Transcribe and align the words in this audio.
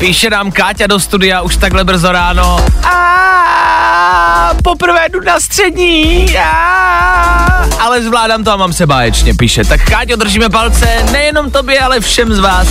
Píše 0.00 0.30
nám 0.30 0.52
Káťa 0.52 0.86
do 0.86 1.00
studia 1.00 1.40
už 1.40 1.56
takhle 1.56 1.84
brzo 1.84 2.12
ráno. 2.12 2.66
A 2.84 4.50
poprvé 4.64 5.08
jdu 5.08 5.20
na 5.20 5.40
střední. 5.40 6.36
A, 6.38 7.68
ale 7.80 8.02
zvládám 8.02 8.44
to 8.44 8.52
a 8.52 8.56
mám 8.56 8.72
se 8.72 8.86
báječně, 8.86 9.34
píše. 9.34 9.64
Tak 9.64 9.84
Káťo, 9.84 10.16
držíme 10.16 10.48
palce 10.48 11.06
nejenom 11.12 11.50
tobě, 11.50 11.80
ale 11.80 12.00
všem 12.00 12.34
z 12.34 12.38
vás, 12.38 12.68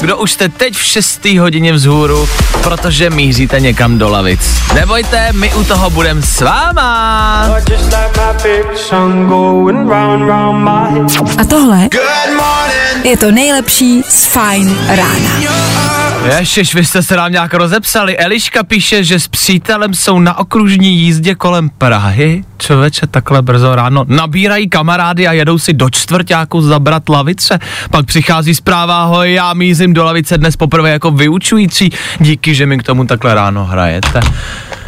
kdo 0.00 0.16
už 0.16 0.32
jste 0.32 0.48
teď 0.48 0.74
v 0.74 0.82
6. 0.82 1.24
hodině 1.24 1.72
vzhůru, 1.72 2.28
protože 2.62 3.10
míříte 3.10 3.60
někam 3.60 3.98
do 3.98 4.08
lavic. 4.08 4.40
Nebojte, 4.74 5.32
my 5.32 5.54
u 5.54 5.64
toho 5.64 5.90
budeme 5.90 6.22
s 6.22 6.40
váma. 6.40 7.42
A 11.38 11.44
tohle 11.48 11.88
je 13.04 13.16
to 13.16 13.30
nejlepší 13.30 14.02
z 14.08 14.26
Fajn 14.26 14.78
rána. 14.88 15.75
Ježiš, 16.38 16.74
vy 16.74 16.84
jste 16.84 17.02
se 17.02 17.16
nám 17.16 17.32
nějak 17.32 17.54
rozepsali. 17.54 18.18
Eliška 18.18 18.64
píše, 18.64 19.04
že 19.04 19.20
s 19.20 19.28
přítelem 19.28 19.94
jsou 19.94 20.18
na 20.18 20.38
okružní 20.38 20.96
jízdě 20.96 21.34
kolem 21.34 21.68
Prahy. 21.68 22.44
Člověče, 22.58 23.06
takhle 23.06 23.42
brzo 23.42 23.74
ráno. 23.74 24.04
Nabírají 24.08 24.68
kamarády 24.68 25.28
a 25.28 25.32
jedou 25.32 25.58
si 25.58 25.72
do 25.72 25.90
čtvrtáku 25.90 26.60
zabrat 26.60 27.08
lavice. 27.08 27.58
Pak 27.90 28.06
přichází 28.06 28.54
zpráva, 28.54 29.02
ahoj, 29.02 29.32
já 29.32 29.54
mízím 29.54 29.94
do 29.94 30.04
lavice 30.04 30.38
dnes 30.38 30.56
poprvé 30.56 30.90
jako 30.90 31.10
vyučující. 31.10 31.90
Díky, 32.20 32.54
že 32.54 32.66
mi 32.66 32.78
k 32.78 32.82
tomu 32.82 33.06
takhle 33.06 33.34
ráno 33.34 33.64
hrajete. 33.64 34.20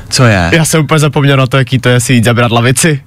Co 0.08 0.24
je? 0.24 0.50
Já 0.52 0.64
jsem 0.64 0.80
úplně 0.80 0.98
zapomněl 0.98 1.36
na 1.36 1.46
to, 1.46 1.56
jaký 1.56 1.78
to 1.78 1.88
je 1.88 2.00
si 2.00 2.12
jít 2.12 2.24
zabrat 2.24 2.52
lavici. 2.52 3.00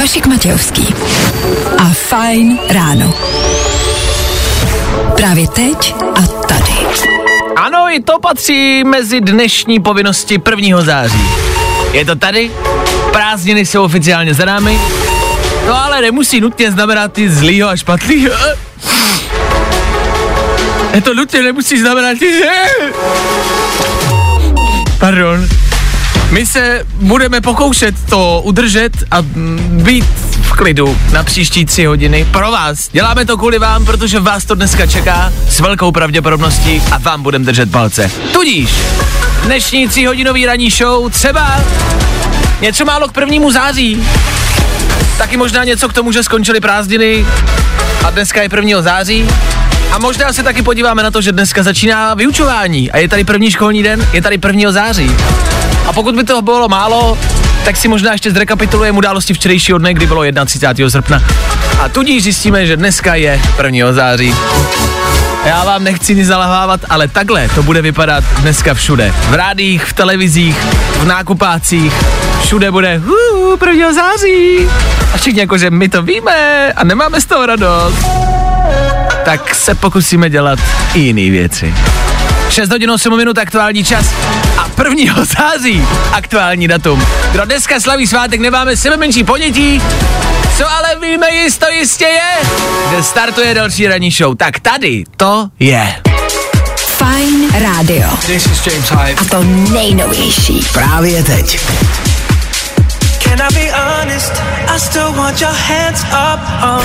Vašek 0.00 0.26
Matějovský. 0.26 0.94
A 1.78 1.84
Fajn 1.84 2.58
ráno. 2.68 3.14
Právě 5.16 5.48
teď 5.48 5.94
a 6.14 6.22
tady. 6.22 6.72
Ano, 7.56 7.86
i 7.90 8.02
to 8.02 8.18
patří 8.18 8.84
mezi 8.84 9.20
dnešní 9.20 9.80
povinnosti 9.80 10.40
1. 10.56 10.82
září. 10.82 11.22
Je 11.92 12.04
to 12.04 12.16
tady, 12.16 12.50
prázdniny 13.12 13.66
jsou 13.66 13.84
oficiálně 13.84 14.34
za 14.34 14.44
námi, 14.44 14.78
no 15.66 15.84
ale 15.84 16.00
nemusí 16.00 16.40
nutně 16.40 16.70
znamenat 16.70 17.16
nic 17.16 17.32
zlýho 17.32 17.68
a 17.68 17.76
špatného. 17.76 18.34
Je 20.94 21.00
to 21.00 21.14
nutně 21.14 21.42
nemusí 21.42 21.80
znamenat 21.80 22.12
nic... 22.20 22.44
Pardon. 24.98 25.48
My 26.30 26.46
se 26.46 26.86
budeme 26.94 27.40
pokoušet 27.40 27.94
to 28.10 28.40
udržet 28.44 28.92
a 29.10 29.16
být 29.68 30.06
klidu 30.56 30.98
na 31.12 31.24
příští 31.24 31.64
tři 31.64 31.84
hodiny 31.84 32.26
pro 32.32 32.50
vás. 32.50 32.88
Děláme 32.92 33.24
to 33.24 33.36
kvůli 33.36 33.58
vám, 33.58 33.84
protože 33.84 34.20
vás 34.20 34.44
to 34.44 34.54
dneska 34.54 34.86
čeká 34.86 35.32
s 35.48 35.60
velkou 35.60 35.92
pravděpodobností 35.92 36.82
a 36.92 36.98
vám 36.98 37.22
budeme 37.22 37.44
držet 37.44 37.70
palce. 37.70 38.10
Tudíž 38.32 38.70
dnešní 39.44 39.88
tříhodinový 39.88 40.46
ranní 40.46 40.70
show 40.70 41.10
třeba 41.10 41.60
něco 42.60 42.84
málo 42.84 43.08
k 43.08 43.12
prvnímu 43.12 43.50
září. 43.50 44.02
Taky 45.18 45.36
možná 45.36 45.64
něco 45.64 45.88
k 45.88 45.92
tomu, 45.92 46.12
že 46.12 46.22
skončily 46.22 46.60
prázdniny 46.60 47.26
a 48.04 48.10
dneska 48.10 48.42
je 48.42 48.48
1. 48.56 48.82
září. 48.82 49.28
A 49.92 49.98
možná 49.98 50.32
se 50.32 50.42
taky 50.42 50.62
podíváme 50.62 51.02
na 51.02 51.10
to, 51.10 51.20
že 51.20 51.32
dneska 51.32 51.62
začíná 51.62 52.14
vyučování 52.14 52.90
a 52.90 52.98
je 52.98 53.08
tady 53.08 53.24
první 53.24 53.50
školní 53.50 53.82
den, 53.82 54.08
je 54.12 54.22
tady 54.22 54.38
1. 54.46 54.72
září. 54.72 55.10
A 55.86 55.92
pokud 55.92 56.16
by 56.16 56.24
toho 56.24 56.42
bylo 56.42 56.68
málo, 56.68 57.18
tak 57.66 57.76
si 57.76 57.88
možná 57.88 58.12
ještě 58.12 58.30
zrekapitulujeme 58.30 58.98
události 58.98 59.34
včerejšího 59.34 59.78
dne, 59.78 59.94
kdy 59.94 60.06
bylo 60.06 60.22
31. 60.44 60.90
srpna. 60.90 61.22
A 61.80 61.88
tudíž 61.88 62.22
zjistíme, 62.22 62.66
že 62.66 62.76
dneska 62.76 63.14
je 63.14 63.40
1. 63.64 63.92
září. 63.92 64.34
Já 65.46 65.64
vám 65.64 65.84
nechci 65.84 66.14
nic 66.14 66.26
zalahávat, 66.26 66.80
ale 66.88 67.08
takhle 67.08 67.48
to 67.48 67.62
bude 67.62 67.82
vypadat 67.82 68.24
dneska 68.40 68.74
všude. 68.74 69.14
V 69.30 69.34
rádích, 69.34 69.84
v 69.84 69.92
televizích, 69.92 70.56
v 70.98 71.04
nákupácích, 71.04 71.92
všude 72.42 72.70
bude 72.70 72.98
huu, 72.98 73.58
1. 73.66 73.92
září. 73.92 74.68
A 75.14 75.16
všichni 75.16 75.40
jakože 75.40 75.70
my 75.70 75.88
to 75.88 76.02
víme 76.02 76.72
a 76.72 76.84
nemáme 76.84 77.20
z 77.20 77.26
toho 77.26 77.46
radost. 77.46 78.06
Tak 79.24 79.54
se 79.54 79.74
pokusíme 79.74 80.30
dělat 80.30 80.58
i 80.94 81.00
jiné 81.00 81.30
věci. 81.30 81.74
6 82.50 82.70
hodin 82.70 82.90
8 82.90 83.16
minut 83.16 83.38
aktuální 83.38 83.84
čas 83.84 84.06
a 84.58 84.70
1. 84.88 85.24
září 85.38 85.82
aktuální 86.12 86.68
datum. 86.68 87.06
Kdo 87.32 87.44
dneska 87.44 87.80
slaví 87.80 88.06
svátek, 88.06 88.40
nemáme 88.40 88.76
sebe 88.76 88.96
menší 88.96 89.24
ponětí, 89.24 89.82
co 90.58 90.70
ale 90.70 90.88
víme 91.00 91.30
jisto 91.30 91.66
jistě 91.70 92.04
je, 92.04 92.48
že 92.96 93.02
startuje 93.02 93.54
další 93.54 93.86
ranní 93.88 94.10
show. 94.10 94.36
Tak 94.36 94.60
tady 94.60 95.04
to 95.16 95.48
je. 95.58 95.94
Fajn 96.76 97.50
rádio. 97.62 98.08
This 98.26 98.46
is 98.46 98.66
James 98.66 98.90
Hype. 98.90 99.20
A 99.20 99.24
to 99.30 99.44
nejnovější. 99.72 100.66
Právě 100.72 101.22
teď. 101.22 101.60
Can 103.18 103.40
I 103.42 103.54
be 103.54 103.70
honest? 103.72 104.32
I 104.74 104.80
still 104.80 105.12
want 105.12 105.40
your 105.40 105.52
hands 105.52 106.04
up 106.04 106.40
on. 106.62 106.82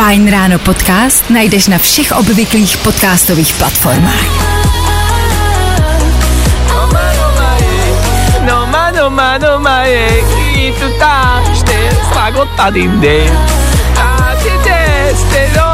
Fajn 0.00 0.32
ráno 0.32 0.56
podcast 0.64 1.28
najdeš 1.28 1.68
na 1.68 1.76
všech 1.76 2.16
obvyklých 2.16 2.80
podcastových 2.80 3.52
platformách. 3.60 4.28
No 8.48 8.64
no 8.96 9.60
no 9.60 9.60
je, 9.84 10.08
tady 12.56 12.90
A 14.00 14.36
no. 15.56 15.70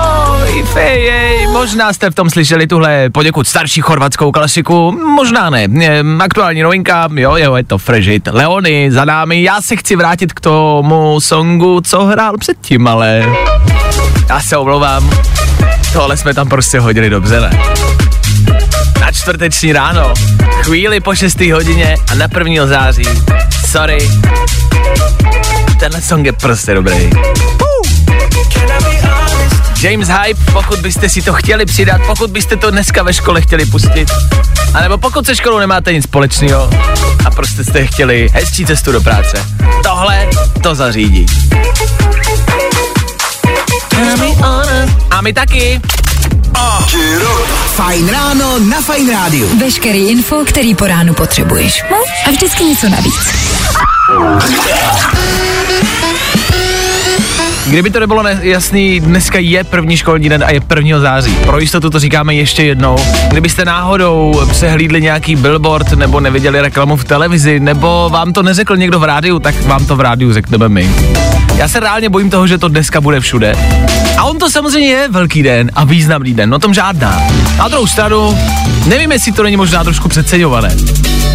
Možná 1.52 1.92
jste 1.92 2.10
v 2.10 2.14
tom 2.14 2.30
slyšeli 2.30 2.66
tuhle 2.66 3.10
poděkud 3.10 3.48
starší 3.48 3.80
chorvatskou 3.80 4.32
klasiku, 4.32 4.92
možná 5.14 5.50
ne. 5.50 5.68
Aktuální 6.18 6.62
novinka, 6.62 7.08
jo, 7.14 7.36
jo, 7.36 7.54
je 7.54 7.64
to 7.64 7.78
Frežit. 7.78 8.28
Leony 8.32 8.92
za 8.92 9.04
námi, 9.04 9.42
já 9.42 9.62
se 9.62 9.76
chci 9.76 9.96
vrátit 9.96 10.32
k 10.32 10.40
tomu 10.40 11.20
songu, 11.20 11.80
co 11.80 12.04
hrál 12.04 12.38
předtím, 12.38 12.86
ale 12.86 13.26
já 14.28 14.40
se 14.40 14.56
omlouvám, 14.56 15.10
tohle 15.92 16.16
jsme 16.16 16.34
tam 16.34 16.48
prostě 16.48 16.80
hodili 16.80 17.10
dobře, 17.10 17.40
ne? 17.40 17.50
Na 19.00 19.12
čtvrteční 19.12 19.72
ráno, 19.72 20.14
chvíli 20.62 21.00
po 21.00 21.14
6. 21.14 21.40
hodině 21.40 21.96
a 22.10 22.14
na 22.14 22.26
1. 22.38 22.66
září. 22.66 23.04
Sorry. 23.66 23.98
Tenhle 25.78 26.00
song 26.00 26.26
je 26.26 26.32
prostě 26.32 26.74
dobrý. 26.74 27.10
James 29.82 30.08
Hype, 30.08 30.52
pokud 30.52 30.78
byste 30.78 31.08
si 31.08 31.22
to 31.22 31.32
chtěli 31.32 31.66
přidat, 31.66 32.00
pokud 32.06 32.30
byste 32.30 32.56
to 32.56 32.70
dneska 32.70 33.02
ve 33.02 33.12
škole 33.12 33.40
chtěli 33.40 33.66
pustit, 33.66 34.10
anebo 34.74 34.98
pokud 34.98 35.26
se 35.26 35.36
školou 35.36 35.58
nemáte 35.58 35.92
nic 35.92 36.04
společného 36.04 36.70
a 37.24 37.30
prostě 37.30 37.64
jste 37.64 37.86
chtěli 37.86 38.28
hezčí 38.32 38.66
cestu 38.66 38.92
do 38.92 39.00
práce. 39.00 39.46
Tohle 39.82 40.28
to 40.62 40.74
zařídí. 40.74 41.26
A 45.10 45.20
my 45.20 45.32
taky. 45.32 45.80
Fajn 47.76 48.08
ráno 48.08 48.58
na 48.58 48.80
Fajn 48.80 49.10
rádiu. 49.10 49.58
Veškerý 49.58 50.08
info, 50.08 50.36
který 50.44 50.74
po 50.74 50.86
ránu 50.86 51.14
potřebuješ. 51.14 51.82
No 51.90 51.96
a 52.26 52.30
vždycky 52.30 52.64
něco 52.64 52.88
navíc. 52.88 53.34
Kdyby 57.66 57.90
to 57.90 58.00
nebylo 58.00 58.22
ne- 58.22 58.38
jasný, 58.42 59.00
dneska 59.00 59.38
je 59.38 59.64
první 59.64 59.96
školní 59.96 60.28
den 60.28 60.44
a 60.44 60.50
je 60.50 60.60
1. 60.76 61.00
září. 61.00 61.34
Pro 61.34 61.58
jistotu 61.58 61.90
to 61.90 61.98
říkáme 61.98 62.34
ještě 62.34 62.62
jednou. 62.64 62.96
Kdybyste 63.28 63.64
náhodou 63.64 64.42
přehlídli 64.50 65.02
nějaký 65.02 65.36
billboard 65.36 65.92
nebo 65.92 66.20
neviděli 66.20 66.60
reklamu 66.60 66.96
v 66.96 67.04
televizi, 67.04 67.60
nebo 67.60 68.08
vám 68.12 68.32
to 68.32 68.42
neřekl 68.42 68.76
někdo 68.76 68.98
v 69.00 69.04
rádiu, 69.04 69.38
tak 69.38 69.62
vám 69.62 69.86
to 69.86 69.96
v 69.96 70.00
rádiu 70.00 70.32
řekneme 70.32 70.68
my. 70.68 70.90
Já 71.56 71.68
se 71.68 71.80
reálně 71.80 72.08
bojím 72.08 72.30
toho, 72.30 72.46
že 72.46 72.58
to 72.58 72.68
dneska 72.68 73.00
bude 73.00 73.20
všude. 73.20 73.54
A 74.18 74.24
on 74.24 74.38
to 74.38 74.50
samozřejmě 74.50 74.88
je 74.88 75.08
velký 75.08 75.42
den 75.42 75.70
a 75.74 75.84
významný 75.84 76.34
den, 76.34 76.50
no 76.50 76.58
tom 76.58 76.74
žádná. 76.74 77.22
Na 77.58 77.68
druhou 77.68 77.86
stranu, 77.86 78.38
nevím, 78.86 79.12
jestli 79.12 79.32
to 79.32 79.42
není 79.42 79.56
možná 79.56 79.84
trošku 79.84 80.08
přeceňované. 80.08 80.76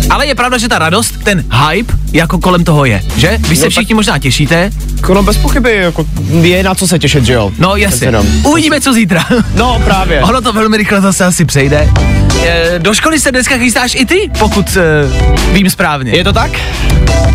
Ale 0.10 0.28
je 0.28 0.36
pravda, 0.36 0.58
že 0.58 0.68
ta 0.68 0.80
radost, 0.80 1.14
ten 1.24 1.46
hype, 1.70 1.94
jako 2.14 2.38
kolem 2.38 2.64
toho 2.64 2.86
je, 2.86 3.04
že? 3.18 3.38
Vy 3.48 3.56
se 3.56 3.66
Jo, 3.66 3.70
všichni 3.70 3.96
možná 3.96 4.20
těšíte. 4.20 4.72
No 5.14 5.24
bez 5.24 5.38
pochyby, 5.38 5.76
jako 5.76 6.06
je 6.42 6.64
na 6.64 6.76
co 6.76 6.88
se 6.88 7.00
těšit, 7.00 7.26
že 7.26 7.34
jo? 7.34 7.52
No 7.60 7.76
jasně. 7.76 8.12
Uvidíme, 8.44 8.82
co 8.82 8.94
zítra. 8.94 9.26
No 9.56 9.82
právě. 9.84 10.22
Ono 10.22 10.42
to 10.42 10.54
velmi 10.54 10.78
rychle 10.78 11.02
zase 11.02 11.26
asi 11.26 11.46
přejde. 11.46 11.90
E, 12.46 12.80
do 12.80 12.94
školy 12.94 13.20
se 13.20 13.32
dneska 13.32 13.58
chystáš 13.58 13.96
i 13.96 14.06
ty, 14.06 14.32
pokud 14.40 14.78
e, 14.78 14.82
vím 15.54 15.70
správně. 15.70 16.12
Je 16.12 16.24
to 16.24 16.34
tak? 16.34 16.52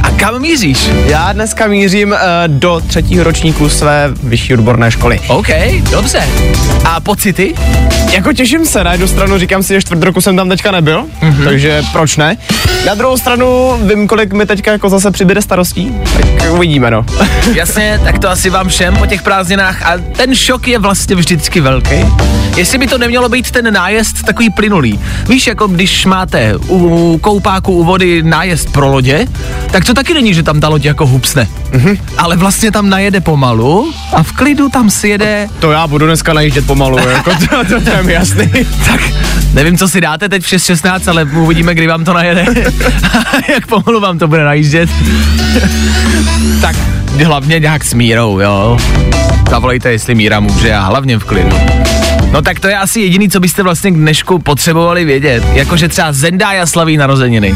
A 0.02 0.10
kam 0.10 0.40
míříš? 0.40 0.90
Já 1.06 1.32
dneska 1.32 1.66
mířím 1.66 2.12
uh, 2.12 2.18
do 2.46 2.82
třetího 2.86 3.24
ročníku 3.24 3.68
své 3.68 4.08
vyšší 4.22 4.54
odborné 4.54 4.90
školy. 4.90 5.20
OK, 5.28 5.48
dobře. 5.90 6.28
A 6.84 7.00
pocity? 7.00 7.54
Jako 8.12 8.32
těším 8.32 8.66
se, 8.66 8.84
na 8.84 8.92
jednu 8.92 9.08
stranu 9.08 9.38
říkám 9.38 9.62
si, 9.62 9.74
že 9.74 9.80
čtvrt 9.80 10.02
roku 10.02 10.20
jsem 10.20 10.36
tam 10.36 10.48
teďka 10.48 10.70
nebyl, 10.70 11.04
mm-hmm. 11.22 11.44
takže 11.44 11.82
proč 11.92 12.16
ne? 12.16 12.36
Na 12.86 12.94
druhou 12.94 13.16
stranu 13.16 13.78
vím, 13.82 14.08
kolik 14.08 14.32
mi 14.32 14.46
teďka 14.46 14.72
jako 14.72 14.88
zase 14.88 15.10
přibyde 15.10 15.42
starostí, 15.42 15.94
tak 16.38 16.52
uvidíme 16.52 16.90
no. 16.90 17.06
Jasně, 17.54 18.00
tak 18.04 18.18
to 18.18 18.30
asi 18.30 18.50
vám 18.50 18.68
všem 18.68 18.96
po 18.96 19.06
těch 19.06 19.22
prázdninách 19.22 19.82
a 19.82 19.98
ten 20.16 20.34
šok 20.34 20.68
je 20.68 20.78
vlastně 20.78 21.16
vždycky 21.16 21.60
velký. 21.60 21.96
Jestli 22.56 22.78
by 22.78 22.86
to 22.86 22.98
nemělo 22.98 23.28
být 23.28 23.50
ten 23.50 23.74
nájezd 23.74 24.22
takový 24.22 24.50
plynulý. 24.50 24.85
Víš, 25.28 25.46
jako 25.46 25.66
když 25.66 26.06
máte 26.06 26.54
u 26.68 27.18
koupáku 27.22 27.72
u 27.72 27.84
vody 27.84 28.22
nájezd 28.22 28.72
pro 28.72 28.88
lodě, 28.88 29.26
tak 29.70 29.84
to 29.84 29.94
taky 29.94 30.14
není, 30.14 30.34
že 30.34 30.42
tam 30.42 30.60
ta 30.60 30.68
loď 30.68 30.84
jako 30.84 31.06
hupsne. 31.06 31.48
Mm-hmm. 31.70 31.98
Ale 32.18 32.36
vlastně 32.36 32.70
tam 32.70 32.88
najede 32.88 33.20
pomalu 33.20 33.92
a 34.12 34.22
v 34.22 34.32
klidu 34.32 34.68
tam 34.68 34.90
si 34.90 35.08
jede 35.08 35.48
To 35.60 35.72
já 35.72 35.86
budu 35.86 36.06
dneska 36.06 36.32
najíždět 36.32 36.66
pomalu, 36.66 36.98
jako 37.08 37.30
to, 37.30 37.64
to, 37.68 37.80
to 37.80 37.90
je 37.90 38.02
mi 38.02 38.12
jasný. 38.12 38.50
tak 38.86 39.00
nevím, 39.54 39.78
co 39.78 39.88
si 39.88 40.00
dáte 40.00 40.28
teď 40.28 40.42
v 40.42 40.46
6.16, 40.46 41.10
ale 41.10 41.24
uvidíme, 41.24 41.74
kdy 41.74 41.86
vám 41.86 42.04
to 42.04 42.12
najede. 42.12 42.46
Jak 43.48 43.66
pomalu 43.66 44.00
vám 44.00 44.18
to 44.18 44.28
bude 44.28 44.44
najíždět. 44.44 44.90
tak 46.60 46.76
hlavně 47.24 47.58
nějak 47.58 47.84
s 47.84 47.94
mírou, 47.94 48.40
jo. 48.40 48.78
Zavolejte, 49.50 49.92
jestli 49.92 50.14
míra 50.14 50.40
může 50.40 50.74
a 50.74 50.80
hlavně 50.80 51.18
v 51.18 51.24
klidu. 51.24 51.56
No 52.36 52.42
tak 52.42 52.60
to 52.60 52.68
je 52.68 52.78
asi 52.78 53.00
jediný, 53.00 53.28
co 53.28 53.40
byste 53.40 53.62
vlastně 53.62 53.90
k 53.90 53.94
dnešku 53.94 54.38
potřebovali 54.38 55.04
vědět. 55.04 55.44
Jakože 55.52 55.88
třeba 55.88 56.12
Zendaya 56.12 56.66
slaví 56.66 56.96
narozeniny. 56.96 57.54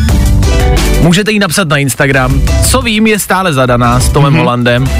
Můžete 1.00 1.32
jí 1.32 1.38
napsat 1.38 1.68
na 1.68 1.76
Instagram. 1.76 2.42
Co 2.70 2.82
vím, 2.82 3.06
je 3.06 3.18
stále 3.18 3.52
zadaná 3.52 4.00
s 4.00 4.08
Tomem 4.08 4.32
mm-hmm. 4.32 4.38
Hollandem. 4.38 4.90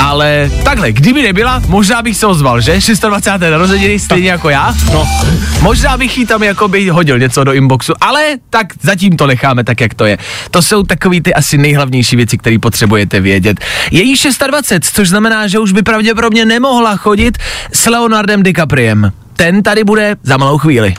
Ale 0.00 0.50
takhle, 0.64 0.92
kdyby 0.92 1.22
nebyla, 1.22 1.62
možná 1.68 2.02
bych 2.02 2.16
se 2.16 2.26
ozval, 2.26 2.60
že? 2.60 2.78
26. 3.08 3.50
narozeniny, 3.50 3.98
stejně 3.98 4.30
jako 4.30 4.48
já. 4.48 4.74
No. 4.92 5.08
Možná 5.60 5.96
bych 5.96 6.18
jí 6.18 6.26
tam 6.26 6.42
jako 6.42 6.68
by 6.68 6.88
hodil 6.88 7.18
něco 7.18 7.44
do 7.44 7.52
inboxu, 7.52 7.92
ale 8.00 8.36
tak 8.50 8.66
zatím 8.82 9.16
to 9.16 9.26
necháme 9.26 9.64
tak, 9.64 9.80
jak 9.80 9.94
to 9.94 10.04
je. 10.04 10.18
To 10.50 10.62
jsou 10.62 10.82
takový 10.82 11.20
ty 11.20 11.34
asi 11.34 11.58
nejhlavnější 11.58 12.16
věci, 12.16 12.38
které 12.38 12.58
potřebujete 12.58 13.20
vědět. 13.20 13.60
Je 13.90 14.02
jí 14.02 14.14
26, 14.46 14.94
což 14.94 15.08
znamená, 15.08 15.46
že 15.46 15.58
už 15.58 15.72
by 15.72 15.82
pravděpodobně 15.82 16.44
nemohla 16.44 16.96
chodit 16.96 17.38
s 17.72 17.86
Leonardem 17.86 18.42
DiCapriem. 18.42 19.12
Ten 19.36 19.62
tady 19.62 19.84
bude 19.84 20.16
za 20.22 20.36
malou 20.36 20.58
chvíli. 20.58 20.94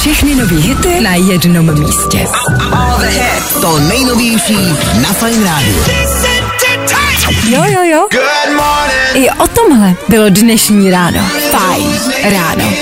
Všechny 0.00 0.34
nový 0.34 0.56
hity 0.56 1.00
na 1.00 1.14
jednom 1.14 1.80
místě. 1.80 2.26
To 3.60 3.78
nejnovější 3.78 4.58
na 5.02 5.12
Fine 5.12 5.44
Radio. 5.44 5.84
Jo, 7.48 7.64
jo, 7.64 7.82
jo. 7.82 8.08
I 9.14 9.30
o 9.30 9.46
tomhle 9.48 9.94
bylo 10.08 10.28
dnešní 10.28 10.90
ráno. 10.90 11.20
Fajn 11.50 12.00
ráno. 12.22 12.72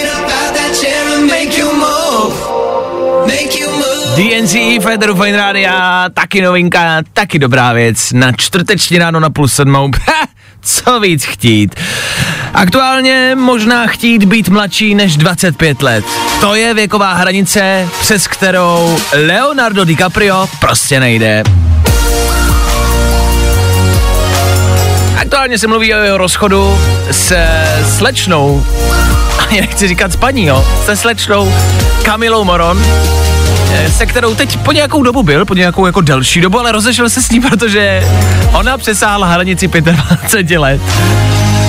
DNC, 4.16 4.82
Federu 4.82 5.14
Fine 5.14 5.36
Rádia, 5.36 6.04
taky 6.14 6.42
novinka, 6.42 7.02
taky 7.12 7.38
dobrá 7.38 7.72
věc. 7.72 8.12
Na 8.12 8.32
čtvrteční 8.32 8.98
ráno 8.98 9.20
na 9.20 9.30
plus 9.30 9.54
sedmou. 9.54 9.90
Co 10.62 11.00
víc 11.00 11.24
chtít. 11.24 11.74
Aktuálně 12.54 13.34
možná 13.34 13.86
chtít 13.86 14.24
být 14.24 14.48
mladší 14.48 14.94
než 14.94 15.16
25 15.16 15.82
let. 15.82 16.04
To 16.40 16.54
je 16.54 16.74
věková 16.74 17.12
hranice, 17.12 17.88
přes 18.00 18.26
kterou 18.26 18.98
Leonardo 19.26 19.84
DiCaprio 19.84 20.48
prostě 20.60 21.00
nejde. 21.00 21.42
Aktuálně 25.20 25.58
se 25.58 25.66
mluví 25.66 25.94
o 25.94 25.98
jeho 25.98 26.18
rozchodu 26.18 26.78
se 27.10 27.48
slečnou, 27.96 28.66
ani 29.48 29.60
nechci 29.60 29.88
říkat 29.88 30.12
s 30.12 30.16
paní, 30.16 30.46
jo, 30.46 30.64
se 30.84 30.96
slečnou 30.96 31.54
Kamilou 32.02 32.44
Moron, 32.44 32.84
se 33.96 34.06
kterou 34.06 34.34
teď 34.34 34.58
po 34.58 34.72
nějakou 34.72 35.02
dobu 35.02 35.22
byl, 35.22 35.44
po 35.44 35.54
nějakou 35.54 35.86
jako 35.86 36.00
delší 36.00 36.40
dobu, 36.40 36.58
ale 36.58 36.72
rozešel 36.72 37.10
se 37.10 37.22
s 37.22 37.30
ní, 37.30 37.40
protože 37.40 38.04
ona 38.52 38.78
přesáhla 38.78 39.26
hranici 39.26 39.68
25 39.68 40.58
let. 40.58 40.80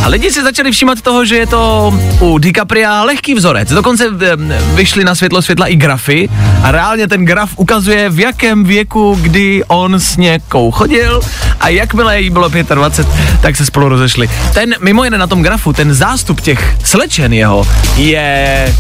A 0.04 0.07
lidi 0.07 0.31
si 0.31 0.44
začali 0.44 0.72
všímat 0.72 1.01
toho, 1.01 1.25
že 1.25 1.36
je 1.36 1.48
to 1.48 1.94
u 2.19 2.38
DiCapria 2.38 3.04
lehký 3.04 3.34
vzorec. 3.34 3.69
Dokonce 3.69 4.06
eh, 4.22 4.36
vyšly 4.75 5.04
na 5.04 5.16
světlo 5.16 5.42
světla 5.42 5.68
i 5.68 5.75
grafy 5.75 6.30
a 6.63 6.72
reálně 6.72 7.07
ten 7.07 7.25
graf 7.25 7.50
ukazuje, 7.56 8.10
v 8.10 8.19
jakém 8.19 8.63
věku, 8.63 9.18
kdy 9.22 9.63
on 9.68 9.96
s 9.96 10.18
někou 10.18 10.72
chodil 10.72 11.22
a 11.60 11.69
jakmile 11.69 12.22
jí 12.22 12.30
bylo 12.30 12.50
25, 12.50 13.07
tak 13.42 13.56
se 13.56 13.66
spolu 13.66 13.90
rozešli. 13.90 14.30
Ten, 14.54 14.75
mimo 14.80 15.04
jiné 15.04 15.18
na 15.18 15.28
tom 15.28 15.44
grafu, 15.44 15.74
ten 15.74 15.94
zástup 15.94 16.42
těch 16.42 16.78
slečen 16.84 17.34
jeho 17.34 17.68
je 17.96 18.75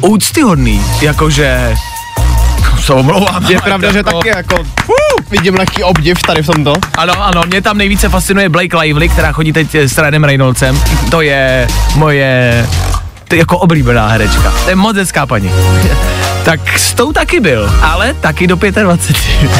úctyhodný, 0.00 0.82
jakože 1.00 1.74
se 2.80 2.92
omlouvám. 2.92 3.46
Je 3.50 3.60
pravda, 3.60 3.92
že 3.92 3.98
jako- 3.98 4.10
taky 4.18 4.28
jako 4.28 4.60
uh, 4.60 4.96
vidím 5.30 5.54
lehký 5.54 5.82
obdiv 5.82 6.22
tady 6.22 6.42
v 6.42 6.46
tomto. 6.46 6.74
ano, 6.98 7.24
ano, 7.24 7.42
mě 7.46 7.62
tam 7.62 7.78
nejvíce 7.78 8.08
fascinuje 8.08 8.48
Blake 8.48 8.76
Lively, 8.76 9.08
která 9.08 9.32
chodí 9.32 9.52
teď 9.52 9.74
s 9.74 9.98
Ryanem 9.98 10.24
Reynoldsem. 10.24 10.80
To 11.10 11.20
je 11.20 11.68
moje 11.94 12.66
to 13.28 13.34
je 13.34 13.38
jako 13.38 13.58
oblíbená 13.58 14.08
herečka. 14.08 14.52
To 14.64 14.70
je 14.70 14.76
moc 14.76 14.96
hezká 14.96 15.26
paní. 15.26 15.50
Tak 16.44 16.78
s 16.78 16.94
tou 16.94 17.12
taky 17.12 17.40
byl, 17.40 17.72
ale 17.82 18.14
taky 18.14 18.46
do 18.46 18.56
25. 18.56 19.16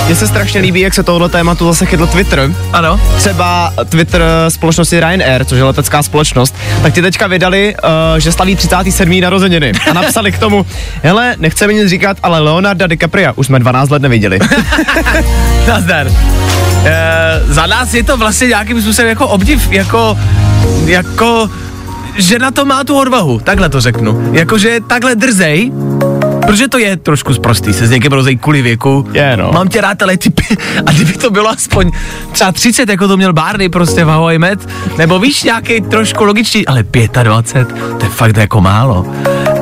Mně 0.06 0.16
se 0.16 0.26
strašně 0.26 0.60
líbí, 0.60 0.80
jak 0.80 0.94
se 0.94 1.02
tohle 1.02 1.28
tématu 1.28 1.66
zase 1.66 1.86
chytl 1.86 2.06
Twitter. 2.06 2.52
ano. 2.72 3.00
Třeba 3.16 3.72
Twitter 3.88 4.22
společnosti 4.48 5.00
Ryanair, 5.00 5.44
což 5.44 5.58
je 5.58 5.64
letecká 5.64 6.02
společnost, 6.02 6.54
tak 6.82 6.94
ti 6.94 7.02
teďka 7.02 7.26
vydali, 7.26 7.74
uh, 7.84 8.18
že 8.18 8.32
slaví 8.32 8.56
37. 8.56 9.20
narozeniny 9.20 9.72
a 9.90 9.92
napsali 9.92 10.32
k 10.32 10.38
tomu, 10.38 10.66
hele, 11.02 11.34
nechceme 11.38 11.72
nic 11.72 11.88
říkat, 11.88 12.16
ale 12.22 12.40
Leonarda 12.40 12.86
DiCapria 12.86 13.32
už 13.36 13.46
jsme 13.46 13.58
12 13.58 13.90
let 13.90 14.02
neviděli. 14.02 14.38
Nazdar. 15.68 16.06
E, 16.84 17.40
za 17.46 17.66
nás 17.66 17.94
je 17.94 18.02
to 18.02 18.16
vlastně 18.16 18.46
nějakým 18.46 18.82
způsobem 18.82 19.08
jako 19.08 19.28
obdiv, 19.28 19.72
jako, 19.72 20.18
jako, 20.84 21.50
že 22.16 22.38
na 22.38 22.50
to 22.50 22.64
má 22.64 22.84
tu 22.84 22.98
odvahu, 22.98 23.40
takhle 23.40 23.68
to 23.68 23.80
řeknu. 23.80 24.30
Jakože 24.32 24.80
takhle 24.86 25.14
drzej, 25.14 25.72
protože 26.50 26.68
to 26.68 26.78
je 26.78 26.96
trošku 26.96 27.34
zprostý, 27.34 27.72
se 27.72 27.86
s 27.86 27.90
někým 27.90 28.12
rozej 28.12 28.36
kvůli 28.36 28.62
věku. 28.62 29.06
Je, 29.12 29.36
no. 29.36 29.50
Mám 29.52 29.68
tě 29.68 29.80
rád, 29.80 30.02
ale 30.02 30.16
ty, 30.16 30.30
pi- 30.30 30.56
a 30.86 30.92
kdyby 30.92 31.12
to 31.12 31.30
bylo 31.30 31.48
aspoň 31.48 31.90
třeba 32.32 32.52
30, 32.52 32.88
jako 32.88 33.08
to 33.08 33.16
měl 33.16 33.32
Barney 33.32 33.68
prostě 33.68 34.04
v 34.04 34.08
Hawaii 34.08 34.38
Met, 34.38 34.68
nebo 34.98 35.18
víš, 35.18 35.42
nějaký 35.42 35.80
trošku 35.80 36.24
logičtější, 36.24 36.66
ale 36.66 36.84
25, 37.22 37.68
to 37.98 38.04
je 38.04 38.10
fakt 38.10 38.36
jako 38.36 38.60
málo. 38.60 39.06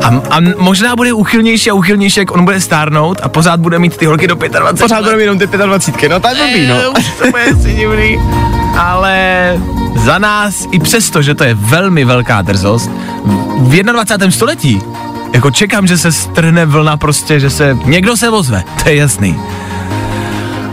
A, 0.03 0.09
a 0.31 0.41
možná 0.59 0.97
bude 0.97 1.13
uchylnější 1.13 1.71
a 1.71 1.75
uchylnější, 1.75 2.21
jak 2.21 2.31
on 2.31 2.45
bude 2.45 2.61
stárnout 2.61 3.21
a 3.23 3.29
pořád 3.29 3.61
bude 3.61 3.79
mít 3.79 3.97
ty 3.97 4.07
holky 4.07 4.27
do 4.27 4.35
25. 4.35 4.79
Pořád 4.79 5.03
budeme 5.03 5.23
jenom 5.23 5.39
ty 5.39 5.47
25, 5.47 6.09
no 6.09 6.21
to 6.21 6.29
je 6.29 6.35
blbý, 6.35 6.67
no. 6.67 6.75
Eh, 6.75 6.89
už 6.89 7.07
to 7.19 7.25
bude 7.31 7.75
divný. 7.75 8.19
Ale 8.79 9.57
za 10.05 10.19
nás, 10.19 10.67
i 10.73 10.79
přesto, 10.79 11.23
že 11.23 11.35
to 11.35 11.45
je 11.45 11.55
velmi 11.55 12.05
velká 12.05 12.43
drzost, 12.43 12.91
v 13.59 13.83
21. 13.83 14.31
století, 14.31 14.83
jako 15.33 15.51
čekám, 15.51 15.87
že 15.87 15.99
se 15.99 16.13
strhne 16.13 16.67
vlna 16.67 16.97
prostě, 16.97 17.41
že 17.41 17.51
se, 17.51 17.77
někdo 17.85 18.17
se 18.17 18.29
ozve, 18.29 18.65
to 18.83 18.89
je 18.89 18.97
jasný. 18.97 19.41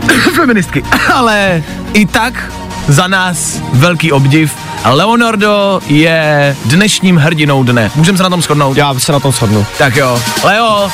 Feministky. 0.36 0.82
Ale 1.14 1.62
i 1.92 2.06
tak 2.06 2.52
za 2.88 3.06
nás 3.06 3.60
velký 3.72 4.12
obdiv. 4.12 4.54
Leonardo 4.84 5.80
je 5.86 6.56
dnešním 6.64 7.16
hrdinou 7.16 7.62
dne. 7.62 7.90
Můžeme 7.94 8.16
se 8.18 8.22
na 8.22 8.30
tom 8.30 8.42
shodnout? 8.42 8.76
Já 8.76 8.94
se 8.98 9.12
na 9.12 9.20
tom 9.20 9.32
shodnu. 9.32 9.66
Tak 9.78 9.96
jo. 9.96 10.22
Leo, 10.44 10.90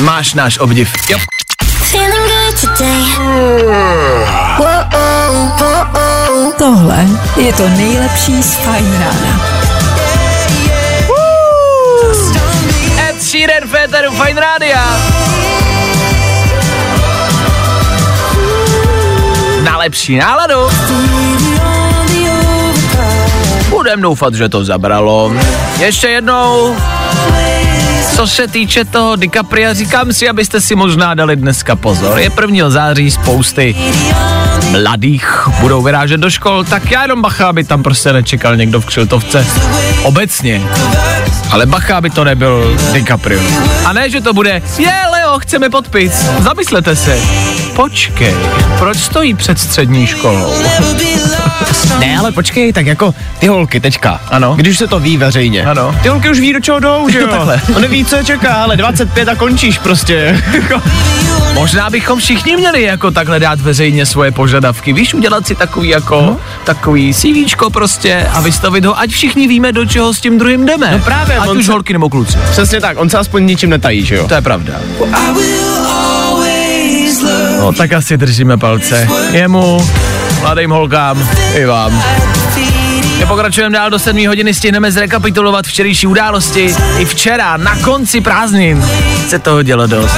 máš 0.00 0.34
náš 0.34 0.58
obdiv. 0.58 0.92
Jo. 1.10 1.18
Tohle 6.58 7.06
je 7.36 7.52
to 7.52 7.68
nejlepší 7.68 8.42
z 8.42 8.54
Fajn 8.54 8.92
rána. 8.92 9.59
Sheeran, 13.30 13.68
Féteru, 13.68 14.10
Fine 14.10 14.40
Rádia. 14.40 14.84
Na 19.62 19.76
lepší 19.76 20.16
náladu. 20.16 20.70
Budem 23.68 24.00
doufat, 24.00 24.34
že 24.34 24.48
to 24.48 24.64
zabralo. 24.64 25.32
Ještě 25.78 26.08
jednou, 26.08 26.76
co 28.16 28.26
se 28.26 28.48
týče 28.48 28.84
toho 28.84 29.16
DiCapria, 29.16 29.74
říkám 29.74 30.12
si, 30.12 30.28
abyste 30.28 30.60
si 30.60 30.74
možná 30.74 31.14
dali 31.14 31.36
dneska 31.36 31.76
pozor. 31.76 32.18
Je 32.18 32.30
1. 32.40 32.70
září, 32.70 33.10
spousty 33.10 33.76
mladých 34.70 35.48
budou 35.60 35.82
vyrážet 35.82 36.20
do 36.20 36.30
škol, 36.30 36.64
tak 36.64 36.90
já 36.90 37.02
jenom 37.02 37.22
bacha, 37.22 37.48
aby 37.48 37.64
tam 37.64 37.82
prostě 37.82 38.12
nečekal 38.12 38.56
někdo 38.56 38.80
v 38.80 38.86
křiltovce. 38.86 39.46
Obecně. 40.02 40.62
Ale 41.50 41.66
bacha, 41.66 41.96
aby 41.96 42.10
to 42.10 42.24
nebyl 42.24 42.78
DiCaprio. 42.92 43.40
A 43.84 43.92
ne, 43.92 44.10
že 44.10 44.20
to 44.20 44.32
bude, 44.32 44.62
je 44.78 44.94
Leo, 45.12 45.38
chceme 45.38 45.70
podpis. 45.70 46.12
Zamyslete 46.38 46.96
se. 46.96 47.18
Počkej, 47.76 48.34
proč 48.78 48.98
stojí 48.98 49.34
před 49.34 49.58
střední 49.58 50.06
školou? 50.06 50.54
Ne, 51.98 52.18
ale 52.18 52.32
počkej, 52.32 52.72
tak 52.72 52.86
jako 52.86 53.14
ty 53.38 53.46
holky 53.46 53.80
teďka. 53.80 54.20
Ano. 54.28 54.54
Když 54.56 54.78
se 54.78 54.86
to 54.86 55.00
ví 55.00 55.16
veřejně. 55.16 55.64
Ano. 55.64 55.94
Ty 56.02 56.08
holky 56.08 56.30
už 56.30 56.40
ví, 56.40 56.52
do 56.52 56.60
čeho 56.60 56.80
jdou, 56.80 57.08
že 57.08 57.18
jo? 57.20 57.26
Takhle. 57.28 57.60
On 57.76 57.82
neví, 57.82 58.04
co 58.04 58.16
je 58.16 58.24
čeká, 58.24 58.54
ale 58.54 58.76
25 58.76 59.28
a 59.28 59.34
končíš 59.34 59.78
prostě. 59.78 60.42
Možná 61.54 61.90
bychom 61.90 62.18
všichni 62.18 62.56
měli 62.56 62.82
jako 62.82 63.10
takhle 63.10 63.40
dát 63.40 63.60
veřejně 63.60 64.06
svoje 64.06 64.30
požadavky. 64.32 64.92
Víš, 64.92 65.14
udělat 65.14 65.46
si 65.46 65.54
takový 65.54 65.88
jako, 65.88 66.20
no. 66.20 66.36
takový 66.64 67.14
CVčko 67.14 67.70
prostě 67.70 68.26
a 68.32 68.40
vystavit 68.40 68.84
ho, 68.84 68.98
ať 68.98 69.10
všichni 69.10 69.48
víme, 69.48 69.72
do 69.72 69.86
čeho 69.86 70.14
s 70.14 70.20
tím 70.20 70.38
druhým 70.38 70.66
jdeme. 70.66 70.88
No 70.92 70.98
právě, 70.98 71.36
Ať 71.36 71.48
on 71.48 71.58
už 71.58 71.66
se- 71.66 71.72
holky 71.72 71.92
nebo 71.92 72.08
kluci. 72.08 72.38
Přesně 72.50 72.80
tak, 72.80 72.98
on 73.00 73.10
se 73.10 73.18
aspoň 73.18 73.46
ničím 73.46 73.70
netají, 73.70 74.04
že 74.04 74.14
jo? 74.14 74.28
To 74.28 74.34
je 74.34 74.40
pravda. 74.42 74.72
Love 75.00 75.69
No 77.60 77.72
tak 77.72 77.92
asi 77.92 78.16
držíme 78.16 78.56
palce. 78.56 79.08
Jemu, 79.30 79.90
mladým 80.40 80.70
holkám, 80.70 81.28
i 81.54 81.64
vám. 81.64 82.04
My 83.18 83.26
pokračujeme 83.26 83.78
dál 83.78 83.90
do 83.90 83.98
7 83.98 84.26
hodiny, 84.26 84.54
stihneme 84.54 84.92
zrekapitulovat 84.92 85.66
včerejší 85.66 86.06
události. 86.06 86.74
I 86.98 87.04
včera, 87.04 87.56
na 87.56 87.76
konci 87.76 88.20
prázdnin, 88.20 88.84
se 89.28 89.38
toho 89.38 89.62
dělo 89.62 89.86
dost. 89.86 90.16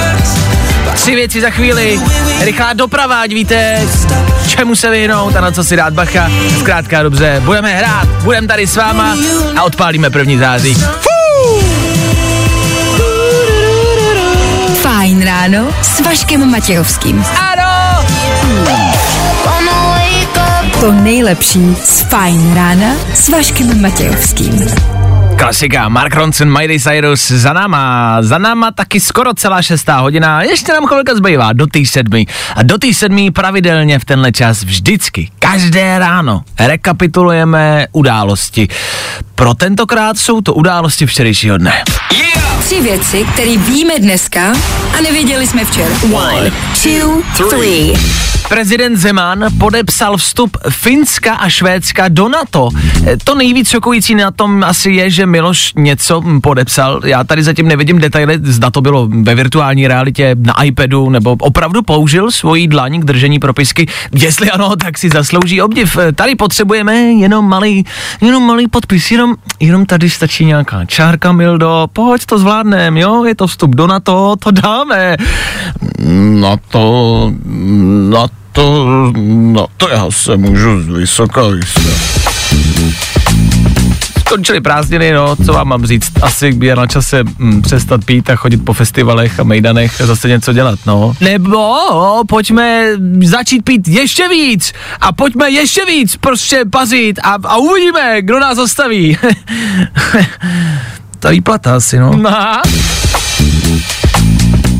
Tři 0.93 1.15
věci 1.15 1.41
za 1.41 1.49
chvíli, 1.49 1.99
rychlá 2.41 2.73
doprava, 2.73 3.21
ať 3.21 3.33
víte, 3.33 3.87
čemu 4.47 4.75
se 4.75 4.89
vyhnout 4.89 5.35
a 5.35 5.41
na 5.41 5.51
co 5.51 5.63
si 5.63 5.75
dát 5.75 5.93
bacha. 5.93 6.31
Zkrátka 6.59 7.03
dobře, 7.03 7.41
budeme 7.45 7.73
hrát, 7.75 8.07
budeme 8.07 8.47
tady 8.47 8.67
s 8.67 8.75
váma 8.75 9.17
a 9.57 9.63
odpálíme 9.63 10.09
první 10.09 10.37
září. 10.37 10.73
Fajn 10.73 11.82
ráno 15.43 15.73
s 15.81 15.99
Vaškem 15.99 16.51
Matějovským. 16.51 17.25
Ano! 17.51 18.07
To 20.79 20.91
nejlepší 20.91 21.75
z 21.83 22.01
Fajn 22.01 22.53
rána 22.53 22.87
s 23.13 23.29
Vaškem 23.29 23.81
Matějovským. 23.81 24.67
Klasika, 25.37 25.89
Mark 25.89 26.15
Ronson, 26.15 26.51
Miley 26.51 26.79
Cyrus 26.79 27.31
za 27.31 27.53
náma, 27.53 28.17
za 28.21 28.37
náma 28.37 28.71
taky 28.71 28.99
skoro 28.99 29.33
celá 29.33 29.61
šestá 29.61 29.99
hodina, 29.99 30.41
ještě 30.41 30.73
nám 30.73 30.85
chvilka 30.85 31.15
zbývá 31.15 31.53
do 31.53 31.67
té 31.67 31.85
sedmi. 31.85 32.25
A 32.55 32.63
do 32.63 32.77
té 32.77 32.93
sedmi 32.93 33.31
pravidelně 33.31 33.99
v 33.99 34.05
tenhle 34.05 34.31
čas 34.31 34.63
vždycky, 34.63 35.31
každé 35.39 35.99
ráno, 35.99 36.41
rekapitulujeme 36.59 37.87
události. 37.91 38.67
Pro 39.35 39.53
tentokrát 39.53 40.17
jsou 40.17 40.41
to 40.41 40.53
události 40.53 41.05
včerejšího 41.05 41.57
dne. 41.57 41.83
Tři 42.65 42.81
věci, 42.81 43.25
které 43.33 43.57
víme 43.57 43.93
dneska 43.99 44.53
a 44.97 45.01
nevěděli 45.01 45.47
jsme 45.47 45.65
včera. 45.65 45.95
One, 46.13 46.51
two, 46.83 47.21
three. 47.49 47.93
Prezident 48.49 48.97
Zeman 48.97 49.45
podepsal 49.57 50.17
vstup 50.17 50.57
Finska 50.69 51.33
a 51.33 51.49
Švédska 51.49 52.07
do 52.07 52.29
NATO. 52.29 52.69
To 53.23 53.35
nejvíc 53.35 53.69
šokující 53.69 54.15
na 54.15 54.31
tom 54.31 54.63
asi 54.63 54.91
je, 54.91 55.09
že 55.09 55.25
Miloš 55.25 55.73
něco 55.75 56.21
podepsal. 56.43 57.01
Já 57.05 57.23
tady 57.23 57.43
zatím 57.43 57.67
nevidím 57.67 57.99
detaily, 57.99 58.39
zda 58.43 58.71
to 58.71 58.81
bylo 58.81 59.07
ve 59.11 59.35
virtuální 59.35 59.87
realitě, 59.87 60.35
na 60.39 60.63
iPadu, 60.63 61.09
nebo 61.09 61.35
opravdu 61.39 61.81
použil 61.81 62.31
svoji 62.31 62.67
dlaň 62.67 63.01
k 63.01 63.05
držení 63.05 63.39
propisky. 63.39 63.87
Jestli 64.11 64.51
ano, 64.51 64.75
tak 64.75 64.97
si 64.97 65.09
zaslouží 65.09 65.61
obdiv. 65.61 65.97
Tady 66.15 66.35
potřebujeme 66.35 66.95
jenom 66.95 67.49
malý, 67.49 67.85
jenom 68.21 68.43
malý 68.43 68.67
podpis, 68.67 69.11
jenom, 69.11 69.35
jenom 69.59 69.85
tady 69.85 70.09
stačí 70.09 70.45
nějaká 70.45 70.85
čárka, 70.85 71.31
Mildo, 71.31 71.87
pojď 71.93 72.25
to 72.25 72.37
zvládnem, 72.53 72.97
jo, 72.97 73.23
je 73.23 73.35
to 73.35 73.47
vstup 73.47 73.75
do 73.75 73.87
NATO, 73.87 74.35
to 74.39 74.51
dáme. 74.51 75.17
Na 76.39 76.57
to, 76.57 77.31
na 78.09 78.27
to, 78.51 78.85
na 79.25 79.65
to 79.77 79.89
já 79.89 80.11
se 80.11 80.37
můžu 80.37 80.81
z 80.81 80.87
vysoka 80.87 81.41
vysvět. 81.47 81.97
Skončily 84.19 84.61
prázdniny, 84.61 85.13
no, 85.13 85.35
co 85.35 85.53
vám 85.53 85.67
mám 85.67 85.85
říct? 85.85 86.11
Asi 86.21 86.57
je 86.61 86.75
na 86.75 86.87
čase 86.87 87.23
mm, 87.23 87.61
přestat 87.61 88.05
pít 88.05 88.29
a 88.29 88.35
chodit 88.35 88.57
po 88.57 88.73
festivalech 88.73 89.39
a 89.39 89.43
mejdanech 89.43 90.01
a 90.01 90.05
zase 90.05 90.27
něco 90.27 90.53
dělat, 90.53 90.79
no. 90.85 91.13
Nebo 91.21 91.67
pojďme 92.27 92.87
začít 93.23 93.61
pít 93.61 93.87
ještě 93.87 94.29
víc 94.29 94.73
a 95.01 95.11
pojďme 95.11 95.49
ještě 95.49 95.85
víc 95.85 96.17
prostě 96.17 96.65
pazit 96.69 97.19
a, 97.23 97.37
a 97.43 97.57
uvidíme, 97.57 98.21
kdo 98.21 98.39
nás 98.39 98.57
zastaví. 98.57 99.17
Ta 101.23 101.29
výplata 101.29 101.75
asi, 101.75 101.99
no. 101.99 102.19
Aha. 102.25 102.61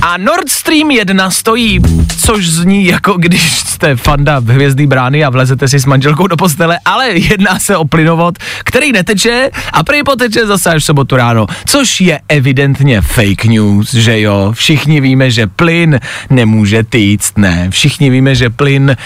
A 0.01 0.17
Nord 0.17 0.49
Stream 0.49 0.91
1 0.91 1.31
stojí, 1.31 1.79
což 2.17 2.49
zní 2.49 2.85
jako 2.85 3.13
když 3.17 3.59
jste 3.59 3.95
fanda 3.95 4.39
hvězdný 4.39 4.87
brány 4.87 5.23
a 5.23 5.29
vlezete 5.29 5.67
si 5.67 5.79
s 5.79 5.85
manželkou 5.85 6.27
do 6.27 6.37
postele, 6.37 6.79
ale 6.85 7.09
jedná 7.09 7.59
se 7.59 7.77
o 7.77 7.85
plynovod, 7.85 8.37
který 8.63 8.91
neteče 8.91 9.49
a 9.73 9.83
prý 9.83 10.03
poteče 10.03 10.45
zase 10.45 10.69
až 10.69 10.83
v 10.83 10.85
sobotu 10.85 11.15
ráno, 11.15 11.47
což 11.65 12.01
je 12.01 12.19
evidentně 12.29 13.01
fake 13.01 13.45
news, 13.45 13.93
že 13.93 14.21
jo? 14.21 14.51
Všichni 14.53 15.01
víme, 15.01 15.31
že 15.31 15.47
plyn 15.47 15.99
nemůže 16.29 16.83
týct, 16.83 17.37
ne? 17.37 17.67
Všichni 17.69 18.09
víme, 18.09 18.35
že 18.35 18.49
plyn... 18.49 18.97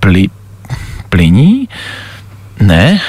Pli... 0.00 0.28
Plyní? 1.08 1.68
Ne? 2.60 3.00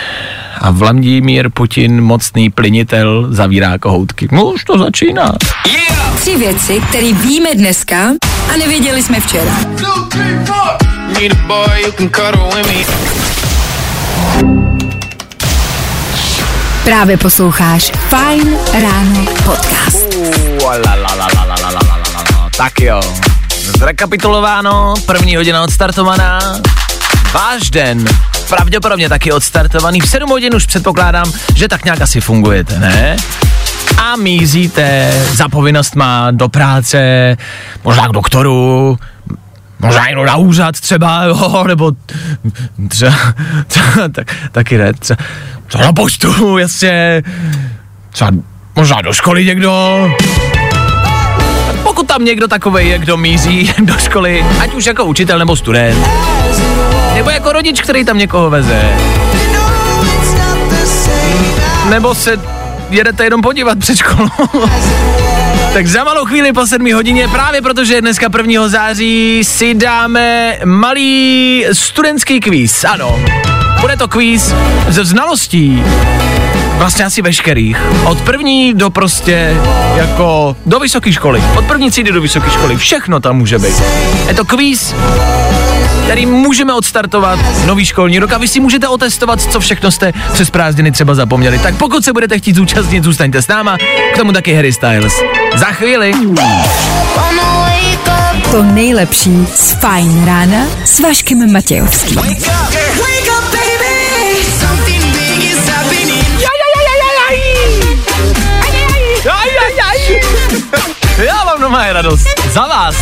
A 0.61 0.71
Vladimír 0.71 1.49
Putin, 1.49 2.01
mocný 2.01 2.49
plinitel, 2.49 3.27
zavírá 3.29 3.77
kohoutky. 3.77 4.27
No 4.31 4.45
už 4.45 4.63
to 4.63 4.77
začíná. 4.77 5.31
Tři 6.15 6.37
věci, 6.37 6.81
které 6.89 7.13
víme 7.13 7.55
dneska 7.55 7.97
a 8.53 8.57
nevěděli 8.57 9.03
jsme 9.03 9.19
včera. 9.19 9.57
Need 11.13 11.31
a 11.31 11.47
boy 11.47 11.83
who 11.85 11.91
can 11.91 12.09
cuddle 12.09 12.63
with 12.63 12.67
me. 12.67 13.11
Právě 16.83 17.17
posloucháš 17.17 17.91
Fajn 18.09 18.57
ráno 18.73 19.25
podcast. 19.45 20.17
Tak 22.57 22.81
jo, 22.81 23.01
zrekapitulováno, 23.77 24.93
první 25.05 25.35
hodina 25.35 25.63
odstartovaná, 25.63 26.39
váš 27.33 27.69
den 27.69 28.05
pravděpodobně 28.51 29.09
taky 29.09 29.31
odstartovaný, 29.31 29.99
v 29.99 30.07
7 30.07 30.29
hodin 30.29 30.55
už 30.55 30.65
předpokládám, 30.65 31.31
že 31.55 31.67
tak 31.67 31.85
nějak 31.85 32.01
asi 32.01 32.21
fungujete, 32.21 32.79
ne? 32.79 33.15
A 33.97 34.15
mízíte 34.15 35.13
za 35.33 35.49
povinnostma 35.49 36.31
do 36.31 36.49
práce, 36.49 37.37
možná 37.83 38.07
k 38.07 38.11
doktoru, 38.11 38.97
možná 39.79 40.07
jenom 40.07 40.25
na 40.25 40.35
úřad 40.35 40.79
třeba, 40.79 41.23
jo, 41.23 41.63
nebo 41.67 41.91
třeba, 42.87 43.15
třeba 43.67 44.09
tak, 44.11 44.35
taky 44.51 44.77
ne, 44.77 44.93
třeba, 44.93 45.23
třeba 45.67 45.83
na 45.83 45.93
poštu, 45.93 46.57
jasně, 46.57 47.23
třeba 48.09 48.31
možná 48.75 49.01
do 49.01 49.13
školy 49.13 49.45
někdo, 49.45 50.09
pokud 51.83 52.07
tam 52.07 52.25
někdo 52.25 52.47
takovej 52.47 52.87
je, 52.87 52.99
kdo 52.99 53.17
míří 53.17 53.73
do 53.83 53.97
školy, 53.97 54.45
ať 54.59 54.73
už 54.73 54.85
jako 54.85 55.05
učitel 55.05 55.39
nebo 55.39 55.55
student, 55.55 56.07
nebo 57.21 57.29
jako 57.29 57.51
rodič, 57.51 57.81
který 57.81 58.05
tam 58.05 58.17
někoho 58.17 58.49
veze, 58.49 58.97
nebo 61.89 62.15
se 62.15 62.39
jedete 62.89 63.23
jenom 63.23 63.41
podívat 63.41 63.79
před 63.79 63.95
školou. 63.95 64.29
tak 65.73 65.87
za 65.87 66.03
malou 66.03 66.25
chvíli 66.25 66.53
po 66.53 66.67
7 66.67 66.93
hodině, 66.93 67.27
právě 67.27 67.61
protože 67.61 67.93
je 67.93 68.01
dneska 68.01 68.27
1. 68.37 68.67
září, 68.67 69.43
si 69.43 69.73
dáme 69.73 70.57
malý 70.65 71.65
studentský 71.73 72.39
kvíz. 72.39 72.83
Ano, 72.83 73.19
bude 73.81 73.97
to 73.97 74.07
kvíz 74.07 74.53
ze 74.87 75.05
znalostí 75.05 75.83
vlastně 76.77 77.05
asi 77.05 77.21
veškerých. 77.21 77.77
Od 78.05 78.21
první 78.21 78.73
do 78.73 78.89
prostě 78.89 79.57
jako 79.95 80.55
do 80.65 80.79
vysoké 80.79 81.13
školy. 81.13 81.43
Od 81.57 81.65
první 81.65 81.91
třídy 81.91 82.11
do 82.11 82.21
vysoké 82.21 82.49
školy. 82.49 82.77
Všechno 82.77 83.19
tam 83.19 83.37
může 83.37 83.59
být. 83.59 83.81
Je 84.27 84.33
to 84.33 84.45
kvíz, 84.45 84.95
kterým 86.11 86.29
můžeme 86.29 86.73
odstartovat 86.73 87.39
nový 87.65 87.85
školní 87.85 88.19
rok 88.19 88.33
a 88.33 88.37
vy 88.37 88.47
si 88.47 88.59
můžete 88.59 88.87
otestovat, 88.87 89.41
co 89.41 89.59
všechno 89.59 89.91
jste 89.91 90.13
přes 90.33 90.49
prázdniny 90.49 90.91
třeba 90.91 91.15
zapomněli. 91.15 91.59
Tak 91.59 91.77
pokud 91.77 92.05
se 92.05 92.13
budete 92.13 92.37
chtít 92.37 92.55
zúčastnit, 92.55 93.03
zůstaňte 93.03 93.41
s 93.41 93.47
náma, 93.47 93.77
k 94.13 94.17
tomu 94.17 94.31
taky 94.31 94.53
Harry 94.53 94.73
Styles. 94.73 95.13
Za 95.55 95.65
chvíli. 95.65 96.13
To 98.51 98.63
nejlepší 98.63 99.47
z 99.55 99.71
Fajn 99.71 100.25
rána 100.25 100.65
s 100.85 100.99
Vaškem 100.99 101.53
Matějovským. 101.53 102.21
Já 111.17 111.43
mám 111.45 111.61
doma 111.61 111.93
radost. 111.93 112.27
Za 112.53 112.67
vás. 112.67 112.95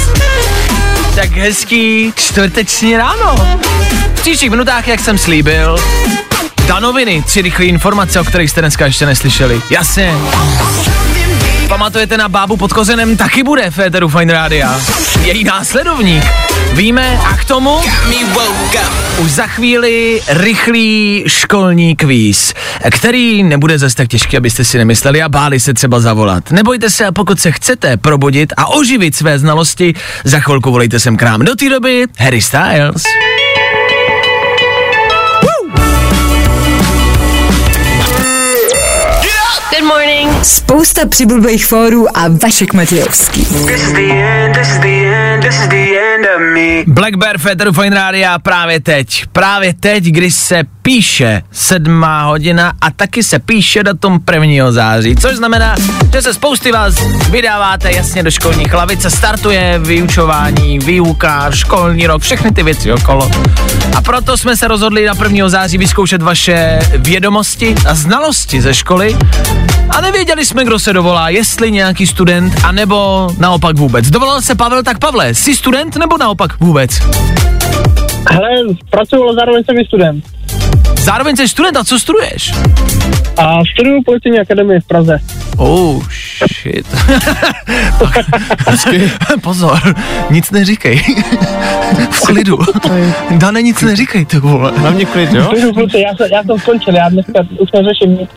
Tak 1.19 1.31
hezký 1.31 2.13
čtvrteční 2.15 2.97
ráno. 2.97 3.35
V 4.15 4.21
příštích 4.21 4.49
minutách, 4.49 4.87
jak 4.87 4.99
jsem 4.99 5.17
slíbil, 5.17 5.77
danoviny, 6.67 7.23
tři 7.25 7.41
rychlé 7.41 7.65
informace, 7.65 8.19
o 8.19 8.23
kterých 8.23 8.51
jste 8.51 8.61
dneska 8.61 8.85
ještě 8.85 9.05
neslyšeli. 9.05 9.61
Jasně. 9.71 10.13
Pamatujete 11.69 12.17
na 12.17 12.29
bábu 12.29 12.57
pod 12.57 12.73
kozenem, 12.73 13.17
taky 13.17 13.43
bude 13.43 13.69
v 13.69 13.75
Féteru 13.75 14.09
Fine 14.09 14.33
Rádia. 14.33 14.81
Její 15.21 15.43
následovník. 15.43 16.23
Víme 16.73 17.19
a 17.25 17.37
k 17.37 17.45
tomu 17.45 17.79
už 19.17 19.31
za 19.31 19.47
chvíli 19.47 20.21
rychlý 20.27 21.23
školní 21.27 21.95
kvíz, 21.95 22.53
který 22.91 23.43
nebude 23.43 23.79
zase 23.79 23.95
tak 23.95 24.07
těžký, 24.07 24.37
abyste 24.37 24.65
si 24.65 24.77
nemysleli 24.77 25.21
a 25.21 25.29
báli 25.29 25.59
se 25.59 25.73
třeba 25.73 25.99
zavolat. 25.99 26.51
Nebojte 26.51 26.89
se 26.89 27.05
a 27.05 27.11
pokud 27.11 27.39
se 27.39 27.51
chcete 27.51 27.97
probudit 27.97 28.53
a 28.57 28.67
oživit 28.67 29.15
své 29.15 29.39
znalosti, 29.39 29.93
za 30.23 30.39
chvilku 30.39 30.71
volejte 30.71 30.99
sem 30.99 31.17
k 31.17 31.21
nám. 31.21 31.41
Do 31.41 31.55
té 31.55 31.69
doby 31.69 32.05
Harry 32.17 32.41
Styles. 32.41 33.03
Good 39.71 39.87
morning. 39.87 40.45
Spousta 40.45 41.05
přibulbých 41.07 41.65
fórů 41.65 42.17
a 42.17 42.27
Vašek 42.43 42.73
Matějovský. 42.73 43.45
This 43.45 43.81
is 43.81 43.91
the 43.91 44.11
end, 44.11 44.55
this 44.55 44.67
is 44.67 44.77
the 44.79 44.87
end, 44.87 45.43
this 45.43 45.55
is 45.55 45.67
the 45.67 45.99
end 46.15 46.25
of 46.35 46.41
me. 46.53 46.83
Black 46.93 47.15
Bear 47.15 47.37
Féteru 47.37 47.73
Fine 47.73 47.95
Rádia 47.95 48.39
právě 48.39 48.79
teď. 48.79 49.25
Právě 49.31 49.73
teď, 49.73 50.03
když 50.03 50.35
se 50.35 50.63
píše 50.89 51.41
sedmá 51.51 52.23
hodina 52.23 52.73
a 52.81 52.91
taky 52.91 53.23
se 53.23 53.39
píše 53.39 53.83
datum 53.83 54.19
1. 54.33 54.71
září, 54.71 55.15
což 55.15 55.35
znamená, 55.35 55.75
že 56.13 56.21
se 56.21 56.33
spousty 56.33 56.71
vás 56.71 56.95
vydáváte 57.29 57.91
jasně 57.91 58.23
do 58.23 58.31
školních 58.31 58.73
lavic 58.73 59.05
a 59.05 59.09
startuje 59.09 59.79
vyučování, 59.79 60.79
výuka, 60.79 61.51
školní 61.51 62.07
rok, 62.07 62.21
všechny 62.21 62.51
ty 62.51 62.63
věci 62.63 62.93
okolo. 62.93 63.31
A 63.95 64.01
proto 64.01 64.37
jsme 64.37 64.57
se 64.57 64.67
rozhodli 64.67 65.05
na 65.05 65.13
1. 65.23 65.49
září 65.49 65.77
vyzkoušet 65.77 66.21
vaše 66.21 66.79
vědomosti 66.97 67.75
a 67.87 67.95
znalosti 67.95 68.61
ze 68.61 68.73
školy 68.73 69.17
a 69.89 70.01
nevěděli 70.01 70.45
jsme, 70.45 70.65
kdo 70.65 70.79
se 70.79 70.93
dovolá, 70.93 71.29
jestli 71.29 71.71
nějaký 71.71 72.07
student, 72.07 72.53
anebo 72.63 73.29
naopak 73.37 73.77
vůbec. 73.77 74.09
Dovolal 74.09 74.41
se 74.41 74.55
Pavel, 74.55 74.83
tak 74.83 74.99
Pavle, 74.99 75.33
jsi 75.33 75.55
student 75.55 75.95
nebo 75.95 76.17
naopak 76.17 76.59
vůbec? 76.59 76.91
Hele, 78.31 78.49
pracuji, 78.89 79.23
ale 79.23 79.33
zároveň 79.35 79.63
jsem 79.63 79.77
i 79.77 79.85
student. 79.85 80.38
Zároveň 80.97 81.35
jsi 81.35 81.47
student 81.47 81.77
a 81.77 81.83
co 81.83 81.99
studuješ? 81.99 82.53
A 83.37 83.59
studuju 83.73 84.03
policejní 84.05 84.39
akademii 84.39 84.79
v 84.79 84.87
Praze. 84.87 85.19
Oh, 85.57 86.03
shit. 86.61 86.87
Pozor, 89.41 89.79
nic 90.29 90.51
neříkej. 90.51 91.01
v 92.11 92.19
klidu. 92.25 92.57
Dane, 93.31 93.61
nic 93.61 93.81
neříkej, 93.81 94.25
ty 94.25 94.39
vole. 94.39 94.71
Hlavně 94.77 95.05
klid, 95.05 95.33
jo? 95.33 95.43
Studuju 95.43 95.73
kluci, 95.73 95.97
já, 95.99 96.15
jsem- 96.15 96.27
já 96.33 96.43
jsem 96.43 96.59
skončil, 96.59 96.95
já 96.95 97.09
dneska 97.09 97.39
už 97.59 97.69
neřeším 97.71 98.17
nic. 98.19 98.29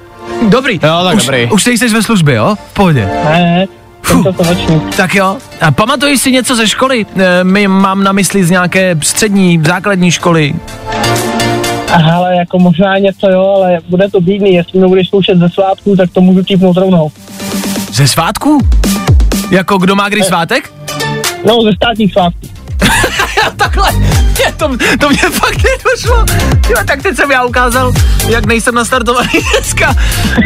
Dobrý. 0.48 0.74
Jo, 0.82 1.04
tak 1.04 1.16
už, 1.16 1.24
dobrý. 1.26 1.50
Už 1.50 1.62
jsi 1.64 1.88
ve 1.88 2.02
službě, 2.02 2.34
jo? 2.34 2.56
V 2.70 2.74
pohodě. 2.74 3.08
Ne, 3.24 3.66
Fuh. 4.02 4.26
Tak 4.96 5.14
jo. 5.14 5.36
A 5.60 5.70
pamatuješ 5.70 6.20
si 6.20 6.32
něco 6.32 6.56
ze 6.56 6.68
školy? 6.68 7.06
E, 7.16 7.44
my 7.44 7.68
mám 7.68 8.04
na 8.04 8.12
mysli 8.12 8.44
z 8.44 8.50
nějaké 8.50 8.96
střední, 9.02 9.62
základní 9.66 10.10
školy. 10.10 10.54
A 11.92 11.96
hele, 11.96 12.36
jako 12.36 12.58
možná 12.58 12.98
něco 12.98 13.30
jo, 13.30 13.54
ale 13.56 13.78
bude 13.88 14.10
to 14.10 14.20
bídný, 14.20 14.54
jestli 14.54 14.78
mě 14.78 14.88
budeš 14.88 15.08
zkoušet 15.08 15.38
ze 15.38 15.48
svátku, 15.48 15.96
tak 15.96 16.10
to 16.10 16.20
můžu 16.20 16.42
típnout 16.42 16.76
rovnou. 16.76 17.12
Ze 17.92 18.08
svátku? 18.08 18.58
Jako 19.50 19.78
kdo 19.78 19.94
má 19.94 20.08
kdy 20.08 20.22
svátek? 20.22 20.72
No, 21.46 21.62
ze 21.62 21.72
státních 21.72 22.12
svátků. 22.12 22.46
Takhle, 23.56 23.92
mě 23.92 24.52
to, 24.56 24.76
to 25.00 25.08
mě 25.08 25.18
fakt 25.18 25.56
nedošlo. 25.64 26.24
Jo, 26.68 26.76
tak 26.86 27.02
teď 27.02 27.16
jsem 27.16 27.30
já 27.30 27.44
ukázal, 27.44 27.92
jak 28.28 28.46
nejsem 28.46 28.74
nastartovaný 28.74 29.28
dneska. 29.58 29.96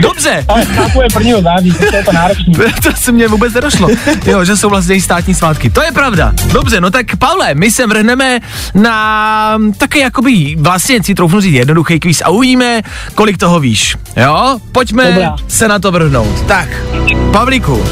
Dobře, 0.03 0.45
Ale 0.49 0.65
chápu 0.65 1.03
je 1.03 1.09
prvního 1.13 1.43
září, 1.43 1.73
to 1.91 1.97
je 1.97 2.05
to 2.05 2.13
náročný. 2.13 2.55
to 2.83 2.91
se 2.97 3.13
mě 3.13 3.29
vůbec 3.29 3.55
nedošlo. 3.55 3.89
Jo, 4.27 4.45
že 4.45 4.57
jsou 4.57 4.69
vlastně 4.69 4.95
i 4.95 5.01
státní 5.01 5.35
svátky. 5.35 5.71
To 5.71 5.83
je 5.83 5.93
pravda. 5.93 6.33
Dobře, 6.53 6.81
no 6.81 6.91
tak 6.91 7.17
Pavle, 7.17 7.55
my 7.55 7.71
se 7.71 7.87
vrhneme 7.87 8.41
na 8.75 9.59
taky 9.79 9.99
jakoby 9.99 10.57
vlastně 10.59 11.03
si 11.03 11.15
troufnu 11.15 11.41
říct 11.41 11.55
jednoduchý 11.55 12.01
kvíz 12.01 12.23
a 12.25 12.29
uvidíme, 12.29 12.83
kolik 13.15 13.39
toho 13.39 13.61
víš. 13.61 13.97
Jo, 14.17 14.59
pojďme 14.73 15.05
Dobrá. 15.13 15.37
se 15.49 15.69
na 15.69 15.79
to 15.79 15.93
vrhnout. 15.93 16.47
Tak, 16.47 16.69
Pavlíku, 17.33 17.85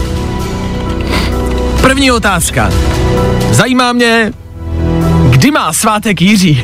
první 1.85 2.11
otázka. 2.11 2.71
Zajímá 3.51 3.93
mě, 3.93 4.33
kdy 5.31 5.51
má 5.51 5.73
svátek 5.73 6.23
Jiří? 6.23 6.63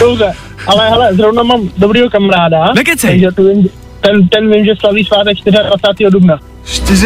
Dobře, 0.00 0.32
ale 0.66 0.88
hele, 0.90 1.14
zrovna 1.14 1.42
mám 1.42 1.60
dobrýho 1.76 2.10
kamaráda. 2.10 2.72
Nekecej. 2.74 3.10
Takže 3.10 3.36
tu 3.36 3.48
vím, 3.48 3.68
ten, 4.00 4.28
ten 4.28 4.52
vím, 4.52 4.64
že 4.64 4.72
slaví 4.80 5.04
svátek 5.04 5.36
24. 5.68 6.10
dubna. 6.10 6.38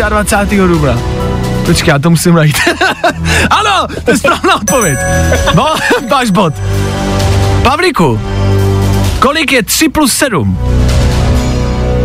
24. 0.09 0.57
dubna. 0.69 0.99
Počkej, 1.67 1.93
já 1.93 1.99
to 1.99 2.11
musím 2.11 2.35
najít. 2.35 2.57
ano, 3.51 3.87
to 4.05 4.11
je 4.11 4.19
správná 4.19 4.57
odpověď. 4.57 4.99
No, 5.55 5.75
máš 6.11 6.31
bod. 6.31 6.55
Pavlíku, 7.63 8.21
kolik 9.19 9.53
je 9.53 9.63
3 9.63 9.89
plus 9.89 10.13
7? 10.13 10.59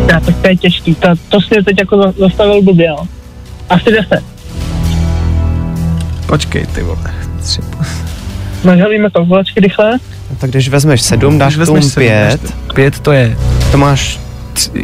Já, 0.10 0.20
tak 0.20 0.36
to 0.42 0.48
je 0.48 0.58
těžký, 0.58 0.96
to, 0.96 1.08
to 1.30 1.42
jsi 1.42 1.48
mě 1.52 1.64
teď 1.64 1.80
jako 1.80 1.98
za- 2.04 2.14
zastavil 2.18 2.62
blbě, 2.62 2.88
jo. 2.88 2.98
Asi 3.70 3.92
10. 3.92 4.24
Počkej, 6.26 6.66
ty 6.66 6.82
vole. 6.82 7.14
3 7.44 7.62
plus... 7.62 7.88
Nažalíme 8.64 9.10
kalkulačky 9.10 9.60
rychle. 9.60 9.98
Tak 10.38 10.50
když 10.50 10.70
vezmeš 10.70 11.02
7, 11.02 11.38
dáš 11.38 11.56
k 11.56 11.66
tomu 11.66 11.90
5, 11.90 12.54
5 12.76 13.00
to 13.00 13.12
je 13.12 13.38
to 13.72 13.78
máš 13.78 14.20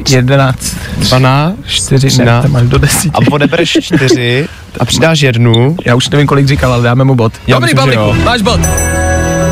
11, 0.10 0.76
12 0.98 1.56
4, 1.68 2.26
ne, 2.26 2.42
to 2.42 2.48
máš 2.48 2.68
do 2.68 2.78
10. 2.78 3.12
a 3.16 3.18
odebereš 3.32 3.78
4 3.82 4.48
a 4.80 4.86
přidáš 4.86 5.22
jednu. 5.22 5.76
Já 5.86 5.96
už 5.96 6.10
nevím, 6.10 6.28
kolik 6.28 6.48
říkal, 6.48 6.74
ale 6.74 6.84
dáme 6.84 7.04
mu 7.04 7.16
bod. 7.16 7.34
Já 7.48 7.56
Dobrý, 7.60 7.74
myslím, 7.74 7.94
jo. 7.94 8.16
máš 8.24 8.42
bod. 8.42 8.60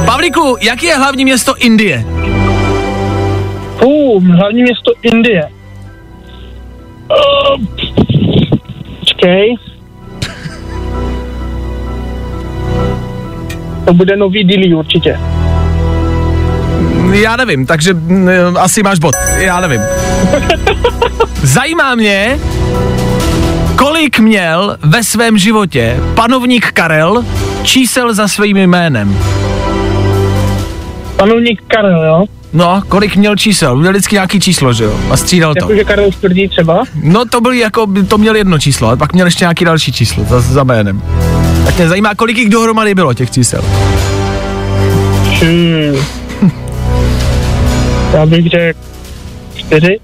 Pavlíku, 0.05 0.57
jaký 0.61 0.85
je 0.85 0.97
hlavní 0.97 1.25
město 1.25 1.55
Indie? 1.57 2.05
Fů, 3.79 4.19
hlavní 4.37 4.63
město 4.63 4.91
Indie. 5.01 5.43
Uh, 7.09 7.65
počkej. 8.99 9.55
To 13.85 13.93
bude 13.93 14.15
nový 14.15 14.43
Dili 14.43 14.75
určitě. 14.75 15.19
Já 17.11 17.35
nevím, 17.35 17.65
takže 17.65 17.93
mm, 17.93 18.29
asi 18.57 18.83
máš 18.83 18.99
bod. 18.99 19.15
Já 19.37 19.59
nevím. 19.61 19.81
Zajímá 21.43 21.95
mě, 21.95 22.39
kolik 23.77 24.19
měl 24.19 24.77
ve 24.81 25.03
svém 25.03 25.37
životě 25.37 25.97
panovník 26.15 26.71
Karel 26.71 27.25
čísel 27.63 28.13
za 28.13 28.27
svým 28.27 28.57
jménem. 28.57 29.17
Panovník 31.15 31.61
Karel, 31.67 32.03
jo? 32.05 32.25
No, 32.53 32.81
kolik 32.87 33.15
měl 33.15 33.35
čísel? 33.35 33.75
Měl 33.77 33.91
vždycky 33.91 34.15
nějaký 34.15 34.39
číslo, 34.39 34.73
že 34.73 34.83
jo? 34.83 34.99
A 35.11 35.17
střídal 35.17 35.53
to. 35.53 35.59
Jakože 35.63 35.83
Karel 35.83 36.11
čtvrtý 36.11 36.47
třeba. 36.47 36.83
No 37.03 37.25
to 37.25 37.41
byl 37.41 37.51
jako, 37.51 37.87
to 38.07 38.17
měl 38.17 38.35
jedno 38.35 38.59
číslo, 38.59 38.87
ale 38.87 38.97
pak 38.97 39.13
měl 39.13 39.27
ještě 39.27 39.43
nějaký 39.43 39.65
další 39.65 39.91
číslo 39.93 40.23
za, 40.29 40.41
za 40.41 40.63
jménem. 40.63 41.01
Tak 41.65 41.77
mě 41.77 41.87
zajímá, 41.89 42.15
kolik 42.15 42.37
jich 42.37 42.49
dohromady 42.49 42.95
bylo 42.95 43.13
těch 43.13 43.31
čísel. 43.31 43.61
Hmm. 45.41 45.95
Já 48.13 48.25
bych 48.25 48.47
řekl 48.49 48.79
čtyři. 49.55 49.99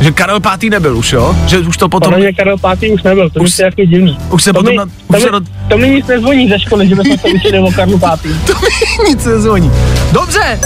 Že 0.00 0.12
Karel 0.12 0.40
pátý 0.40 0.70
nebyl 0.70 0.96
už, 0.96 1.12
jo? 1.12 1.36
Že 1.46 1.58
už 1.58 1.76
to 1.76 1.88
potom... 1.88 2.12
Podle 2.12 2.18
mě 2.24 2.32
Karel 2.32 2.58
pátý 2.58 2.90
už 2.90 3.02
nebyl, 3.02 3.30
to 3.30 3.40
Už- 3.40 3.50
už 3.50 3.58
je 3.58 3.64
jaký 3.64 3.86
divný. 3.86 4.18
už 4.30 4.42
se 4.42 4.52
to 4.52 4.58
potom 4.58 4.72
mi, 4.72 4.76
na- 4.76 4.84
to, 4.86 4.90
už 5.08 5.16
mi, 5.16 5.20
se 5.20 5.30
do- 5.30 5.40
to 5.68 5.78
mi 5.78 5.88
nic 5.88 6.06
nezvoní 6.06 6.48
ze 6.48 6.58
školy, 6.58 6.88
že 6.88 6.94
bychom 6.94 7.18
se 7.18 7.28
učili 7.28 7.58
o 7.58 7.72
Karlu 7.72 7.98
pátý. 7.98 8.28
To 8.46 8.52
mi 8.52 9.08
nic 9.08 9.24
nezvoní. 9.24 9.70
Dobře. 10.12 10.60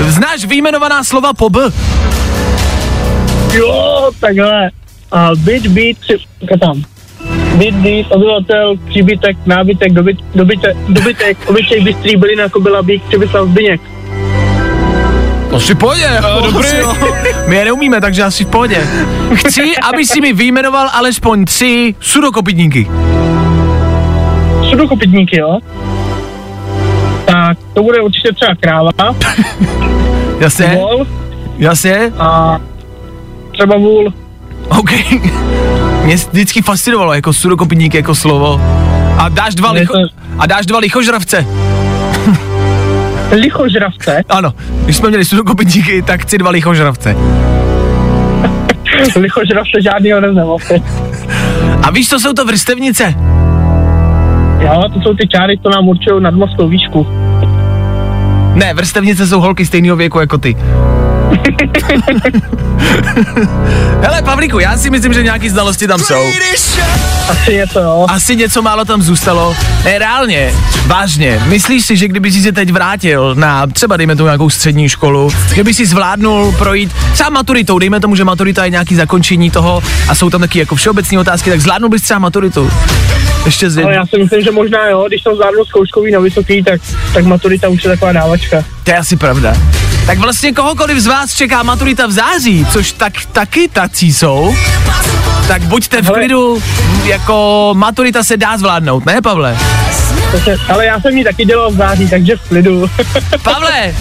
Znáš 0.08 0.44
vyjmenovaná 0.44 1.04
slova 1.04 1.34
po 1.34 1.50
B? 1.50 1.60
Jo, 3.52 4.10
takhle. 4.20 4.70
A 5.12 5.30
byt, 5.36 5.66
byt, 5.66 5.98
při... 5.98 6.16
tam. 6.60 6.82
Byt, 7.54 7.74
byt, 7.74 8.06
obyvatel, 8.10 8.76
příbytek, 8.88 9.36
nábytek, 9.46 9.92
dobyt, 9.92 10.18
dobytek, 10.34 10.76
dobytek, 10.88 11.38
obyčej, 11.46 11.80
bystrý, 11.80 12.16
bylina, 12.16 12.48
kobila, 12.48 12.82
bík, 12.82 13.02
Přibyslav, 13.02 13.48
Zbyněk. 13.48 13.80
To 15.50 15.60
si 15.60 15.74
v 15.74 15.78
pohodě. 15.78 16.08
Dobrý. 16.42 16.68
My 17.46 17.56
je 17.56 17.64
neumíme, 17.64 18.00
takže 18.00 18.22
asi 18.22 18.44
v 18.44 18.48
pohodě. 18.48 18.88
Chci, 19.34 19.76
aby 19.76 20.06
si 20.06 20.20
mi 20.20 20.32
vyjmenoval 20.32 20.90
alespoň 20.92 21.44
tři 21.44 21.94
sudokopitníky. 22.00 22.88
Sudokopitníky, 24.78 25.38
jo? 25.40 25.58
Tak, 27.24 27.58
to 27.74 27.82
bude 27.82 28.00
určitě 28.00 28.32
třeba 28.32 28.54
kráva, 28.60 28.90
Jasně? 30.40 30.66
vol 30.66 31.06
Jasně? 31.58 32.12
a 32.18 32.58
třeba 33.52 33.76
vůl. 33.76 34.12
OK. 34.68 34.90
Mě 36.04 36.16
vždycky 36.16 36.62
fascinovalo 36.62 37.14
jako 37.14 37.32
sudokopník 37.32 37.94
jako 37.94 38.14
slovo. 38.14 38.60
A 39.18 39.28
dáš 39.28 39.54
dva, 39.54 39.70
licho, 39.72 39.92
to- 39.92 39.98
a 40.38 40.46
dáš 40.46 40.66
dva 40.66 40.78
lichožravce. 40.78 41.46
Lichožravce. 43.40 44.22
Ano, 44.28 44.52
když 44.84 44.96
jsme 44.96 45.08
měli 45.08 45.24
sudokopníky, 45.24 46.02
tak 46.02 46.22
chci 46.22 46.38
dva 46.38 46.50
lichožravce. 46.50 47.16
Lichožravce 49.16 49.82
žádnýho 49.82 50.20
neznám. 50.20 50.48
A 51.82 51.90
víš, 51.90 52.08
co 52.08 52.20
jsou 52.20 52.32
to 52.32 52.44
vrstevnice? 52.44 53.14
Jo, 54.60 54.84
to 54.94 55.00
jsou 55.00 55.14
ty 55.14 55.28
čáry, 55.28 55.58
co 55.62 55.70
nám 55.70 55.88
určují 55.88 56.22
nadmořskou 56.22 56.68
výšku. 56.68 57.06
Ne, 58.54 58.74
vrstevnice 58.74 59.26
jsou 59.26 59.40
holky 59.40 59.66
stejného 59.66 59.96
věku 59.96 60.20
jako 60.20 60.38
ty. 60.38 60.56
Hele, 64.02 64.22
Pavlíku, 64.22 64.58
já 64.58 64.76
si 64.76 64.90
myslím, 64.90 65.12
že 65.12 65.22
nějaký 65.22 65.48
znalosti 65.48 65.86
tam 65.86 66.00
jsou. 66.00 66.22
Asi 67.28 67.54
něco, 67.54 67.80
jo. 67.80 68.06
Asi 68.08 68.36
něco 68.36 68.62
málo 68.62 68.84
tam 68.84 69.02
zůstalo. 69.02 69.56
Ne, 69.84 69.98
reálně, 69.98 70.52
vážně, 70.86 71.42
myslíš 71.46 71.86
si, 71.86 71.96
že 71.96 72.08
kdyby 72.08 72.32
si 72.32 72.42
se 72.42 72.52
teď 72.52 72.72
vrátil 72.72 73.34
na 73.34 73.66
třeba, 73.66 73.96
dejme 73.96 74.16
tomu 74.16 74.26
nějakou 74.26 74.50
střední 74.50 74.88
školu, 74.88 75.30
že 75.54 75.64
by 75.64 75.74
si 75.74 75.86
zvládnul 75.86 76.52
projít 76.52 76.92
třeba 77.12 77.30
maturitou, 77.30 77.78
dejme 77.78 78.00
tomu, 78.00 78.16
že 78.16 78.24
maturita 78.24 78.64
je 78.64 78.70
nějaký 78.70 78.94
zakončení 78.94 79.50
toho 79.50 79.82
a 80.08 80.14
jsou 80.14 80.30
tam 80.30 80.40
taky 80.40 80.58
jako 80.58 80.74
všeobecné 80.74 81.18
otázky, 81.18 81.50
tak 81.50 81.60
zvládnul 81.60 81.90
bys 81.90 82.02
třeba 82.02 82.18
maturitu. 82.18 82.70
Ještě 83.44 83.70
z 83.70 83.78
Ale 83.84 83.94
já 83.94 84.06
si 84.06 84.18
myslím, 84.18 84.42
že 84.42 84.50
možná 84.50 84.88
jo, 84.88 85.04
když 85.08 85.22
jsem 85.22 85.34
zvládl 85.34 85.64
zkouškový 85.64 86.12
na 86.12 86.20
vysoký, 86.20 86.62
tak, 86.62 86.80
tak 87.14 87.24
maturita 87.24 87.68
už 87.68 87.84
je 87.84 87.90
taková 87.90 88.12
dávačka. 88.12 88.64
To 88.84 88.90
je 88.90 88.96
asi 88.96 89.16
pravda. 89.16 89.54
Tak 90.06 90.18
vlastně 90.18 90.52
kohokoliv 90.52 90.98
z 90.98 91.06
vás 91.06 91.34
čeká 91.34 91.62
maturita 91.62 92.06
v 92.06 92.10
září, 92.10 92.66
což 92.72 92.92
tak 92.92 93.12
taky 93.32 93.68
tací 93.68 94.12
jsou, 94.12 94.54
tak 95.48 95.62
buďte 95.62 96.02
v 96.02 96.04
Hele. 96.04 96.18
klidu, 96.18 96.62
jako 97.04 97.70
maturita 97.76 98.24
se 98.24 98.36
dá 98.36 98.58
zvládnout, 98.58 99.06
ne 99.06 99.22
Pavle? 99.22 99.56
Takže, 100.32 100.56
ale 100.68 100.86
já 100.86 101.00
jsem 101.00 101.18
ji 101.18 101.24
taky 101.24 101.44
dělal 101.44 101.70
v 101.70 101.76
září, 101.76 102.10
takže 102.10 102.36
v 102.36 102.48
klidu. 102.48 102.90
Pavle, 103.42 103.94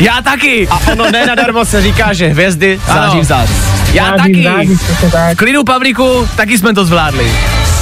já 0.00 0.22
taky. 0.22 0.68
A 0.68 0.80
ono 0.92 1.10
ne 1.10 1.26
nadarmo 1.26 1.64
se 1.64 1.82
říká, 1.82 2.12
že 2.12 2.28
hvězdy 2.28 2.80
září 2.86 3.20
v 3.20 3.24
září. 3.24 3.54
Já 3.92 4.04
září, 4.04 4.18
taky. 4.18 4.44
Září, 4.44 4.78
tak. 5.12 5.34
V 5.34 5.36
klidu, 5.36 5.64
Pavlíku, 5.64 6.28
taky 6.36 6.58
jsme 6.58 6.74
to 6.74 6.84
zvládli. 6.84 7.32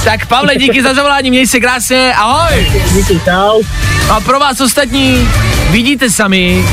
Tak 0.09 0.27
Pavle, 0.27 0.57
díky 0.57 0.83
za 0.83 0.95
zavolání, 0.95 1.31
měj 1.31 1.47
se 1.47 1.61
krásně, 1.61 2.15
ahoj. 2.17 2.73
Díky, 2.93 3.21
čau. 3.25 3.63
A 4.11 4.21
pro 4.21 4.41
vás 4.41 4.61
ostatní, 4.61 5.29
vidíte 5.71 6.11
sami, 6.11 6.65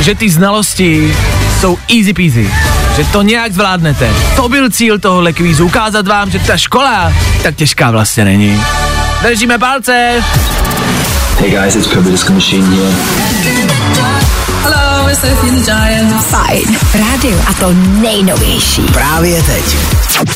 že 0.00 0.14
ty 0.14 0.30
znalosti 0.30 1.16
jsou 1.60 1.78
easy 1.96 2.12
peasy. 2.12 2.50
Že 2.96 3.04
to 3.04 3.22
nějak 3.22 3.52
zvládnete. 3.52 4.10
To 4.36 4.48
byl 4.48 4.70
cíl 4.70 4.98
tohohle 4.98 5.32
kvízu, 5.32 5.66
ukázat 5.66 6.06
vám, 6.06 6.30
že 6.30 6.38
ta 6.38 6.56
škola 6.56 7.12
tak 7.42 7.54
těžká 7.54 7.90
vlastně 7.90 8.24
není. 8.24 8.62
Držíme 9.22 9.58
palce. 9.58 10.24
Hey 11.40 11.50
guys, 11.50 11.76
it's 11.76 11.86
Purple 11.86 12.12
Disco 12.12 12.32
Machine 12.32 12.76
here. 12.76 13.83
Fajn 16.20 16.78
rádio 16.94 17.38
a 17.46 17.52
to 17.54 17.72
nejnovější. 18.00 18.82
Právě 18.82 19.42
teď. 19.42 19.76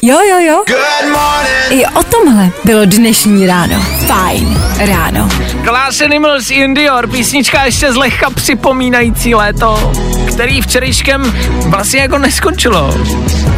Jo, 0.02 0.18
jo, 0.30 0.38
jo. 0.38 0.64
Good 0.66 1.12
morning. 1.12 1.82
I 1.82 1.86
o 1.86 2.02
tomhle 2.02 2.50
bylo 2.64 2.84
dnešní 2.84 3.46
ráno. 3.46 3.86
Fajn 4.06 4.62
ráno. 4.78 5.28
Class 5.64 6.00
Animals 6.00 6.50
in 6.50 6.74
Dior, 6.74 7.06
písnička 7.06 7.64
ještě 7.64 7.92
zlehka 7.92 8.30
připomínající 8.30 9.34
léto, 9.34 9.92
který 10.38 10.60
včerejškem 10.62 11.32
vlastně 11.66 12.00
jako 12.00 12.18
neskončilo. 12.18 12.94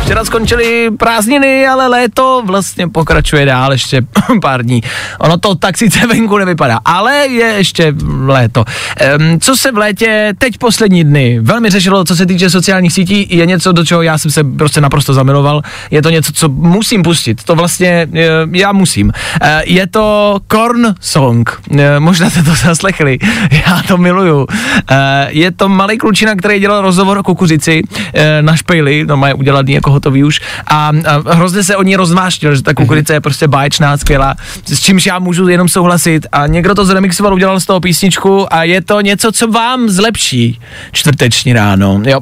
Včera 0.02 0.24
skončily 0.24 0.90
prázdniny, 0.98 1.66
ale 1.66 1.86
léto 1.88 2.42
vlastně 2.46 2.88
pokračuje 2.88 3.46
dál 3.46 3.72
ještě 3.72 4.02
pár 4.42 4.62
dní. 4.62 4.82
Ono 5.18 5.38
to 5.38 5.54
tak 5.54 5.78
sice 5.78 6.06
venku 6.06 6.38
nevypadá, 6.38 6.78
ale 6.84 7.16
je 7.16 7.46
ještě 7.46 7.94
léto. 8.26 8.64
Ehm, 8.96 9.40
co 9.40 9.56
se 9.56 9.72
v 9.72 9.76
létě 9.78 10.32
teď 10.38 10.58
poslední 10.58 11.04
dny 11.04 11.38
velmi 11.42 11.70
řešilo, 11.70 12.04
co 12.04 12.16
se 12.16 12.26
týče 12.26 12.50
sociálních 12.50 12.92
sítí, 12.92 13.26
je 13.30 13.46
něco, 13.46 13.72
do 13.72 13.84
čeho 13.84 14.02
já 14.02 14.18
jsem 14.18 14.30
se 14.30 14.44
prostě 14.44 14.80
naprosto 14.80 15.14
zamiloval. 15.14 15.62
Je 15.90 16.02
to 16.02 16.10
něco, 16.10 16.32
co 16.32 16.48
musím 16.48 17.02
pustit. 17.02 17.42
To 17.44 17.54
vlastně 17.56 18.08
eh, 18.14 18.28
já 18.52 18.72
musím. 18.72 19.12
Eh, 19.42 19.62
Je 19.66 19.86
to 19.86 20.38
Korn 20.46 20.94
Song. 21.00 21.60
Eh, 21.78 22.00
Možná 22.00 22.30
jste 22.30 22.42
to 22.42 22.54
zaslechli. 22.64 23.18
Já 23.66 23.82
to 23.88 23.98
miluju. 23.98 24.46
Eh, 24.90 25.26
Je 25.30 25.50
to 25.50 25.68
malý 25.68 25.98
klučina, 25.98 26.34
který 26.34 26.60
dělal 26.70 26.82
rozhovor 26.82 27.18
o 27.18 27.22
kukuřici 27.22 27.82
eh, 28.14 28.42
na 28.42 28.56
špejli, 28.56 29.04
no 29.06 29.16
mají 29.16 29.34
udělaný 29.34 29.72
jako 29.72 29.90
hotový 29.90 30.24
už 30.24 30.40
a, 30.66 30.92
a 31.06 31.34
hrozně 31.34 31.62
se 31.62 31.76
o 31.76 31.82
ní 31.82 31.96
rozmáštil, 31.96 32.54
že 32.54 32.62
ta 32.62 32.74
kukurice 32.74 33.12
je 33.12 33.20
prostě 33.20 33.48
báječná, 33.48 33.96
skvělá, 33.96 34.34
s 34.66 34.80
čímž 34.80 35.06
já 35.06 35.18
můžu 35.18 35.48
jenom 35.48 35.68
souhlasit 35.68 36.26
a 36.32 36.46
někdo 36.46 36.74
to 36.74 36.84
zremixoval, 36.84 37.34
udělal 37.34 37.60
z 37.60 37.66
toho 37.66 37.80
písničku 37.80 38.54
a 38.54 38.64
je 38.64 38.80
to 38.80 39.00
něco, 39.00 39.32
co 39.32 39.46
vám 39.46 39.88
zlepší 39.88 40.60
čtvrteční 40.92 41.52
ráno, 41.52 42.00
jo. 42.06 42.20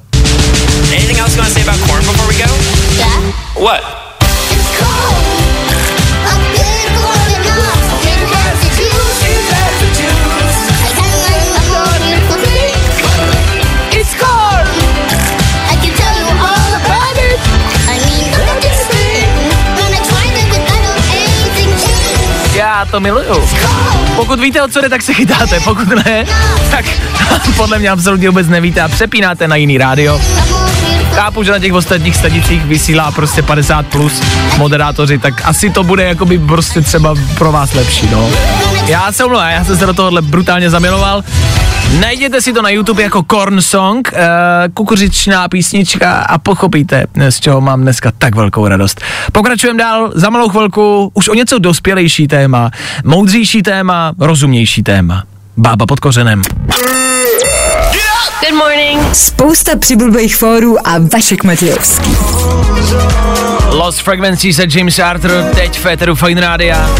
Anything 0.96 1.18
else 1.18 1.36
you 1.36 1.42
want 1.42 1.54
to 1.54 1.60
say 1.60 1.68
about 1.68 1.80
corn 1.86 2.04
before 2.04 2.28
we 2.28 2.34
go? 2.34 3.64
What? 3.64 4.07
To 22.84 23.00
miluju. 23.00 23.48
Pokud 24.16 24.40
víte, 24.40 24.62
o 24.62 24.68
co 24.68 24.80
jde, 24.80 24.88
tak 24.88 25.02
se 25.02 25.14
chytáte, 25.14 25.60
pokud 25.60 25.88
ne, 25.88 26.24
tak 26.70 26.84
podle 27.56 27.78
mě 27.78 27.90
absolutně 27.90 28.28
vůbec 28.28 28.48
nevíte 28.48 28.80
a 28.80 28.88
přepínáte 28.88 29.48
na 29.48 29.56
jiný 29.56 29.78
rádio. 29.78 30.20
Chápu, 31.14 31.42
že 31.42 31.52
na 31.52 31.58
těch 31.58 31.72
ostatních 31.72 32.16
stanicích 32.16 32.64
vysílá 32.64 33.12
prostě 33.12 33.42
50 33.42 33.86
plus 33.86 34.22
moderátoři, 34.58 35.18
tak 35.18 35.42
asi 35.44 35.70
to 35.70 35.84
bude 35.84 36.04
jakoby 36.04 36.38
prostě 36.38 36.80
třeba 36.80 37.14
pro 37.38 37.52
vás 37.52 37.74
lepší, 37.74 38.08
no. 38.10 38.30
Já 38.86 39.12
se 39.12 39.24
omlouvám, 39.24 39.50
já 39.50 39.64
jsem 39.64 39.76
se 39.76 39.86
do 39.86 39.94
tohohle 39.94 40.22
brutálně 40.22 40.70
zamiloval. 40.70 41.22
Najděte 42.00 42.42
si 42.42 42.52
to 42.52 42.62
na 42.62 42.70
YouTube 42.70 43.02
jako 43.02 43.22
Korn 43.22 43.62
Song, 43.62 44.12
uh, 44.12 44.18
kukuřičná 44.74 45.48
písnička 45.48 46.12
a 46.12 46.38
pochopíte, 46.38 47.04
z 47.30 47.40
čeho 47.40 47.60
mám 47.60 47.82
dneska 47.82 48.12
tak 48.18 48.34
velkou 48.34 48.68
radost. 48.68 49.00
Pokračujeme 49.32 49.78
dál, 49.78 50.12
za 50.14 50.30
malou 50.30 50.48
chvilku 50.48 51.10
už 51.14 51.28
o 51.28 51.34
něco 51.34 51.58
dospělejší 51.58 52.28
téma, 52.28 52.70
moudřejší 53.04 53.62
téma, 53.62 54.12
rozumnější 54.18 54.82
téma. 54.82 55.22
Bába 55.56 55.86
pod 55.86 56.00
kořenem. 56.00 56.42
Good 58.18 58.58
morning. 58.58 59.14
Spousta 59.14 59.76
přibulbých 59.76 60.36
fórů 60.36 60.88
a 60.88 60.94
Vašek 61.12 61.44
Matějovský. 61.44 62.10
Lost 63.70 64.02
Frequencies 64.02 64.58
a 64.58 64.62
James 64.74 64.98
Arthur 64.98 65.44
teď 65.54 65.78
v 65.78 65.82
Féteru 65.82 66.14
Fine 66.14 66.40
Rádia. 66.40 66.90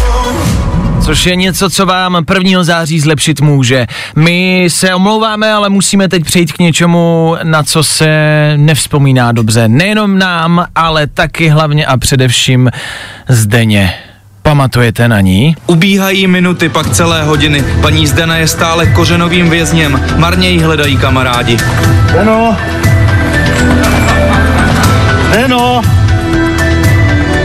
Což 1.05 1.27
je 1.27 1.37
něco, 1.37 1.71
co 1.71 1.87
vám 1.87 2.25
1. 2.35 2.65
září 2.65 3.01
zlepšit 3.01 3.41
může. 3.41 3.87
My 4.17 4.67
se 4.69 4.95
omlouváme, 4.95 5.53
ale 5.53 5.69
musíme 5.69 6.09
teď 6.09 6.25
přejít 6.25 6.53
k 6.53 6.59
něčemu, 6.59 7.37
na 7.43 7.63
co 7.63 7.83
se 7.83 8.09
nevzpomíná 8.57 9.33
dobře. 9.33 9.69
Nejenom 9.69 10.19
nám, 10.19 10.67
ale 10.75 11.07
taky 11.07 11.49
hlavně 11.49 11.87
a 11.87 11.97
především 11.97 12.71
Zdeně. 13.29 13.95
Pamatujete 14.49 15.09
na 15.09 15.21
ní? 15.21 15.57
Ubíhají 15.67 16.27
minuty, 16.27 16.69
pak 16.69 16.91
celé 16.91 17.23
hodiny. 17.23 17.65
Paní 17.81 18.07
Zdena 18.07 18.37
je 18.37 18.49
stále 18.49 18.87
kořenovým 18.87 19.51
vězněm. 19.51 20.01
Marně 20.17 20.51
jí 20.51 20.63
hledají 20.63 20.97
kamarádi. 20.97 21.57
Ano. 22.21 22.57
Ano. 25.45 25.83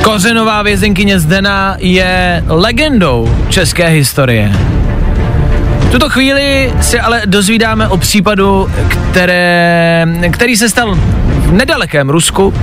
Kořenová 0.02 0.62
vězenkyně 0.62 1.20
Zdena 1.20 1.76
je 1.80 2.44
legendou 2.48 3.36
české 3.50 3.88
historie. 3.88 4.52
V 5.80 5.92
tuto 5.92 6.10
chvíli 6.10 6.74
se 6.82 7.00
ale 7.00 7.22
dozvídáme 7.26 7.88
o 7.88 7.98
případu, 7.98 8.70
které, 9.12 10.08
který 10.32 10.58
se 10.58 10.70
stal 10.70 10.96
v 11.26 11.52
nedalekém 11.54 12.10
Rusku 12.10 12.54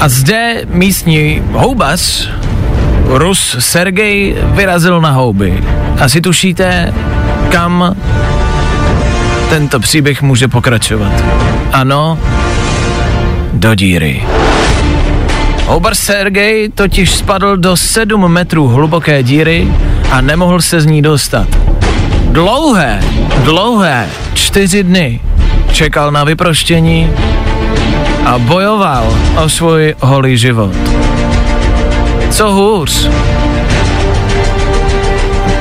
a 0.00 0.08
zde 0.08 0.62
místní 0.68 1.42
houbař, 1.52 2.30
Rus 3.08 3.56
Sergej, 3.58 4.36
vyrazil 4.44 5.00
na 5.00 5.10
houby. 5.10 5.64
Asi 6.00 6.20
tušíte, 6.20 6.94
kam 7.48 7.96
tento 9.48 9.80
příběh 9.80 10.22
může 10.22 10.48
pokračovat. 10.48 11.12
Ano, 11.72 12.18
do 13.52 13.74
díry. 13.74 14.22
Houbar 15.66 15.94
Sergej 15.94 16.68
totiž 16.68 17.14
spadl 17.14 17.56
do 17.56 17.76
7 17.76 18.32
metrů 18.32 18.68
hluboké 18.68 19.22
díry 19.22 19.68
a 20.10 20.20
nemohl 20.20 20.62
se 20.62 20.80
z 20.80 20.86
ní 20.86 21.02
dostat. 21.02 21.48
Dlouhé, 22.30 23.00
dlouhé 23.44 24.08
čtyři 24.34 24.84
dny 24.84 25.20
čekal 25.72 26.10
na 26.10 26.24
vyproštění 26.24 27.10
a 28.24 28.38
bojoval 28.38 29.18
o 29.44 29.48
svůj 29.48 29.94
holý 30.00 30.36
život. 30.36 30.72
Co 32.30 32.52
hůř? 32.52 33.08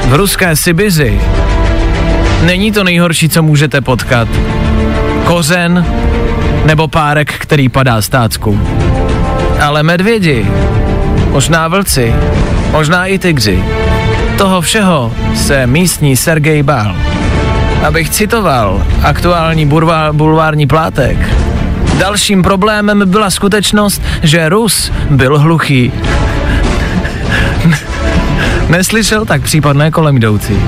V 0.08 0.14
ruské 0.14 0.56
Sibiři 0.56 1.22
není 2.46 2.72
to 2.72 2.84
nejhorší, 2.84 3.30
co 3.30 3.44
můžete 3.44 3.82
potkat. 3.82 4.28
Kořen 5.26 5.86
nebo 6.66 6.88
párek, 6.88 7.34
který 7.34 7.70
padá 7.70 8.02
stácku. 8.02 8.60
Ale 9.62 9.84
medvědi, 9.84 10.46
možná 11.32 11.68
vlci, 11.68 12.14
možná 12.72 13.06
i 13.06 13.20
tygři. 13.20 13.64
Toho 14.38 14.62
všeho 14.62 15.14
se 15.36 15.68
místní 15.68 16.16
Sergej 16.18 16.64
bál. 16.64 16.96
Abych 17.88 18.10
citoval 18.10 18.84
aktuální 19.04 19.66
burva, 19.66 20.14
bulvární 20.14 20.68
plátek, 20.68 21.18
dalším 22.00 22.44
problémem 22.44 23.04
byla 23.06 23.30
skutečnost, 23.30 24.02
že 24.24 24.50
Rus 24.50 24.92
byl 25.10 25.40
hluchý. 25.40 25.92
Neslyšel 28.70 29.26
tak 29.26 29.42
případné 29.42 29.92
kolem 29.92 30.18
jdoucí. 30.18 30.60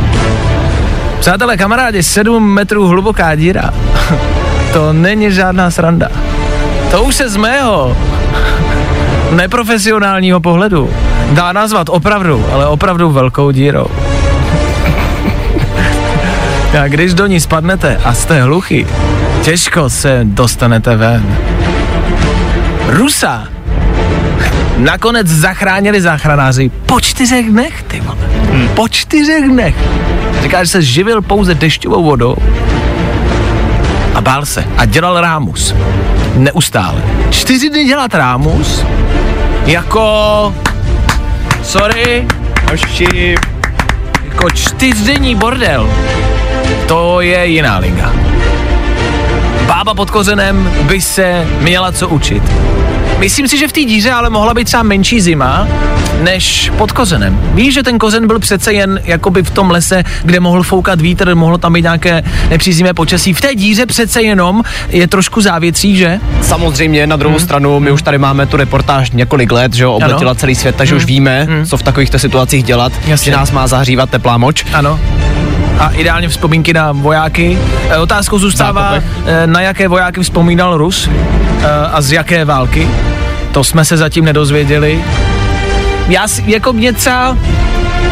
Přátelé, 1.20 1.58
kamarádi, 1.58 2.04
7 2.04 2.54
metrů 2.54 2.88
hluboká 2.88 3.36
díra. 3.36 3.74
To 4.74 4.94
není 4.94 5.32
žádná 5.32 5.72
sranda. 5.72 6.10
To 6.92 7.04
už 7.04 7.16
se 7.16 7.30
z 7.30 7.38
mého 7.38 7.98
neprofesionálního 9.32 10.40
pohledu 10.40 10.90
dá 11.32 11.52
nazvat 11.52 11.90
opravdu, 11.90 12.46
ale 12.54 12.68
opravdu 12.68 13.10
velkou 13.10 13.52
dírou. 13.52 13.88
A 16.84 16.88
když 16.88 17.14
do 17.14 17.26
ní 17.26 17.40
spadnete 17.40 17.98
a 18.04 18.14
jste 18.14 18.42
hluchy, 18.42 18.88
těžko 19.42 19.90
se 19.90 20.20
dostanete 20.24 20.96
ven. 20.96 21.38
Rusa 22.88 23.48
nakonec 24.80 25.28
zachránili 25.28 26.02
záchranáři 26.02 26.72
po 26.86 27.02
čtyřech 27.02 27.50
dnech, 27.50 27.84
ty 27.84 28.00
vole. 28.00 28.18
Hmm. 28.52 28.68
Po 28.68 28.88
čtyřech 28.90 29.44
dnech. 29.50 29.76
Říká, 30.42 30.64
že 30.64 30.70
se 30.70 30.82
živil 30.82 31.22
pouze 31.22 31.56
dešťovou 31.56 32.04
vodou 32.04 32.36
a 34.16 34.22
bál 34.22 34.46
se 34.46 34.66
a 34.78 34.86
dělal 34.86 35.22
rámus. 35.22 35.76
Neustále. 36.36 37.04
Čtyři 37.30 37.70
dny 37.70 37.86
dělat 37.86 38.14
rámus 38.14 38.86
jako... 39.66 40.56
Sorry. 41.64 42.28
Hoši. 42.72 43.36
Jako 44.26 44.50
čtyřdenní 44.50 45.36
bordel. 45.36 45.90
To 46.88 47.22
je 47.22 47.48
jiná 47.48 47.78
liga. 47.78 48.14
Bába 49.70 49.94
pod 49.94 50.12
kořenem 50.12 50.72
by 50.88 51.02
se 51.02 51.48
měla 51.62 51.92
co 51.92 52.10
učit. 52.10 52.44
Myslím 53.20 53.48
si, 53.48 53.58
že 53.58 53.68
v 53.68 53.72
té 53.72 53.80
díře 53.80 54.12
ale 54.12 54.30
mohla 54.30 54.54
být 54.54 54.66
třeba 54.66 54.84
menší 54.84 55.22
zima, 55.22 55.68
než 56.22 56.72
pod 56.78 56.92
kořenem. 56.92 57.40
Víš, 57.54 57.74
že 57.74 57.84
ten 57.84 57.98
kořen 57.98 58.28
byl 58.28 58.40
přece 58.40 58.74
jen 58.74 59.02
jakoby 59.04 59.44
v 59.44 59.50
tom 59.50 59.72
lese, 59.72 60.04
kde 60.24 60.40
mohl 60.40 60.64
foukat 60.64 61.02
vítr, 61.02 61.36
mohlo 61.36 61.58
tam 61.58 61.74
být 61.74 61.82
nějaké 61.82 62.24
nepříznivé 62.50 62.94
počasí. 62.94 63.34
V 63.34 63.42
té 63.42 63.56
díře 63.56 63.86
přece 63.86 64.22
jenom 64.22 64.64
je 64.90 65.08
trošku 65.08 65.42
závětří, 65.42 65.96
že? 65.96 66.20
Samozřejmě, 66.42 67.08
na 67.08 67.16
druhou 67.16 67.36
hmm. 67.36 67.46
stranu, 67.46 67.80
my 67.80 67.92
už 67.92 68.02
tady 68.02 68.18
máme 68.18 68.46
tu 68.46 68.58
reportáž 68.58 69.12
několik 69.12 69.52
let, 69.52 69.74
že 69.74 69.84
jo, 69.84 69.94
obletila 69.94 70.36
celý 70.36 70.56
svět, 70.56 70.76
takže 70.76 70.94
hmm. 70.94 70.98
už 70.98 71.06
víme, 71.06 71.44
hmm. 71.44 71.66
co 71.66 71.78
v 71.78 71.84
takovýchto 71.84 72.20
situacích 72.20 72.64
dělat, 72.64 72.94
Jasně. 73.06 73.32
že 73.32 73.38
nás 73.38 73.52
má 73.52 73.68
zahřívat 73.68 74.10
teplá 74.10 74.38
moč. 74.38 74.66
Ano 74.74 75.00
a 75.80 75.90
ideálně 75.90 76.30
vzpomínky 76.30 76.74
na 76.74 76.92
vojáky. 76.92 77.58
E, 77.90 77.98
otázkou 77.98 78.40
zůstává, 78.40 78.94
e, 79.26 79.48
na 79.48 79.62
jaké 79.62 79.88
vojáky 79.88 80.22
vzpomínal 80.22 80.78
Rus 80.78 81.08
e, 81.08 81.68
a 81.92 82.02
z 82.02 82.12
jaké 82.12 82.46
války. 82.46 82.88
To 83.52 83.64
jsme 83.64 83.86
se 83.86 83.98
zatím 83.98 84.26
nedozvěděli. 84.26 85.04
Já 86.08 86.28
si, 86.28 86.44
jako 86.48 86.74
mě 86.74 86.94
třeba, 86.94 87.38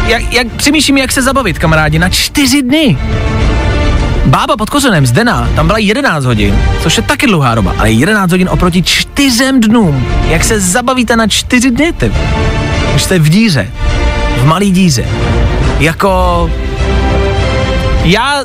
jak, 0.06 0.32
jak, 0.32 0.46
přemýšlím, 0.46 0.98
jak 0.98 1.12
se 1.12 1.22
zabavit, 1.22 1.58
kamarádi, 1.58 1.98
na 1.98 2.08
čtyři 2.08 2.62
dny. 2.62 2.98
Bába 4.26 4.56
pod 4.56 4.70
kořenem 4.70 5.06
Zdena, 5.06 5.48
tam 5.56 5.66
byla 5.66 5.78
11 5.78 6.24
hodin, 6.24 6.58
což 6.82 6.96
je 6.96 7.02
taky 7.02 7.26
dlouhá 7.26 7.54
doba, 7.54 7.74
ale 7.78 7.90
11 7.90 8.30
hodin 8.30 8.48
oproti 8.48 8.82
čtyřem 8.82 9.60
dnům. 9.60 10.06
Jak 10.28 10.44
se 10.44 10.60
zabavíte 10.60 11.16
na 11.16 11.26
čtyři 11.26 11.70
dny, 11.70 11.92
ty? 11.92 12.12
Už 12.94 13.02
jste 13.02 13.18
v 13.18 13.28
díře, 13.28 13.70
v 14.36 14.44
malý 14.44 14.70
díře. 14.70 15.04
Jako 15.78 16.50
já 18.08 18.44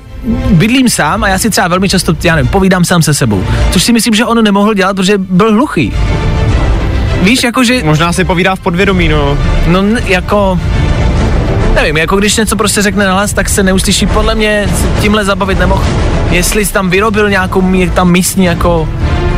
bydlím 0.50 0.90
sám 0.90 1.24
a 1.24 1.28
já 1.28 1.38
si 1.38 1.50
třeba 1.50 1.68
velmi 1.68 1.90
často, 1.90 2.16
já 2.24 2.36
nevím, 2.36 2.52
povídám 2.52 2.86
sám 2.86 3.02
se 3.02 3.14
sebou. 3.14 3.44
Což 3.72 3.84
si 3.84 3.94
myslím, 3.94 4.14
že 4.14 4.26
on 4.26 4.44
nemohl 4.44 4.74
dělat, 4.74 4.96
protože 4.96 5.18
byl 5.18 5.54
hluchý. 5.54 5.94
Víš, 7.22 7.44
jakože... 7.44 7.84
Možná 7.84 8.14
si 8.14 8.26
povídá 8.26 8.56
v 8.56 8.60
podvědomí, 8.60 9.08
no. 9.10 9.38
No, 9.68 9.84
jako... 10.06 10.60
Nevím, 11.76 11.98
jako 11.98 12.16
když 12.16 12.38
něco 12.38 12.56
prostě 12.56 12.82
řekne 12.82 13.06
nahlas, 13.06 13.34
tak 13.34 13.50
se 13.50 13.64
neuslyší. 13.64 14.06
Podle 14.06 14.36
mě 14.36 14.70
tímhle 15.02 15.26
zabavit 15.26 15.60
nemohl. 15.60 15.84
Jestli 16.32 16.66
jsi 16.66 16.74
tam 16.74 16.90
vyrobil 16.90 17.30
nějakou 17.30 17.74
je 17.74 17.90
tam 17.90 18.12
místní 18.12 18.46
jako 18.46 18.90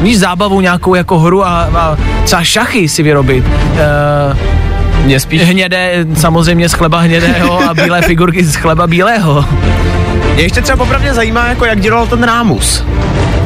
víš, 0.02 0.20
zábavu, 0.20 0.62
nějakou 0.62 0.96
jako 0.96 1.20
hru 1.20 1.46
a, 1.46 1.70
a 1.76 1.98
třeba 2.24 2.44
šachy 2.44 2.90
si 2.90 3.04
vyrobit. 3.04 3.46
Uh, 3.46 5.06
Mě 5.06 5.20
spíš... 5.20 5.42
hnědé, 5.42 6.06
samozřejmě 6.16 6.70
z 6.70 6.74
chleba 6.74 7.00
hnědého 7.00 7.70
a 7.70 7.74
bílé 7.74 8.02
figurky 8.02 8.46
z 8.46 8.56
chleba 8.56 8.88
bílého. 8.88 9.46
Mě 10.36 10.44
ještě 10.44 10.62
třeba 10.62 10.78
popravdě 10.78 11.14
zajímá, 11.14 11.48
jako 11.48 11.66
jak 11.66 11.82
dělal 11.82 12.08
ten 12.08 12.24
rámus. 12.24 12.84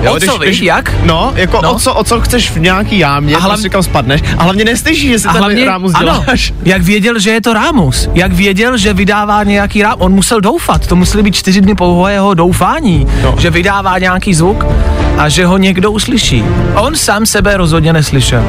O 0.10 0.20
co, 0.20 0.38
víš, 0.38 0.62
jak? 0.62 0.94
No, 1.04 1.32
jako 1.36 1.60
No. 1.64 1.74
O, 1.74 1.80
co, 1.80 1.94
o 1.94 2.04
co 2.04 2.22
chceš 2.22 2.52
v 2.52 2.60
nějaký 2.60 3.00
jámě, 3.00 3.34
A 3.34 3.38
a 3.38 3.40
hlavně- 3.42 3.54
prostě 3.54 3.70
kam 3.70 3.84
spadneš. 3.84 4.22
A 4.38 4.44
hlavně 4.44 4.66
neslyšíš, 4.66 5.10
jestli 5.12 5.30
A 5.30 5.34
ten 5.34 5.42
hlavně, 5.42 5.66
rámus 5.66 5.92
ano, 5.96 6.24
děláš. 6.26 6.54
jak 6.66 6.82
věděl, 6.82 7.20
že 7.20 7.32
je 7.32 7.42
to 7.42 7.54
Rámus, 7.54 8.10
jak 8.14 8.32
věděl, 8.34 8.78
že 8.78 8.94
vydává 8.94 9.44
nějaký 9.44 9.82
rám, 9.84 9.96
on 9.98 10.12
musel 10.12 10.42
doufat, 10.42 10.88
to 10.88 10.96
museli 10.96 11.24
být 11.24 11.36
čtyři 11.36 11.62
dny 11.62 11.76
pouhého 11.76 12.34
doufání, 12.34 13.08
no. 13.24 13.36
že 13.40 13.50
vydává 13.50 14.00
nějaký 14.00 14.34
zvuk 14.34 14.66
a 15.18 15.30
že 15.30 15.46
ho 15.46 15.58
někdo 15.58 15.92
uslyší. 15.92 16.44
On 16.76 16.96
sám 16.96 17.26
sebe 17.26 17.58
rozhodně 17.58 17.94
neslyšel. 17.94 18.44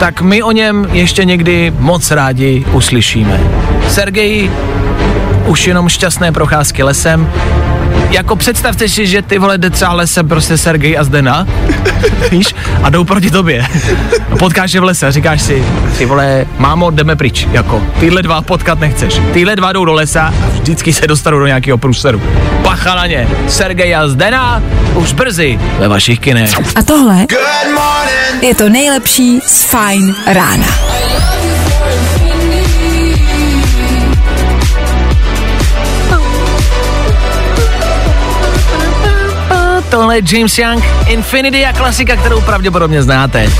Tak 0.00 0.20
my 0.22 0.42
o 0.42 0.52
něm 0.52 0.86
ještě 0.92 1.24
někdy 1.24 1.72
moc 1.78 2.10
rádi 2.10 2.64
uslyšíme. 2.72 3.40
Sergej 3.88 4.50
už 5.46 5.66
jenom 5.66 5.88
šťastné 5.88 6.32
procházky 6.32 6.82
lesem. 6.82 7.28
Jako 8.10 8.36
představte 8.36 8.88
si, 8.88 9.06
že 9.06 9.22
ty 9.22 9.38
vole 9.38 9.58
jde 9.58 9.70
třeba 9.70 9.92
lesem 9.92 10.28
prostě 10.28 10.58
Sergej 10.58 10.98
a 10.98 11.04
Zdena, 11.04 11.46
víš, 12.30 12.54
a 12.82 12.90
jdou 12.90 13.04
proti 13.04 13.30
tobě. 13.30 13.66
Potkáš 14.38 14.72
je 14.72 14.80
v 14.80 14.84
lese 14.84 15.06
a 15.06 15.10
říkáš 15.10 15.42
si, 15.42 15.64
ty 15.98 16.06
vole, 16.06 16.46
mámo, 16.58 16.90
jdeme 16.90 17.16
pryč, 17.16 17.46
jako, 17.52 17.82
tyhle 18.00 18.22
dva 18.22 18.42
potkat 18.42 18.80
nechceš. 18.80 19.20
Tyhle 19.32 19.56
dva 19.56 19.72
jdou 19.72 19.84
do 19.84 19.92
lesa 19.92 20.34
a 20.44 20.48
vždycky 20.48 20.92
se 20.92 21.06
dostanou 21.06 21.38
do 21.38 21.46
nějakého 21.46 21.78
průseru. 21.78 22.22
Pacha 22.62 22.94
na 22.94 23.06
ně, 23.06 23.28
Sergej 23.48 23.96
a 23.96 24.08
Zdena, 24.08 24.62
už 24.94 25.12
brzy 25.12 25.60
ve 25.78 25.88
vašich 25.88 26.20
kinech. 26.20 26.50
A 26.76 26.82
tohle 26.82 27.26
je 28.42 28.54
to 28.54 28.68
nejlepší 28.68 29.40
z 29.46 29.64
Fine 29.64 30.14
rána. 30.26 30.66
Tohle 39.96 40.16
je 40.18 40.22
James 40.32 40.58
Young, 40.58 40.84
Infinity 41.06 41.66
a 41.66 41.72
klasika, 41.72 42.16
kterou 42.16 42.40
pravděpodobně 42.40 43.02
znáte. 43.02 43.50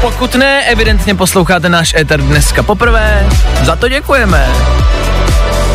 Pokud 0.00 0.34
ne, 0.34 0.62
evidentně 0.64 1.14
posloucháte 1.14 1.68
náš 1.68 1.94
éter 1.94 2.20
dneska 2.20 2.62
poprvé, 2.62 3.28
za 3.62 3.76
to 3.76 3.88
děkujeme. 3.88 4.48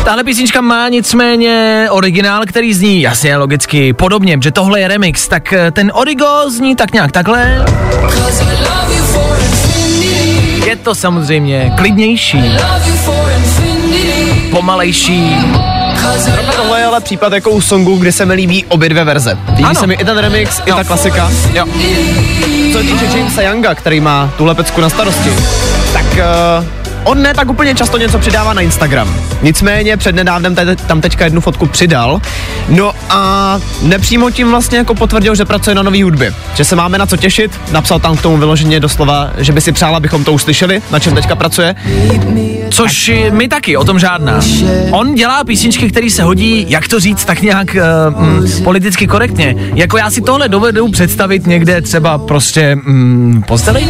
Tahle 0.04 0.24
písnička 0.24 0.60
má 0.60 0.88
nicméně 0.88 1.86
originál, 1.90 2.42
který 2.46 2.74
zní 2.74 3.02
jasně, 3.02 3.36
logicky 3.36 3.92
podobně, 3.92 4.38
že 4.42 4.50
tohle 4.50 4.80
je 4.80 4.88
remix, 4.88 5.28
tak 5.28 5.52
eh, 5.52 5.70
ten 5.70 5.92
origo 5.94 6.50
zní 6.50 6.76
tak 6.76 6.92
nějak 6.92 7.12
takhle. 7.12 7.64
Je 10.66 10.76
to 10.76 10.94
samozřejmě 10.94 11.72
klidnější, 11.76 12.42
pomalejší, 14.50 15.36
Zrovna 16.16 16.52
tohle 16.52 16.80
je 16.80 16.84
ale 16.86 17.00
případ 17.00 17.32
jako 17.32 17.50
u 17.50 17.60
songu, 17.60 17.96
kde 17.96 18.12
se 18.12 18.26
mi 18.26 18.34
líbí 18.34 18.64
obě 18.68 18.88
dvě 18.88 19.04
verze. 19.04 19.38
Líbí 19.50 19.64
Ano. 19.64 19.74
se 19.80 19.86
mi 19.86 19.94
i 19.94 20.04
ten 20.04 20.18
remix, 20.18 20.58
i 20.66 20.70
Jo. 20.70 20.76
ta 20.76 20.84
klasika. 20.84 21.30
Jo. 21.52 21.64
Co 22.72 22.78
týče 22.78 23.04
Jamesa 23.18 23.42
Younga, 23.42 23.74
který 23.74 24.00
má 24.00 24.30
tuhle 24.36 24.54
pecku 24.54 24.80
na 24.80 24.88
starosti, 24.88 25.32
tak 25.92 26.04
uh, 26.04 26.64
on 27.06 27.22
ne 27.22 27.34
tak 27.34 27.50
úplně 27.50 27.74
často 27.74 27.98
něco 27.98 28.18
přidává 28.18 28.52
na 28.52 28.60
Instagram. 28.60 29.14
Nicméně 29.42 29.96
přednedávnem 29.96 30.54
te- 30.54 30.76
tam 30.76 31.00
teďka 31.00 31.24
jednu 31.24 31.40
fotku 31.40 31.66
přidal. 31.66 32.20
No 32.68 32.92
a 33.10 33.58
nepřímo 33.82 34.30
tím 34.30 34.50
vlastně 34.50 34.78
jako 34.78 34.94
potvrdil, 34.94 35.34
že 35.34 35.44
pracuje 35.44 35.74
na 35.74 35.82
nový 35.82 36.02
hudbě. 36.02 36.34
Že 36.54 36.64
se 36.64 36.76
máme 36.76 36.98
na 36.98 37.06
co 37.06 37.16
těšit. 37.16 37.60
Napsal 37.72 37.98
tam 38.00 38.16
k 38.16 38.22
tomu 38.22 38.36
vyloženě 38.36 38.80
doslova, 38.80 39.30
že 39.38 39.52
by 39.52 39.60
si 39.60 39.72
přál, 39.72 39.96
abychom 39.96 40.24
to 40.24 40.32
uslyšeli, 40.32 40.82
na 40.90 40.98
čem 40.98 41.14
teďka 41.14 41.36
pracuje. 41.36 41.74
Což 42.70 43.12
my 43.30 43.48
taky, 43.48 43.76
o 43.76 43.84
tom 43.84 43.98
žádná. 43.98 44.40
On 44.90 45.14
dělá 45.14 45.44
písničky, 45.44 45.90
které 45.90 46.10
se 46.10 46.22
hodí, 46.22 46.66
jak 46.68 46.88
to 46.88 47.00
říct, 47.00 47.24
tak 47.24 47.42
nějak 47.42 47.76
uh, 48.14 48.22
mm, 48.22 48.64
politicky 48.64 49.06
korektně. 49.06 49.54
Jako 49.74 49.98
já 49.98 50.10
si 50.10 50.20
tohle 50.20 50.48
dovedu 50.48 50.88
představit 50.88 51.46
někde 51.46 51.82
třeba 51.82 52.18
prostě 52.18 52.76
mm, 52.76 53.42
posteli. 53.46 53.86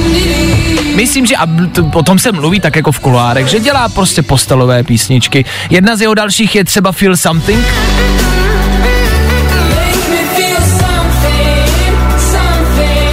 Myslím, 0.96 1.26
že 1.26 1.36
a 1.36 1.46
o 1.94 2.02
tom 2.02 2.18
se 2.18 2.32
mluví 2.32 2.60
tak 2.60 2.76
jako 2.76 2.92
v 2.92 3.00
kuloárech, 3.00 3.46
že 3.46 3.60
dělá 3.60 3.88
prostě 3.88 4.22
postelové 4.22 4.82
písničky. 4.82 5.44
Jedna 5.70 5.96
z 5.96 6.00
jeho 6.00 6.14
dalších 6.14 6.54
je 6.54 6.64
třeba 6.64 6.92
Feel 6.92 7.16
Something. 7.16 7.64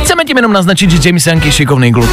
Chceme 0.03 0.25
tím 0.25 0.37
jenom 0.37 0.53
naznačit, 0.53 0.91
že 0.91 1.09
James 1.09 1.27
Young 1.27 1.45
je 1.45 1.51
šikovný 1.51 1.93
kluk. 1.93 2.09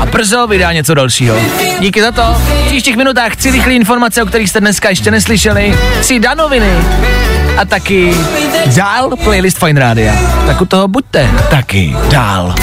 A 0.00 0.06
brzo 0.06 0.46
vydá 0.46 0.72
něco 0.72 0.94
dalšího. 0.94 1.36
Díky 1.80 2.02
za 2.02 2.12
to. 2.12 2.22
V 2.22 2.66
příštích 2.66 2.96
minutách 2.96 3.32
chci 3.32 3.50
rychlé 3.50 3.74
informace, 3.74 4.22
o 4.22 4.26
kterých 4.26 4.50
jste 4.50 4.60
dneska 4.60 4.88
ještě 4.88 5.10
neslyšeli. 5.10 5.78
Chci 6.00 6.20
danoviny. 6.20 6.72
A 7.56 7.64
taky 7.64 8.14
dál 8.76 9.10
playlist 9.24 9.58
Fine 9.58 9.80
Rádia. 9.80 10.14
Tak 10.46 10.60
u 10.60 10.66
toho 10.66 10.88
buďte 10.88 11.30
taky 11.50 11.96
dál. 12.10 12.54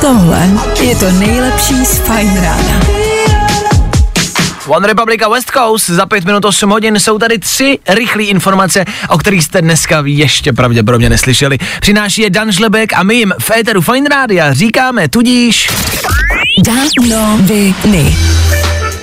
Tohle 0.00 0.50
je 0.80 0.96
to 0.96 1.12
nejlepší 1.12 1.84
z 1.84 1.98
Fine 1.98 2.40
Rána. 2.40 2.80
One 4.66 4.86
Republic 4.86 5.22
a 5.22 5.28
West 5.28 5.50
Coast 5.50 5.90
za 5.90 6.06
5 6.06 6.24
minut 6.24 6.44
8 6.44 6.70
hodin 6.70 7.00
jsou 7.00 7.18
tady 7.18 7.38
tři 7.38 7.78
rychlé 7.88 8.22
informace, 8.22 8.84
o 9.08 9.18
kterých 9.18 9.44
jste 9.44 9.62
dneska 9.62 10.02
ještě 10.06 10.52
pravděpodobně 10.52 11.10
neslyšeli. 11.10 11.58
Přináší 11.80 12.22
je 12.22 12.30
Dan 12.30 12.52
Žlebek 12.52 12.92
a 12.92 13.02
my 13.02 13.14
jim 13.14 13.34
v 13.38 13.50
éteru 13.50 13.80
Fine 13.80 14.08
Rádia 14.08 14.54
říkáme 14.54 15.08
tudíž... 15.08 15.70
Danoviny. 16.64 18.16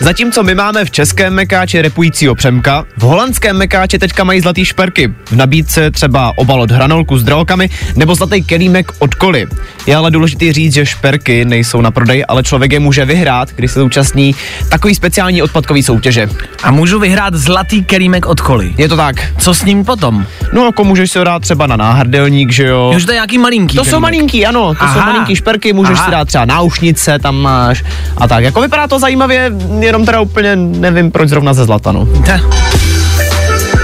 Zatímco 0.01 0.43
my 0.43 0.55
máme 0.55 0.85
v 0.85 0.91
českém 0.91 1.33
mekáči 1.33 1.81
repujícího 1.81 2.35
Přemka, 2.35 2.85
v 2.97 3.01
holandském 3.01 3.57
mekáči 3.57 3.99
teďka 3.99 4.23
mají 4.23 4.41
zlatý 4.41 4.65
šperky. 4.65 5.13
V 5.25 5.35
nabídce 5.35 5.91
třeba 5.91 6.33
obal 6.35 6.61
od 6.61 6.71
hranolku 6.71 7.17
s 7.17 7.23
drolkami 7.23 7.69
nebo 7.95 8.15
zlatý 8.15 8.43
kelímek 8.43 8.91
od 8.99 9.15
koli. 9.15 9.47
Je 9.87 9.95
ale 9.95 10.11
důležité 10.11 10.53
říct, 10.53 10.73
že 10.73 10.85
šperky 10.85 11.45
nejsou 11.45 11.81
na 11.81 11.91
prodej, 11.91 12.25
ale 12.27 12.43
člověk 12.43 12.71
je 12.71 12.79
může 12.79 13.05
vyhrát, 13.05 13.49
když 13.55 13.71
se 13.71 13.79
zúčastní 13.79 14.35
takový 14.69 14.95
speciální 14.95 15.41
odpadkový 15.41 15.83
soutěže. 15.83 16.29
A 16.63 16.71
můžu 16.71 16.99
vyhrát 16.99 17.33
zlatý 17.35 17.83
kelímek 17.83 18.25
od 18.25 18.41
koly. 18.41 18.73
Je 18.77 18.89
to 18.89 18.97
tak. 18.97 19.15
Co 19.37 19.53
s 19.53 19.63
ním 19.65 19.85
potom? 19.85 20.25
No 20.53 20.65
jako 20.65 20.83
můžeš 20.83 21.11
si 21.11 21.17
ho 21.19 21.23
dát 21.25 21.41
třeba 21.41 21.67
na 21.67 21.75
náhrdelník, 21.75 22.51
že 22.51 22.67
jo. 22.67 22.93
Už 22.95 23.05
to 23.05 23.11
je 23.11 23.15
nějaký 23.15 23.37
malinký 23.37 23.77
To 23.77 23.83
jsou 23.83 23.89
kelímek. 23.89 24.01
malinký, 24.01 24.45
ano, 24.45 24.73
to 24.75 24.83
Aha. 24.83 24.93
jsou 24.93 25.05
malinký 25.05 25.35
šperky, 25.35 25.73
můžeš 25.73 25.97
Aha. 25.97 26.05
si 26.05 26.11
dát 26.11 26.27
třeba 26.27 26.45
náušnice, 26.45 27.19
tam 27.19 27.35
máš 27.35 27.83
a 28.17 28.27
tak. 28.27 28.43
Jako 28.43 28.61
vypadá 28.61 28.87
to 28.87 28.99
zajímavě, 28.99 29.51
jenom 29.91 30.06
teda 30.06 30.21
úplně 30.21 30.56
nevím, 30.56 31.12
proč 31.12 31.30
zrovna 31.30 31.54
ze 31.54 31.65
zlata, 31.65 31.91
no. 31.91 32.08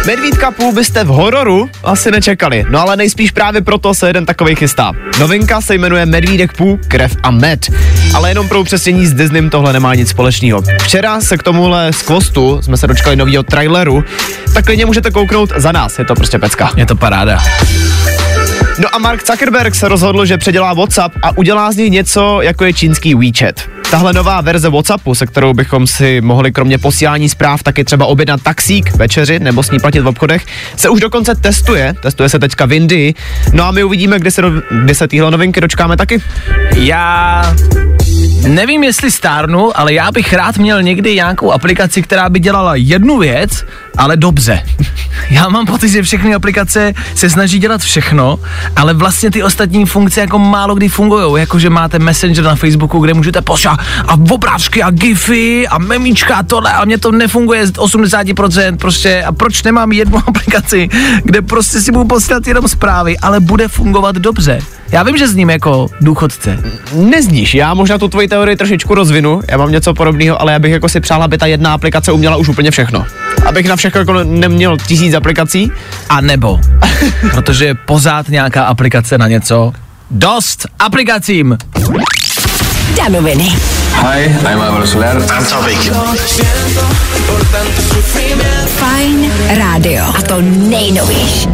Medvídka 0.05 0.51
půl 0.51 0.73
byste 0.73 1.03
v 1.03 1.07
hororu 1.07 1.69
asi 1.83 2.11
nečekali, 2.11 2.65
no 2.69 2.81
ale 2.81 2.95
nejspíš 2.95 3.31
právě 3.31 3.61
proto 3.61 3.93
se 3.93 4.07
jeden 4.07 4.25
takový 4.25 4.55
chystá. 4.55 4.91
Novinka 5.19 5.61
se 5.61 5.75
jmenuje 5.75 6.05
Medvídek 6.05 6.57
půl, 6.57 6.79
krev 6.87 7.15
a 7.23 7.31
med. 7.31 7.59
Ale 8.13 8.29
jenom 8.29 8.47
pro 8.47 8.61
upřesnění 8.61 9.05
s 9.05 9.13
Disneym 9.13 9.49
tohle 9.49 9.73
nemá 9.73 9.95
nic 9.95 10.09
společného. 10.09 10.61
Včera 10.83 11.21
se 11.21 11.37
k 11.37 11.43
tomuhle 11.43 11.93
skvostu 11.93 12.59
jsme 12.61 12.77
se 12.77 12.87
dočkali 12.87 13.15
nového 13.15 13.43
traileru, 13.43 14.03
tak 14.53 14.65
klidně 14.65 14.85
můžete 14.85 15.11
kouknout 15.11 15.51
za 15.55 15.71
nás, 15.71 15.99
je 15.99 16.05
to 16.05 16.15
prostě 16.15 16.39
pecka. 16.39 16.71
Je 16.75 16.85
to 16.85 16.95
paráda. 16.95 17.39
No 18.79 18.95
a 18.95 18.97
Mark 18.97 19.27
Zuckerberg 19.27 19.75
se 19.75 19.87
rozhodl, 19.87 20.25
že 20.25 20.37
předělá 20.37 20.73
WhatsApp 20.73 21.15
a 21.23 21.37
udělá 21.37 21.71
z 21.71 21.77
něj 21.77 21.89
něco, 21.89 22.41
jako 22.41 22.65
je 22.65 22.73
čínský 22.73 23.15
WeChat. 23.15 23.69
Tahle 23.91 24.13
nová 24.13 24.41
verze 24.41 24.69
WhatsAppu, 24.69 25.15
se 25.15 25.25
kterou 25.25 25.53
bychom 25.53 25.87
si 25.87 26.21
mohli 26.21 26.51
kromě 26.51 26.77
posílání 26.77 27.29
zpráv 27.29 27.63
taky 27.63 27.83
třeba 27.83 28.05
objednat 28.05 28.41
taxík, 28.41 28.95
večeři 28.95 29.39
nebo 29.39 29.63
s 29.63 29.71
ní 29.71 29.79
platit 29.79 29.99
v 29.99 30.07
obchodech, 30.07 30.45
se 30.75 30.89
už 30.89 30.99
dokonce 30.99 31.35
testuje. 31.35 31.95
Testuje 32.01 32.29
se 32.29 32.39
teďka 32.39 32.65
v 32.65 32.73
Indii. 32.73 33.13
No 33.53 33.63
a 33.63 33.71
my 33.71 33.83
uvidíme, 33.83 34.19
kdy 34.19 34.31
se, 34.31 34.41
do, 34.41 34.51
kdy 34.83 34.95
se 34.95 35.07
týhle 35.07 35.31
novinky 35.31 35.61
dočkáme 35.61 35.97
taky. 35.97 36.21
Já 36.75 37.55
nevím, 38.47 38.83
jestli 38.83 39.11
stárnu, 39.11 39.79
ale 39.79 39.93
já 39.93 40.11
bych 40.11 40.33
rád 40.33 40.57
měl 40.57 40.83
někdy 40.83 41.15
nějakou 41.15 41.51
aplikaci, 41.51 42.01
která 42.01 42.29
by 42.29 42.39
dělala 42.39 42.75
jednu 42.75 43.17
věc, 43.17 43.65
ale 43.97 44.17
dobře. 44.17 44.63
Já 45.29 45.49
mám 45.49 45.65
pocit, 45.65 45.89
že 45.89 46.03
všechny 46.03 46.33
aplikace 46.35 46.93
se 47.15 47.29
snaží 47.29 47.59
dělat 47.59 47.81
všechno, 47.81 48.39
ale 48.75 48.93
vlastně 48.93 49.31
ty 49.31 49.43
ostatní 49.43 49.85
funkce 49.85 50.21
jako 50.21 50.39
málo 50.39 50.75
kdy 50.75 50.89
fungují. 50.89 51.41
Jakože 51.41 51.69
máte 51.69 51.99
Messenger 51.99 52.43
na 52.43 52.55
Facebooku, 52.55 52.99
kde 52.99 53.13
můžete 53.13 53.41
poslat 53.41 53.79
a 54.07 54.13
obrázky 54.13 54.83
a 54.83 54.89
gify 54.89 55.67
a 55.67 55.77
memíčka 55.77 56.35
a 56.35 56.43
tohle 56.43 56.73
a 56.73 56.85
mě 56.85 56.97
to 56.97 57.11
nefunguje 57.11 57.67
z 57.67 57.71
80% 57.71 58.77
prostě 58.77 59.23
a 59.23 59.31
proč 59.31 59.63
nemám 59.63 59.91
jednu 59.91 60.17
aplikaci, 60.27 60.89
kde 61.23 61.41
prostě 61.41 61.81
si 61.81 61.91
budu 61.91 62.05
posílat 62.05 62.47
jenom 62.47 62.67
zprávy, 62.67 63.17
ale 63.17 63.39
bude 63.39 63.67
fungovat 63.67 64.15
dobře. 64.15 64.59
Já 64.91 65.03
vím, 65.03 65.17
že 65.17 65.27
s 65.27 65.35
ním 65.35 65.49
jako 65.49 65.87
důchodce. 66.01 66.59
Nezníš, 66.93 67.55
já 67.55 67.73
možná 67.73 67.97
tu 67.97 68.07
tvoji 68.07 68.27
teorii 68.27 68.55
trošičku 68.55 68.95
rozvinu, 68.95 69.41
já 69.47 69.57
mám 69.57 69.71
něco 69.71 69.93
podobného, 69.93 70.41
ale 70.41 70.53
já 70.53 70.59
bych 70.59 70.71
jako 70.71 70.89
si 70.89 70.99
přál, 70.99 71.23
aby 71.23 71.37
ta 71.37 71.45
jedna 71.45 71.73
aplikace 71.73 72.11
uměla 72.11 72.35
už 72.35 72.47
úplně 72.49 72.71
všechno. 72.71 73.05
Abych 73.45 73.67
na 73.67 73.75
všechno 73.75 73.99
jako 73.99 74.13
neměl 74.23 74.77
tisíc 74.77 75.13
aplikací. 75.13 75.71
A 76.09 76.21
nebo, 76.21 76.59
protože 77.31 77.65
je 77.65 77.75
pořád 77.75 78.29
nějaká 78.29 78.63
aplikace 78.63 79.17
na 79.17 79.27
něco. 79.27 79.73
Dost 80.11 80.65
aplikacím! 80.79 81.57
Danoviny. 82.97 83.49
Hi, 83.93 84.25
I'm 84.25 84.61
Álvaro 84.61 84.87
Soler. 84.87 85.17
I'm 85.17 85.45
Topic. 85.45 85.91
Fine 88.77 89.29
Radio. 89.57 90.03
A 90.17 90.21
to 90.21 90.41
nejnovější. 90.41 91.49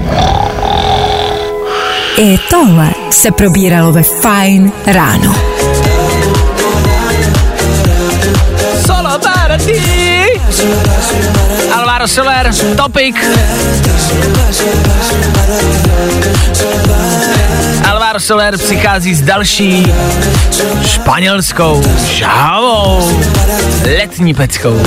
I 2.17 2.38
tohle 2.49 2.93
se 3.10 3.32
probíralo 3.32 3.91
ve 3.91 4.04
Fine 4.04 4.71
ráno. 4.86 5.36
Solo! 8.86 9.04
Alvaro 11.73 12.08
Soler, 12.08 12.52
Topic. 12.76 13.15
Alvaro 18.13 18.26
Soler 18.26 18.58
přichází 18.58 19.15
s 19.15 19.21
další 19.21 19.93
španělskou 20.86 21.84
žávou 22.06 23.21
letní 23.97 24.34
peckou. 24.34 24.84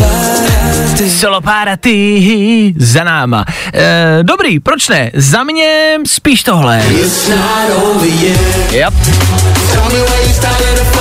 Solo 1.21 1.41
para 1.41 1.77
ti 1.77 2.75
za 2.79 3.05
náma. 3.05 3.45
E, 3.75 4.19
dobrý, 4.23 4.61
proč 4.61 4.89
ne? 4.89 5.11
Za 5.15 5.45
mě 5.45 5.99
spíš 6.07 6.43
tohle. 6.43 6.83
Yep. 8.71 8.95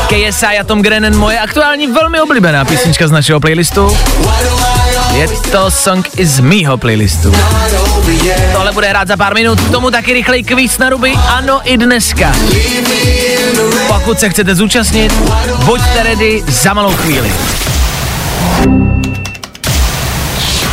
KSI 0.07 0.57
a 0.61 0.63
Tom 0.63 0.81
Grennan, 0.81 1.15
moje 1.15 1.39
aktuální 1.39 1.87
velmi 1.87 2.21
oblíbená 2.21 2.65
písnička 2.65 3.07
z 3.07 3.11
našeho 3.11 3.39
playlistu. 3.39 3.97
Je 5.13 5.27
to 5.51 5.71
song 5.71 6.09
i 6.17 6.25
z 6.25 6.39
mýho 6.39 6.77
playlistu. 6.77 7.35
Tohle 8.53 8.71
bude 8.71 8.87
hrát 8.89 9.07
za 9.07 9.17
pár 9.17 9.33
minut, 9.33 9.61
k 9.61 9.71
tomu 9.71 9.91
taky 9.91 10.13
rychlej 10.13 10.43
kvíz 10.43 10.77
na 10.77 10.89
ruby, 10.89 11.13
ano 11.27 11.61
i 11.63 11.77
dneska. 11.77 12.35
Pokud 13.87 14.19
se 14.19 14.29
chcete 14.29 14.55
zúčastnit, 14.55 15.13
buďte 15.65 16.03
ready 16.03 16.43
za 16.47 16.73
malou 16.73 16.93
chvíli. 16.95 17.33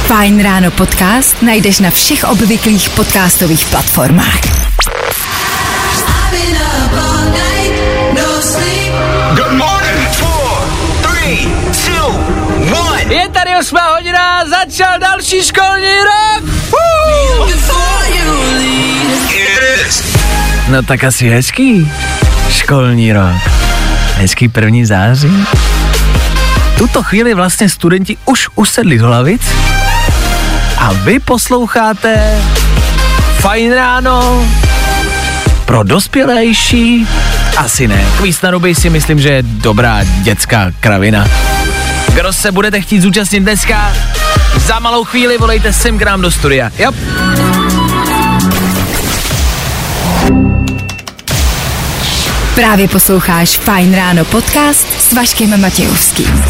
Fine 0.06 0.42
Ráno 0.42 0.70
podcast 0.70 1.42
najdeš 1.42 1.78
na 1.78 1.90
všech 1.90 2.24
obvyklých 2.24 2.90
podcastových 2.90 3.64
platformách. 3.64 4.40
Good 9.36 9.52
morning. 9.56 10.00
Four, 10.20 10.52
three, 11.00 11.48
two, 11.72 12.08
one. 12.76 13.14
Je 13.14 13.28
tady 13.28 13.50
8 13.60 13.78
hodina, 13.94 14.44
začal 14.48 14.98
další 14.98 15.42
školní 15.42 15.96
rok! 16.04 16.62
Is. 16.72 17.12
No 20.68 20.82
tak 20.82 21.04
asi 21.04 21.28
hezký 21.28 21.92
školní 22.48 23.12
rok. 23.12 23.37
Hezký 24.16 24.48
první 24.48 24.87
září. 24.87 25.46
Tuto 26.79 27.02
chvíli 27.02 27.35
vlastně 27.35 27.68
studenti 27.68 28.16
už 28.25 28.48
usedli 28.54 28.98
do 28.98 29.08
lavic 29.08 29.42
a 30.79 30.92
vy 30.92 31.18
posloucháte 31.18 32.42
Fajn 33.38 33.73
ráno 33.73 34.48
pro 35.64 35.83
dospělejší. 35.83 37.08
Asi 37.56 37.88
ne. 37.88 38.04
Kvíz 38.18 38.42
na 38.42 38.50
ruby 38.50 38.75
si 38.75 38.90
myslím, 38.90 39.20
že 39.20 39.29
je 39.29 39.42
dobrá 39.42 40.00
dětská 40.23 40.73
kravina. 40.81 41.29
Kdo 42.14 42.33
se 42.33 42.52
budete 42.52 42.81
chtít 42.81 43.00
zúčastnit 43.00 43.40
dneska, 43.40 43.92
za 44.56 44.79
malou 44.79 45.04
chvíli 45.04 45.38
volejte 45.38 45.73
sem 45.73 45.98
k 45.98 46.02
nám 46.02 46.20
do 46.20 46.31
studia. 46.31 46.70
Yep. 46.79 46.94
Právě 52.55 52.88
posloucháš 52.88 53.57
Fajn 53.57 53.94
ráno 53.94 54.25
podcast 54.25 55.00
s 55.00 55.13
Vaškem 55.13 55.61
Matějovským. 55.61 56.44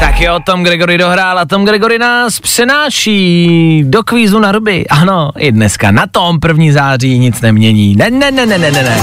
Tak 0.00 0.20
jo, 0.20 0.38
Tom 0.44 0.64
Gregory 0.64 0.98
dohrál 0.98 1.38
a 1.38 1.44
Tom 1.44 1.64
Gregory 1.64 1.98
nás 1.98 2.40
přenáší 2.40 3.82
do 3.86 4.02
kvízu 4.02 4.38
na 4.38 4.52
ruby. 4.52 4.86
Ano, 4.86 5.30
i 5.36 5.52
dneska 5.52 5.90
na 5.90 6.06
tom 6.06 6.40
první 6.40 6.72
září 6.72 7.18
nic 7.18 7.40
nemění. 7.40 7.96
Ne, 7.96 8.10
ne, 8.10 8.30
ne, 8.30 8.46
ne, 8.46 8.58
ne, 8.58 8.70
ne, 8.70 8.82
ne. 8.82 8.98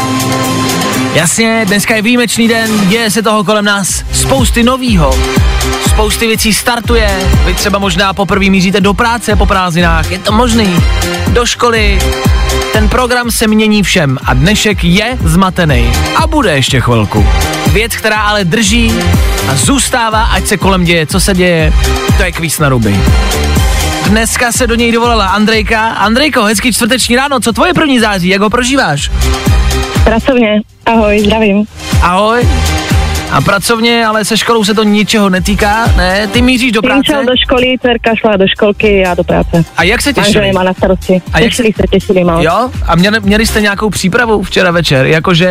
Jasně, 1.13 1.65
dneska 1.67 1.95
je 1.95 2.01
výjimečný 2.01 2.47
den, 2.47 2.87
děje 2.89 3.11
se 3.11 3.21
toho 3.21 3.43
kolem 3.43 3.65
nás 3.65 4.03
spousty 4.11 4.63
novýho. 4.63 5.19
Spousty 5.89 6.27
věcí 6.27 6.53
startuje, 6.53 7.19
vy 7.45 7.53
třeba 7.53 7.79
možná 7.79 8.13
poprvé 8.13 8.49
míříte 8.49 8.81
do 8.81 8.93
práce 8.93 9.35
po 9.35 9.45
prázdninách, 9.45 10.11
je 10.11 10.19
to 10.19 10.31
možný. 10.31 10.83
Do 11.33 11.45
školy, 11.45 11.99
ten 12.75 12.89
program 12.89 13.31
se 13.31 13.47
mění 13.47 13.83
všem 13.83 14.17
a 14.23 14.33
dnešek 14.33 14.83
je 14.83 15.17
zmatený 15.23 15.91
a 16.15 16.27
bude 16.27 16.55
ještě 16.55 16.81
chvilku. 16.81 17.27
Věc, 17.73 17.95
která 17.95 18.21
ale 18.21 18.43
drží 18.43 18.93
a 19.51 19.55
zůstává, 19.55 20.23
ať 20.23 20.45
se 20.45 20.57
kolem 20.57 20.83
děje, 20.83 21.07
co 21.07 21.19
se 21.19 21.33
děje, 21.33 21.73
to 22.17 22.23
je 22.23 22.31
kvíz 22.31 22.59
na 22.59 22.69
ruby. 22.69 22.99
Dneska 24.09 24.51
se 24.51 24.67
do 24.67 24.75
něj 24.75 24.91
dovolala 24.91 25.27
Andrejka. 25.27 25.87
Andrejko, 25.87 26.43
hezký 26.43 26.73
čtvrteční 26.73 27.15
ráno, 27.15 27.39
co 27.39 27.53
tvoje 27.53 27.73
první 27.73 27.99
září, 27.99 28.29
jak 28.29 28.41
ho 28.41 28.49
prožíváš? 28.49 29.11
Pracovně. 30.03 30.61
Ahoj, 30.85 31.19
zdravím. 31.19 31.65
Ahoj. 32.01 32.47
A 33.35 33.41
pracovně, 33.41 34.05
ale 34.05 34.25
se 34.25 34.37
školou 34.37 34.63
se 34.63 34.73
to 34.73 34.83
ničeho 34.83 35.29
netýká, 35.29 35.85
ne? 35.97 36.27
Ty 36.27 36.41
míříš 36.41 36.71
do 36.71 36.81
práce? 36.81 37.03
šel 37.05 37.25
do 37.25 37.33
školy, 37.43 37.75
dcerka 37.81 38.15
šla 38.15 38.37
do 38.37 38.47
školky, 38.47 38.97
já 38.97 39.15
do 39.15 39.23
práce. 39.23 39.65
A 39.77 39.83
jak 39.83 40.01
se 40.01 40.13
těšili? 40.13 40.51
má 40.51 40.63
na 40.63 40.73
starosti. 40.73 41.21
A 41.33 41.39
jak 41.39 41.49
těšili 41.49 41.73
se, 41.73 41.83
těšili 41.91 42.23
moc. 42.23 42.43
Jo? 42.43 42.69
A 42.85 42.95
měli, 42.95 43.19
měli 43.19 43.45
jste 43.45 43.61
nějakou 43.61 43.89
přípravu 43.89 44.43
včera 44.43 44.71
večer? 44.71 45.05
Jakože... 45.05 45.49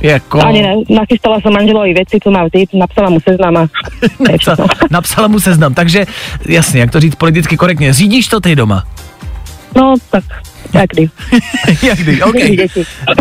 Jako... 0.00 0.40
Ani 0.40 0.62
ne, 0.62 0.74
nachystala 0.90 1.40
jsem 1.40 1.52
manželovi 1.52 1.94
věci, 1.94 2.18
co 2.22 2.30
má 2.30 2.44
vzít, 2.44 2.70
napsala 2.74 3.10
mu 3.10 3.20
seznam 3.20 3.56
a 3.56 3.66
všechno. 4.38 4.66
Napsala 4.90 5.28
mu 5.28 5.40
seznam, 5.40 5.74
takže 5.74 6.06
jasně, 6.48 6.80
jak 6.80 6.90
to 6.90 7.00
říct 7.00 7.14
politicky 7.14 7.56
korektně, 7.56 7.92
řídíš 7.92 8.28
to 8.28 8.40
ty 8.40 8.56
doma? 8.56 8.84
No, 9.76 9.94
tak, 10.10 10.24
jak 10.72 10.90
kdy. 10.90 11.10
Jak 11.82 11.98
kdy, 11.98 12.22
OK. 12.22 12.34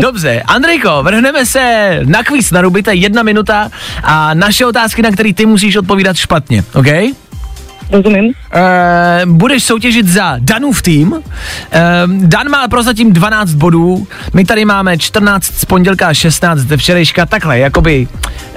Dobře, 0.01 0.43
Andrejko, 0.45 1.03
vrhneme 1.03 1.45
se 1.45 1.99
na 2.05 2.23
kvíz 2.23 2.51
na 2.51 2.61
ruby, 2.61 2.83
to 2.83 2.89
je 2.89 2.95
jedna 2.95 3.23
minuta 3.23 3.71
a 4.03 4.33
naše 4.33 4.65
otázky, 4.65 5.01
na 5.01 5.11
které 5.11 5.33
ty 5.33 5.45
musíš 5.45 5.75
odpovídat 5.75 6.15
špatně, 6.15 6.63
OK? 6.73 6.87
Rozumím. 7.91 8.25
Uh, 8.25 9.31
budeš 9.31 9.63
soutěžit 9.63 10.07
za 10.07 10.35
Danův 10.39 10.81
tým. 10.81 11.11
Uh, 11.11 11.21
Dan 12.07 12.49
má 12.49 12.67
prozatím 12.67 13.13
12 13.13 13.53
bodů, 13.53 14.07
my 14.33 14.45
tady 14.45 14.65
máme 14.65 14.97
14 14.97 15.43
z 15.43 15.65
pondělka 15.65 16.07
a 16.07 16.13
16 16.13 16.59
ze 16.59 16.77
včerejška, 16.77 17.25
takhle, 17.25 17.59
jakoby, 17.59 18.07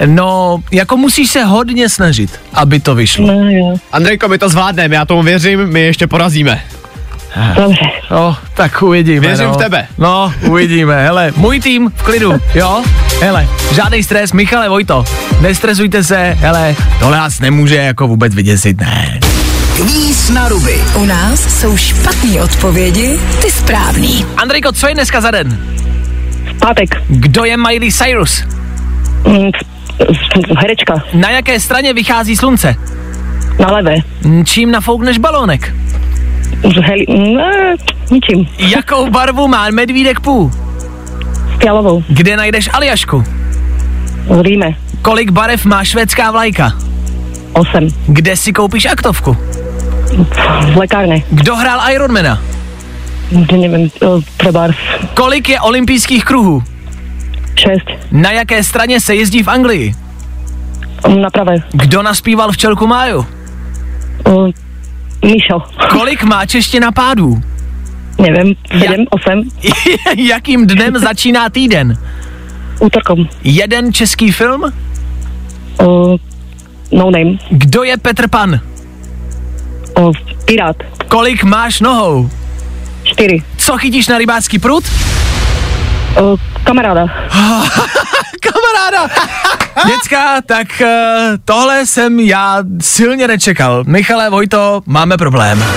no, 0.06 0.58
jako 0.72 0.96
musíš 0.96 1.30
se 1.30 1.44
hodně 1.44 1.88
snažit, 1.88 2.40
aby 2.52 2.80
to 2.80 2.94
vyšlo. 2.94 3.26
No 3.26 3.50
jo, 3.50 3.76
Andrejko, 3.92 4.28
my 4.28 4.38
to 4.38 4.48
zvládneme, 4.48 4.96
já 4.96 5.04
tomu 5.04 5.22
věřím, 5.22 5.66
my 5.66 5.80
ještě 5.80 6.06
porazíme. 6.06 6.62
Dobře. 7.56 7.86
No, 8.10 8.36
tak 8.54 8.82
uvidíme. 8.82 9.20
Věřím 9.20 9.46
no. 9.46 9.52
v 9.52 9.56
tebe. 9.56 9.86
No, 9.98 10.32
uvidíme. 10.46 11.04
Hele, 11.04 11.32
můj 11.36 11.60
tým 11.60 11.90
v 11.96 12.02
klidu, 12.02 12.32
jo? 12.54 12.82
Hele, 13.22 13.48
žádný 13.72 14.02
stres, 14.02 14.32
Michale 14.32 14.68
Vojto, 14.68 15.04
nestresujte 15.40 16.04
se, 16.04 16.36
hele, 16.38 16.76
tohle 17.00 17.16
nás 17.16 17.40
nemůže 17.40 17.76
jako 17.76 18.08
vůbec 18.08 18.34
vyděsit, 18.34 18.80
ne. 18.80 19.20
Kvíz 19.76 20.30
na 20.30 20.48
ruby. 20.48 20.80
U 20.94 21.04
nás 21.04 21.60
jsou 21.60 21.76
špatné 21.76 22.42
odpovědi, 22.42 23.18
ty 23.42 23.50
správný. 23.50 24.26
Andrejko, 24.36 24.72
co 24.72 24.88
je 24.88 24.94
dneska 24.94 25.20
za 25.20 25.30
den? 25.30 25.58
Pátek. 26.58 27.02
Kdo 27.08 27.44
je 27.44 27.56
Miley 27.56 27.92
Cyrus? 27.92 28.44
Mm, 29.24 29.50
herečka. 30.58 31.02
Na 31.14 31.30
jaké 31.30 31.60
straně 31.60 31.92
vychází 31.92 32.36
slunce? 32.36 32.74
Na 33.58 33.72
levé. 33.72 33.96
Čím 34.44 34.70
nafoukneš 34.70 35.18
balónek? 35.18 35.74
Heli, 36.82 37.06
ne, 37.36 37.74
ničím. 38.10 38.46
Jakou 38.58 39.10
barvu 39.10 39.48
má 39.48 39.70
medvídek 39.70 40.20
pů? 40.20 40.50
Fialovou. 41.60 42.02
Kde 42.08 42.36
najdeš 42.36 42.68
Aljašku? 42.72 43.24
V 44.28 44.40
Ríme. 44.42 44.74
Kolik 45.02 45.30
barev 45.30 45.64
má 45.64 45.84
švédská 45.84 46.30
vlajka? 46.30 46.72
Osm. 47.52 47.88
Kde 48.06 48.36
si 48.36 48.52
koupíš 48.52 48.84
aktovku? 48.86 49.36
V 50.72 50.76
lékárně. 50.76 51.22
Kdo 51.30 51.56
hrál 51.56 51.90
Ironmana? 51.92 52.42
Nevím, 53.52 53.90
třeba 54.36 54.68
Kolik 55.14 55.48
je 55.48 55.60
olympijských 55.60 56.24
kruhů? 56.24 56.62
šest. 57.58 57.86
Na 58.12 58.30
jaké 58.30 58.62
straně 58.64 59.00
se 59.00 59.14
jezdí 59.14 59.42
v 59.42 59.48
Anglii? 59.48 59.94
Na 61.20 61.30
pravé. 61.30 61.54
Kdo 61.72 62.02
naspíval 62.02 62.52
včelku 62.52 62.86
Máju? 62.86 63.26
Michel. 65.24 65.62
Kolik 65.90 66.22
má 66.22 66.46
čeština 66.46 66.92
pádů? 66.92 67.42
Nevím, 68.18 68.56
sedm, 68.78 69.06
osm. 69.10 69.50
Jakým 70.16 70.66
dnem 70.66 70.98
začíná 70.98 71.48
týden? 71.50 71.98
Útorkom. 72.80 73.28
Jeden 73.44 73.92
český 73.92 74.32
film? 74.32 74.62
Uh, 74.62 76.16
no 76.92 77.10
name. 77.10 77.38
Kdo 77.50 77.82
je 77.82 77.96
Petr 77.96 78.28
Pan? 78.28 78.60
Uh, 79.98 80.12
pirát. 80.44 80.76
Kolik 81.08 81.44
máš 81.44 81.80
nohou? 81.80 82.30
Čtyři. 83.04 83.42
Co 83.58 83.78
chytíš 83.78 84.08
na 84.08 84.18
rybářský 84.18 84.58
prut? 84.58 84.84
Uh, 86.20 86.40
kamaráda. 86.64 87.06
Kamaráda! 88.76 89.14
Děcka, 89.86 90.40
tak 90.46 90.68
uh, 90.80 90.88
tohle 91.44 91.86
jsem 91.86 92.20
já 92.20 92.58
silně 92.80 93.28
nečekal. 93.28 93.84
Michale, 93.86 94.30
Vojto, 94.30 94.82
máme 94.86 95.16
problém. 95.16 95.64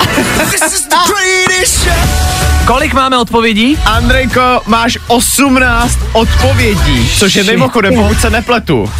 Kolik 2.65 2.93
máme 2.93 3.17
odpovědí? 3.17 3.77
Andrejko, 3.85 4.61
máš 4.65 4.97
18 5.07 5.99
odpovědí, 6.13 7.09
což 7.17 7.35
je 7.35 7.43
mimochodem, 7.43 7.95
pokud 7.95 8.21
se 8.21 8.29
nepletu, 8.29 8.91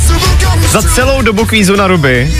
za 0.69 0.81
celou 0.81 1.21
dobu 1.21 1.45
kvízu 1.45 1.75
na 1.75 1.87
ruby. 1.87 2.33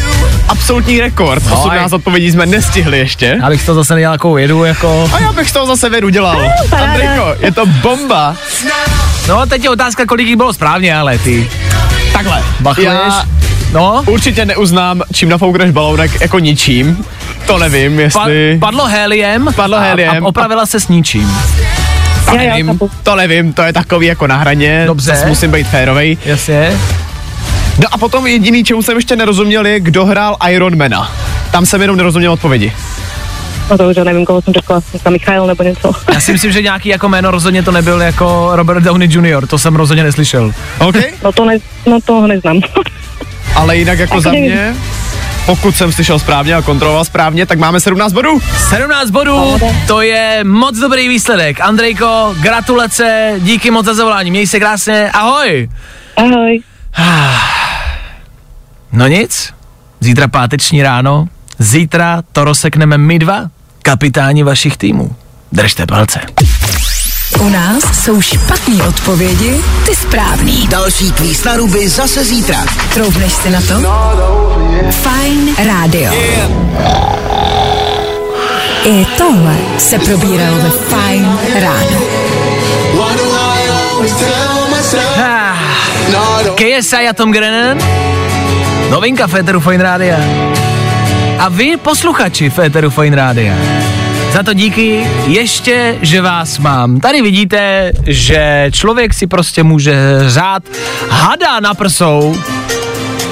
Absolutní 0.47 1.01
rekord. 1.01 1.43
No, 1.49 1.59
18 1.59 1.93
odpovědí 1.93 2.31
jsme 2.31 2.45
nestihli 2.45 2.97
ještě. 2.97 3.39
Abych 3.43 3.65
to 3.65 3.73
zase 3.73 3.93
nedělal 3.95 4.13
jako 4.13 4.37
jedu, 4.37 4.63
jako... 4.63 5.09
A 5.13 5.19
já 5.19 5.31
bych 5.31 5.49
z 5.49 5.53
toho 5.53 5.65
zase 5.65 5.89
vědu 5.89 6.09
dělal. 6.09 6.51
Andrejko, 6.83 7.35
je 7.39 7.51
to 7.51 7.65
bomba. 7.65 8.35
No, 9.27 9.45
teď 9.45 9.63
je 9.63 9.69
otázka, 9.69 10.05
kolik 10.05 10.27
jich 10.27 10.35
bylo 10.37 10.53
správně, 10.53 10.95
ale 10.95 11.17
ty. 11.17 11.48
Takhle. 12.13 12.43
Bachluješ? 12.59 12.91
Já 12.91 13.25
No, 13.73 14.03
určitě 14.07 14.45
neuznám, 14.45 15.01
čím 15.13 15.29
nafoukneš 15.29 15.71
balónek 15.71 16.21
jako 16.21 16.39
ničím. 16.39 17.05
To 17.47 17.57
nevím, 17.57 17.95
pa- 17.95 18.01
jestli... 18.01 18.57
padlo 18.61 18.85
heliem. 18.85 19.49
Padlo 19.55 19.77
a- 19.77 19.79
heliem. 19.79 20.23
A 20.25 20.27
opravila 20.27 20.65
se 20.65 20.79
s 20.79 20.87
ničím. 20.87 21.37
to 22.25 22.35
Já, 22.35 22.41
já, 22.41 22.49
nevím, 22.49 22.79
to 23.03 23.15
nevím, 23.15 23.53
to 23.53 23.61
je 23.61 23.73
takový 23.73 24.07
jako 24.07 24.27
na 24.27 24.35
hraně. 24.37 24.83
Dobře. 24.87 25.15
Zas 25.15 25.25
musím 25.25 25.51
být 25.51 25.67
férovej. 25.67 26.17
Jasně. 26.25 26.71
No 27.79 27.85
a 27.91 27.97
potom 27.97 28.27
jediný, 28.27 28.63
čemu 28.63 28.81
jsem 28.81 28.95
ještě 28.97 29.15
nerozuměl, 29.15 29.65
je, 29.67 29.79
kdo 29.79 30.05
hrál 30.05 30.37
Ironmana. 30.49 31.11
Tam 31.51 31.65
jsem 31.65 31.81
jenom 31.81 31.97
nerozuměl 31.97 32.31
odpovědi. 32.31 32.73
No 33.69 33.77
to 33.77 33.89
už 33.89 33.97
já 33.97 34.03
nevím, 34.03 34.25
koho 34.25 34.41
jsem 34.41 34.53
řekla. 34.53 34.81
Nějaká 34.93 35.09
Michael 35.09 35.47
nebo 35.47 35.63
něco. 35.63 35.91
Já 36.13 36.19
si 36.19 36.31
myslím, 36.33 36.51
že 36.51 36.61
nějaký 36.61 36.89
jako 36.89 37.09
jméno 37.09 37.31
rozhodně 37.31 37.63
to 37.63 37.71
nebyl 37.71 38.01
jako 38.01 38.49
Robert 38.53 38.81
Downey 38.83 39.07
Jr., 39.11 39.47
to 39.47 39.57
jsem 39.59 39.75
rozhodně 39.75 40.03
neslyšel. 40.03 40.51
OK? 40.79 40.95
No 41.23 41.31
to, 41.31 41.45
ne, 41.45 41.57
no 41.85 41.99
to 42.05 42.27
neznám. 42.27 42.61
Ale 43.55 43.77
jinak 43.77 43.99
jako 43.99 44.13
Tak 44.13 44.23
za 44.23 44.31
nevím. 44.31 44.51
mě, 44.51 44.75
pokud 45.45 45.75
jsem 45.75 45.91
slyšel 45.91 46.19
správně 46.19 46.55
a 46.55 46.61
kontroloval 46.61 47.05
správně, 47.05 47.45
tak 47.45 47.59
máme 47.59 47.79
17 47.79 48.13
bodů. 48.13 48.39
17 48.69 49.09
bodů, 49.09 49.57
to 49.87 50.01
je 50.01 50.43
moc 50.43 50.77
dobrý 50.77 51.07
výsledek. 51.07 51.61
Andrejko, 51.61 52.35
gratulace, 52.41 53.33
díky 53.39 53.71
moc 53.71 53.85
za 53.85 53.93
zavolání, 53.93 54.31
měj 54.31 54.47
se 54.47 54.59
krásně, 54.59 55.11
ahoj. 55.13 55.69
Ahoj. 56.17 56.61
No 58.91 59.07
nic, 59.07 59.53
zítra 59.99 60.27
páteční 60.27 60.83
ráno, 60.83 61.27
zítra 61.59 62.21
to 62.31 62.43
rozsekneme 62.43 62.97
my 62.97 63.19
dva, 63.19 63.41
kapitáni 63.89 64.43
vašich 64.43 64.77
týmů. 64.77 65.15
Držte 65.51 65.85
palce. 65.85 66.19
U 67.39 67.49
nás 67.49 67.83
jsou 68.03 68.21
špatné 68.21 68.83
odpovědi, 68.83 69.61
ty 69.85 69.95
správný. 69.95 70.67
Další 70.67 71.11
kvíz 71.11 71.43
na 71.43 71.57
ruby 71.57 71.89
zase 71.89 72.23
zítra. 72.23 72.65
Troubneš 72.93 73.33
si 73.33 73.49
na 73.49 73.61
to? 73.61 73.73
Fajn 74.91 75.55
rádio. 75.67 76.13
I 78.85 79.05
tohle 79.17 79.55
se 79.77 79.99
probíralo 79.99 80.57
ve 80.57 80.69
Fajn 80.69 81.39
ráno. 81.61 82.01
Ah, 85.23 85.57
KSI 86.55 87.07
a 87.09 87.13
Tom 87.13 87.31
Grennan, 87.31 87.77
novinka 88.89 89.27
Féteru 89.27 89.59
Fine 89.59 89.83
Rádia. 89.83 90.17
A 91.39 91.49
vy, 91.49 91.77
posluchači 91.77 92.49
Féteru 92.49 92.89
Fine 92.89 93.15
Rádia, 93.15 93.53
Za 94.33 94.43
to 94.43 94.53
díky 94.53 95.07
ještě, 95.27 95.97
že 96.01 96.21
vás 96.21 96.57
mám. 96.57 96.99
Tady 96.99 97.21
vidíte, 97.21 97.91
že 98.05 98.67
člověk 98.71 99.13
si 99.13 99.27
prostě 99.27 99.63
může 99.63 99.95
řád 100.27 100.63
hada 101.09 101.59
na 101.59 101.73
prsou 101.73 102.37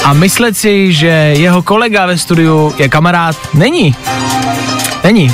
a 0.04 0.14
myslet 0.14 0.58
si, 0.58 0.94
že 0.94 1.08
jeho 1.38 1.62
kolega 1.62 2.06
ve 2.06 2.18
studiu 2.18 2.74
je 2.78 2.90
kamarád. 2.90 3.36
Není. 3.54 3.96
Není. 5.04 5.34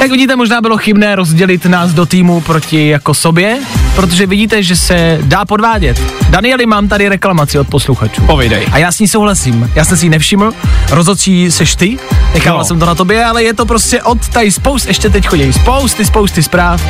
Jak 0.00 0.10
vidíte, 0.10 0.36
možná 0.36 0.60
bylo 0.60 0.76
chybné 0.76 1.16
rozdělit 1.16 1.64
nás 1.64 1.92
do 1.92 2.06
týmu 2.06 2.40
proti 2.40 2.88
jako 2.88 3.14
sobě, 3.14 3.58
protože 3.96 4.26
vidíte, 4.26 4.62
že 4.62 4.76
se 4.76 5.18
dá 5.22 5.44
podvádět. 5.44 6.00
Danieli, 6.30 6.66
mám 6.66 6.88
tady 6.88 7.08
reklamaci 7.08 7.58
od 7.58 7.68
posluchačů. 7.68 8.22
Povídej. 8.22 8.66
A 8.72 8.78
já 8.78 8.92
s 8.92 8.98
ní 8.98 9.08
souhlasím. 9.08 9.70
Já 9.74 9.84
jsem 9.84 9.96
si 9.96 10.06
ji 10.06 10.10
nevšiml, 10.10 10.52
rozhodčí 10.90 11.50
seš 11.50 11.74
ty, 11.76 11.98
nechával 12.34 12.58
No. 12.58 12.64
jsem 12.64 12.78
to 12.78 12.86
na 12.86 12.94
tobě, 12.94 13.24
ale 13.24 13.42
je 13.42 13.54
to 13.54 13.66
prostě 13.66 14.02
od 14.02 14.28
tady 14.28 14.50
spoust, 14.52 14.86
ještě 14.86 15.10
teď 15.10 15.26
chodí 15.26 15.52
spousty, 15.52 16.04
spousty 16.04 16.42
zpráv. 16.42 16.82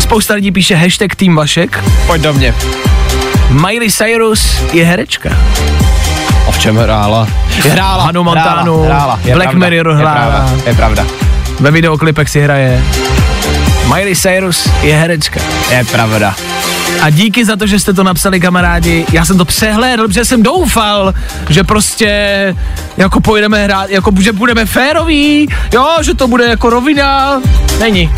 Spousta 0.00 0.34
lidí 0.34 0.52
píše 0.52 0.76
hashtag 0.76 1.14
Tým 1.14 1.34
Vašek. 1.36 1.84
Pojď 2.06 2.22
do 2.22 2.32
mě. 2.34 2.54
Miley 3.50 3.90
Cyrus 3.90 4.60
je 4.72 4.84
herečka. 4.84 5.30
O 6.46 6.52
v 6.52 6.58
čem 6.58 6.76
hrála? 6.76 7.28
Hrála. 7.70 8.04
Hanu 8.04 8.24
Montanu, 8.24 8.82
hrála, 8.82 8.84
hrála. 8.98 9.20
Je 9.24 9.34
Black 9.34 9.50
pravda, 9.50 9.68
Mirror 9.68 9.92
je 9.94 9.98
hrála. 9.98 10.14
pravda, 10.30 10.50
Je 10.66 10.74
pravda. 10.74 11.06
Ve 11.60 11.70
videoklipech 11.70 12.28
si 12.28 12.40
hraje. 12.40 12.82
Miley 13.88 14.16
Cyrus 14.16 14.68
je 14.82 14.94
herečka. 14.96 15.40
Je 15.70 15.84
pravda. 15.84 16.34
A 17.00 17.10
díky 17.10 17.44
za 17.44 17.56
to, 17.56 17.66
že 17.66 17.78
jste 17.78 17.92
to 17.92 18.02
napsali 18.02 18.40
kamarádi, 18.40 19.06
já 19.12 19.24
jsem 19.24 19.38
to 19.38 19.44
přehlédl, 19.44 20.08
protože 20.08 20.24
jsem 20.24 20.42
doufal, 20.42 21.14
že 21.48 21.64
prostě 21.64 22.08
jako 22.96 23.20
pojedeme 23.20 23.64
hrát, 23.64 23.90
jako 23.90 24.12
že 24.20 24.32
budeme 24.32 24.66
féroví, 24.66 25.48
jo, 25.72 25.86
že 26.02 26.14
to 26.14 26.28
bude 26.28 26.44
jako 26.44 26.70
rovina, 26.70 27.40
není. 27.80 28.10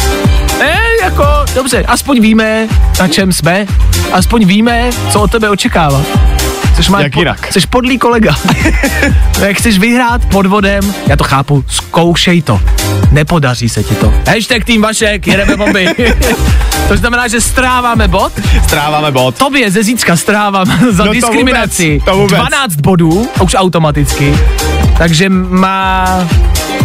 Ne, 0.59 0.81
jako, 1.03 1.25
dobře, 1.55 1.85
aspoň 1.89 2.21
víme, 2.21 2.69
na 3.01 3.09
čem 3.09 3.33
jsme, 3.33 3.67
aspoň 4.13 4.45
víme, 4.45 4.91
co 5.13 5.21
od 5.21 5.31
tebe 5.31 5.51
očekává. 5.51 6.03
Což 6.77 6.89
má 6.89 7.01
Jak 7.01 7.17
jinak? 7.17 7.53
Jsi 7.53 7.61
podlý 7.71 7.99
kolega. 7.99 8.37
Jak 9.41 9.57
chceš 9.57 9.79
vyhrát 9.79 10.27
podvodem, 10.27 10.95
já 11.07 11.17
to 11.17 11.25
chápu, 11.25 11.65
zkoušej 11.69 12.43
to. 12.43 12.61
Nepodaří 13.11 13.69
se 13.69 13.83
ti 13.83 13.95
to. 13.95 14.13
Hashtag 14.29 14.65
tým 14.65 14.83
Vašek, 14.83 15.27
jedeme 15.27 15.57
bomby. 15.57 15.89
to 16.89 16.97
znamená, 16.97 17.29
že 17.29 17.41
stráváme 17.41 18.09
bod. 18.09 18.33
Stráváme 18.65 19.11
bod. 19.11 19.39
Tobě 19.39 19.71
ze 19.71 19.83
zítřka 19.83 20.17
strávám 20.17 20.67
za 20.91 21.05
to 21.05 21.13
diskriminaci 21.13 21.93
vůbec, 21.93 22.05
to 22.05 22.17
vůbec. 22.17 22.39
12 22.39 22.75
bodů, 22.77 23.29
už 23.43 23.55
automaticky. 23.55 24.39
Takže 24.99 25.29
má 25.29 26.07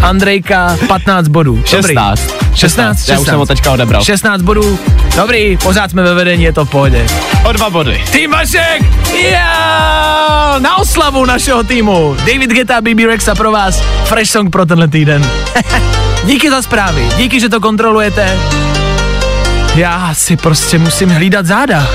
Andrejka 0.01 0.77
15 0.87 1.27
bodů. 1.27 1.55
Dobrý. 1.55 1.95
16. 1.95 2.21
16, 2.55 3.07
Já 3.07 3.19
už 3.19 3.27
jsem 3.27 3.39
ho 3.39 3.45
teďka 3.45 3.71
odebral. 3.71 4.03
16 4.03 4.41
bodů. 4.41 4.79
Dobrý, 5.15 5.57
pořád 5.57 5.91
jsme 5.91 6.03
ve 6.03 6.13
vedení, 6.13 6.43
je 6.43 6.53
to 6.53 6.65
v 6.65 6.69
pohodě. 6.69 7.05
O 7.43 7.51
dva 7.51 7.69
body. 7.69 8.03
Tým 8.11 8.31
Vašek! 8.31 8.81
Yeah! 9.13 10.61
Na 10.61 10.77
oslavu 10.77 11.25
našeho 11.25 11.63
týmu. 11.63 12.15
David 12.19 12.51
Geta, 12.51 12.81
BB 12.81 12.99
Rexa 13.07 13.35
pro 13.35 13.51
vás. 13.51 13.81
Fresh 14.05 14.31
song 14.31 14.49
pro 14.49 14.65
tenhle 14.65 14.87
týden. 14.87 15.29
díky 16.25 16.49
za 16.49 16.61
zprávy, 16.61 17.09
díky, 17.17 17.39
že 17.39 17.49
to 17.49 17.59
kontrolujete. 17.59 18.37
Já 19.75 20.13
si 20.13 20.37
prostě 20.37 20.77
musím 20.77 21.09
hlídat 21.09 21.45
záda. 21.45 21.87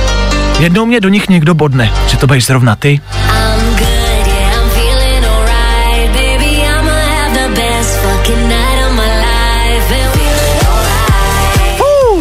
Jednou 0.58 0.86
mě 0.86 1.00
do 1.00 1.08
nich 1.08 1.28
někdo 1.28 1.54
bodne, 1.54 1.92
že 2.06 2.16
to 2.16 2.26
budeš 2.26 2.46
zrovna 2.46 2.76
ty. 2.76 3.00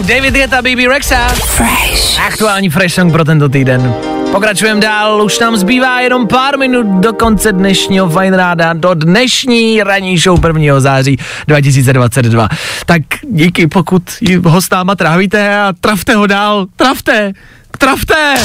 Baby, 0.05 0.13
David 0.13 0.33
Geta, 0.33 0.61
BB 0.61 0.87
Rexa. 0.87 1.27
Fresh. 1.27 2.19
Aktuální 2.27 2.69
fresh 2.69 2.95
song 2.95 3.11
pro 3.11 3.25
tento 3.25 3.49
týden. 3.49 4.14
Pokračujeme 4.35 4.81
dál, 4.81 5.21
už 5.21 5.39
nám 5.39 5.57
zbývá 5.57 5.99
jenom 5.99 6.27
pár 6.27 6.57
minut 6.57 6.87
do 6.87 7.13
konce 7.13 7.51
dnešního 7.51 8.09
Fine 8.09 8.37
Ráda, 8.37 8.73
do 8.73 8.93
dnešní 8.93 9.83
ranní 9.83 10.17
show 10.17 10.45
1. 10.45 10.79
září 10.79 11.17
2022. 11.47 12.49
Tak 12.85 13.01
díky, 13.29 13.67
pokud 13.67 14.03
ho 14.45 14.61
s 14.61 14.69
náma 14.69 14.95
trávíte 14.95 15.59
a 15.59 15.73
trafte 15.81 16.15
ho 16.15 16.27
dál, 16.27 16.65
trafte, 16.75 17.33
trafte! 17.77 18.35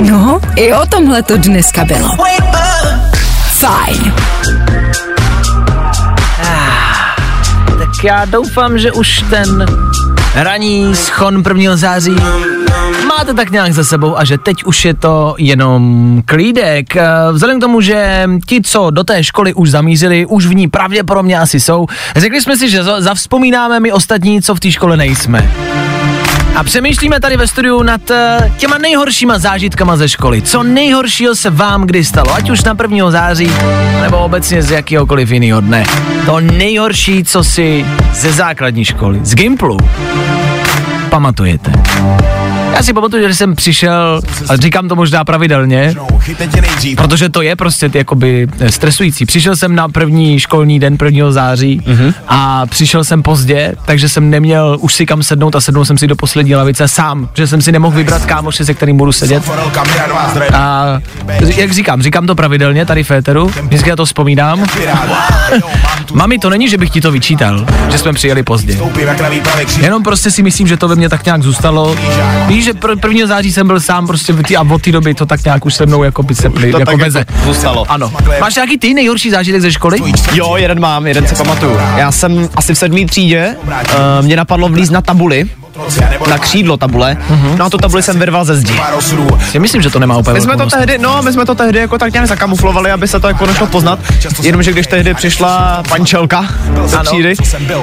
No, 0.00 0.40
i 0.56 0.72
o 0.72 0.86
tomhle 0.86 1.22
to 1.22 1.36
dneska 1.36 1.84
bylo. 1.84 2.08
Fajn. 3.48 4.14
Tak 7.78 8.04
já 8.04 8.24
doufám, 8.24 8.78
že 8.78 8.92
už 8.92 9.24
ten 9.30 9.66
ranní 10.34 10.94
schon 10.94 11.42
1. 11.48 11.76
září 11.76 12.16
máte 13.18 13.34
tak 13.34 13.50
nějak 13.50 13.72
za 13.72 13.84
sebou 13.84 14.18
a 14.18 14.24
že 14.24 14.38
teď 14.38 14.64
už 14.64 14.84
je 14.84 14.94
to 14.94 15.34
jenom 15.38 16.22
klídek. 16.26 16.96
Eh, 16.96 17.02
Vzhledem 17.32 17.58
k 17.58 17.60
tomu, 17.60 17.80
že 17.80 18.24
ti, 18.46 18.60
co 18.62 18.90
do 18.90 19.04
té 19.04 19.24
školy 19.24 19.54
už 19.54 19.70
zamířili, 19.70 20.26
už 20.26 20.46
v 20.46 20.54
ní 20.54 20.68
pravděpodobně 20.68 21.38
asi 21.38 21.60
jsou, 21.60 21.86
řekli 22.16 22.40
jsme 22.40 22.56
si, 22.56 22.70
že 22.70 22.82
za- 22.82 23.00
zavzpomínáme 23.00 23.80
my 23.80 23.92
ostatní, 23.92 24.42
co 24.42 24.54
v 24.54 24.60
té 24.60 24.70
škole 24.72 24.96
nejsme. 24.96 25.50
A 26.56 26.64
přemýšlíme 26.64 27.20
tady 27.20 27.36
ve 27.36 27.46
studiu 27.46 27.82
nad 27.82 28.10
eh, 28.10 28.52
těma 28.56 28.78
nejhoršíma 28.78 29.38
zážitkama 29.38 29.96
ze 29.96 30.08
školy. 30.08 30.42
Co 30.42 30.62
nejhoršího 30.62 31.34
se 31.34 31.50
vám 31.50 31.82
kdy 31.86 32.04
stalo, 32.04 32.34
ať 32.34 32.50
už 32.50 32.64
na 32.64 32.74
1. 32.82 33.10
září, 33.10 33.50
nebo 34.02 34.18
obecně 34.18 34.62
z 34.62 34.70
jakýhokoliv 34.70 35.30
jiného 35.30 35.60
dne. 35.60 35.84
To 36.26 36.40
nejhorší, 36.40 37.24
co 37.24 37.44
si 37.44 37.86
ze 38.14 38.32
základní 38.32 38.84
školy, 38.84 39.20
z 39.22 39.34
Gimplu, 39.34 39.76
pamatujete. 41.10 41.72
Já 42.78 42.82
si 42.82 42.92
pamatuju, 42.92 43.28
že 43.28 43.34
jsem 43.34 43.54
přišel, 43.54 44.20
a 44.48 44.56
říkám 44.56 44.88
to 44.88 44.96
možná 44.96 45.24
pravidelně, 45.24 45.94
protože 46.96 47.28
to 47.28 47.42
je 47.42 47.56
prostě 47.56 47.90
jakoby 47.94 48.46
eh, 48.60 48.72
stresující. 48.72 49.26
Přišel 49.26 49.56
jsem 49.56 49.74
na 49.74 49.88
první 49.88 50.40
školní 50.40 50.80
den 50.80 50.96
1. 51.04 51.30
září 51.32 51.80
mm-hmm. 51.80 52.14
a 52.28 52.66
přišel 52.66 53.04
jsem 53.04 53.22
pozdě, 53.22 53.74
takže 53.84 54.08
jsem 54.08 54.30
neměl 54.30 54.76
už 54.80 54.94
si 54.94 55.06
kam 55.06 55.22
sednout 55.22 55.56
a 55.56 55.60
sednul 55.60 55.84
jsem 55.84 55.98
si 55.98 56.06
do 56.06 56.16
poslední 56.16 56.54
lavice 56.54 56.88
sám, 56.88 57.28
že 57.34 57.46
jsem 57.46 57.62
si 57.62 57.72
nemohl 57.72 57.96
vybrat 57.96 58.26
kámoše, 58.26 58.64
se 58.64 58.74
kterým 58.74 58.96
budu 58.96 59.12
sedět. 59.12 59.42
A 60.54 60.98
jak 61.56 61.72
říkám, 61.72 62.02
říkám 62.02 62.26
to 62.26 62.34
pravidelně 62.34 62.86
tady 62.86 63.04
v 63.04 63.10
éteru, 63.10 63.50
vždycky 63.62 63.90
já 63.90 63.96
to 63.96 64.04
vzpomínám. 64.04 64.66
Mami, 66.14 66.38
to 66.38 66.50
není, 66.50 66.68
že 66.68 66.78
bych 66.78 66.90
ti 66.90 67.00
to 67.00 67.10
vyčítal, 67.10 67.66
že 67.90 67.98
jsme 67.98 68.12
přijeli 68.12 68.42
pozdě. 68.42 68.78
Jenom 69.80 70.02
prostě 70.02 70.30
si 70.30 70.42
myslím, 70.42 70.66
že 70.68 70.76
to 70.76 70.88
ve 70.88 70.94
mně 70.94 71.08
tak 71.08 71.24
nějak 71.24 71.42
zůstalo. 71.42 71.96
Víš, 72.46 72.67
že 72.68 72.74
pr- 72.74 73.08
1. 73.08 73.26
září 73.26 73.52
jsem 73.52 73.66
byl 73.66 73.80
sám 73.80 74.06
prostě 74.06 74.32
v 74.32 74.42
tý, 74.42 74.56
a 74.56 74.62
od 74.62 74.82
té 74.82 74.92
doby 74.92 75.14
to 75.14 75.26
tak 75.26 75.44
nějak 75.44 75.66
už 75.66 75.74
se 75.74 75.86
mnou 75.86 76.02
jako 76.02 76.22
by 76.22 76.34
se 76.34 76.50
pli, 76.50 76.72
To 76.72 76.78
jako 76.78 76.96
veze. 76.96 77.18
jako 77.18 77.32
zůstalo. 77.44 77.84
Ano. 77.88 78.12
Máš 78.40 78.54
nějaký 78.54 78.78
ty 78.78 78.94
nejhorší 78.94 79.30
zážitek 79.30 79.60
ze 79.62 79.72
školy? 79.72 79.98
Jo, 80.32 80.56
jeden 80.56 80.80
mám, 80.80 81.06
jeden 81.06 81.26
si 81.26 81.34
pamatuju. 81.34 81.78
Já 81.96 82.12
jsem 82.12 82.48
asi 82.56 82.74
v 82.74 82.78
sedmý 82.78 83.06
třídě, 83.06 83.56
uh, 83.64 84.24
mě 84.24 84.36
napadlo 84.36 84.68
vlíz 84.68 84.90
na 84.90 85.00
tabuli, 85.00 85.48
na 86.30 86.38
křídlo 86.38 86.76
tabule, 86.76 87.16
no 87.56 87.64
a 87.64 87.70
tu 87.70 87.78
tabuli 87.78 88.02
jsem 88.02 88.18
vyrval 88.18 88.44
ze 88.44 88.56
zdi. 88.56 88.80
Si 89.50 89.58
myslím, 89.58 89.82
že 89.82 89.90
to 89.90 89.98
nemá 89.98 90.16
úplně 90.16 90.34
My 90.34 90.40
jsme 90.40 90.56
to 90.56 90.66
tehdy, 90.66 90.98
no, 90.98 91.22
my 91.22 91.32
jsme 91.32 91.46
to 91.46 91.54
tehdy 91.54 91.78
jako 91.78 91.98
tak 91.98 92.12
nějak 92.12 92.28
zakamuflovali, 92.28 92.90
aby 92.90 93.08
se 93.08 93.20
to 93.20 93.28
jako 93.28 93.46
nešlo 93.46 93.66
poznat. 93.66 93.98
Jenomže 94.42 94.72
když 94.72 94.86
tehdy 94.86 95.14
přišla 95.14 95.82
pančelka 95.88 96.46
Ano. 96.92 97.04
třídy, 97.04 97.34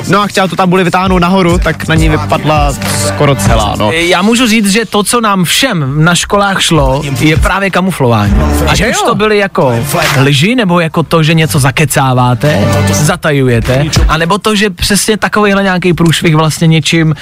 no 0.07 0.21
a 0.21 0.27
chtěla 0.27 0.47
tu 0.47 0.55
tabuli 0.55 0.83
vytáhnout 0.83 1.19
nahoru, 1.19 1.57
tak 1.57 1.87
na 1.87 1.95
ní 1.95 2.09
vypadla 2.09 2.73
skoro 3.07 3.35
celá, 3.35 3.75
no. 3.79 3.91
Já 3.91 4.21
můžu 4.21 4.47
říct, 4.47 4.71
že 4.71 4.85
to, 4.85 5.03
co 5.03 5.21
nám 5.21 5.43
všem 5.43 6.03
na 6.03 6.15
školách 6.15 6.61
šlo, 6.61 7.01
je 7.19 7.37
právě 7.37 7.69
kamuflování. 7.69 8.33
Ať 8.67 8.89
už 8.89 9.01
to 9.01 9.15
byly 9.15 9.37
jako 9.37 9.75
lži, 10.21 10.55
nebo 10.55 10.79
jako 10.79 11.03
to, 11.03 11.23
že 11.23 11.33
něco 11.33 11.59
zakecáváte, 11.59 12.59
zatajujete, 12.91 13.85
anebo 14.07 14.37
to, 14.37 14.55
že 14.55 14.69
přesně 14.69 15.17
takovýhle 15.17 15.63
nějaký 15.63 15.93
průšvih 15.93 16.35
vlastně 16.35 16.67
něčím 16.67 17.15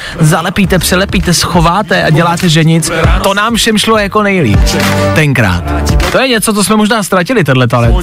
zalepíte, 0.63 0.79
přelepíte, 0.79 1.33
schováte 1.33 2.03
a 2.03 2.09
děláte, 2.09 2.49
že 2.49 2.63
nic. 2.63 2.91
To 3.23 3.33
nám 3.33 3.55
všem 3.55 3.77
šlo 3.77 3.97
jako 3.97 4.23
nejlíp. 4.23 4.59
Tenkrát. 5.15 5.63
To 6.11 6.19
je 6.19 6.27
něco, 6.27 6.53
co 6.53 6.63
jsme 6.63 6.75
možná 6.75 7.03
ztratili, 7.03 7.43
tenhle 7.43 7.67
talent. 7.67 7.95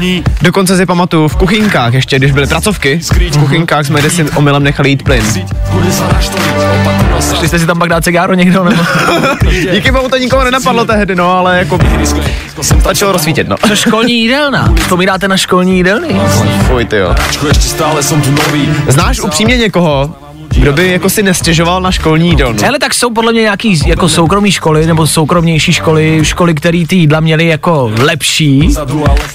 Dokonce 0.42 0.76
si 0.76 0.86
pamatuju 0.86 1.28
v 1.28 1.36
kuchynkách 1.36 1.94
ještě, 1.94 2.18
když 2.18 2.32
byly 2.32 2.46
pracovky, 2.46 3.00
v 3.32 3.38
kuchynkách 3.38 3.86
jsme 3.86 4.10
si 4.10 4.30
omylem 4.30 4.62
nechali 4.62 4.90
jít 4.90 5.02
plyn. 5.02 5.24
Šli 7.38 7.48
jste 7.48 7.58
si 7.58 7.66
tam 7.66 7.78
pak 7.78 7.88
dát 7.88 8.04
cigáro 8.04 8.34
někdo, 8.34 8.64
nebo? 8.64 8.82
Díky 9.72 9.90
bohu 9.92 10.08
to 10.08 10.16
nikoho 10.16 10.44
nenapadlo 10.44 10.84
tehdy, 10.84 11.16
no, 11.16 11.32
ale 11.32 11.58
jako 11.58 11.78
stačilo 12.62 13.12
rozsvítit, 13.12 13.48
no. 13.48 13.56
Co 13.68 13.76
školní 13.76 14.22
jídelna? 14.22 14.74
Vzpomínáte 14.80 15.28
na 15.28 15.36
školní 15.36 15.76
jídelny? 15.76 16.20
Fuj, 16.66 16.84
ty 16.84 16.96
jo. 16.96 17.14
Znáš 18.88 19.20
upřímně 19.20 19.56
někoho, 19.56 20.14
Kdo 20.54 20.72
by 20.72 20.90
jako 20.92 21.10
si 21.10 21.22
nestěžoval 21.22 21.80
na 21.80 21.92
školní 21.92 22.28
jídlo? 22.28 22.52
No? 22.52 22.68
Ale 22.68 22.78
tak 22.78 22.94
jsou 22.94 23.10
podle 23.10 23.32
mě 23.32 23.42
nějaký 23.42 23.80
jako 23.86 24.08
soukromí 24.08 24.52
školy 24.52 24.86
nebo 24.86 25.06
soukromnější 25.06 25.72
školy, 25.72 26.20
školy, 26.22 26.54
které 26.54 26.84
ty 26.86 26.96
jídla 26.96 27.20
měly 27.20 27.46
jako 27.46 27.92
lepší. 27.98 28.74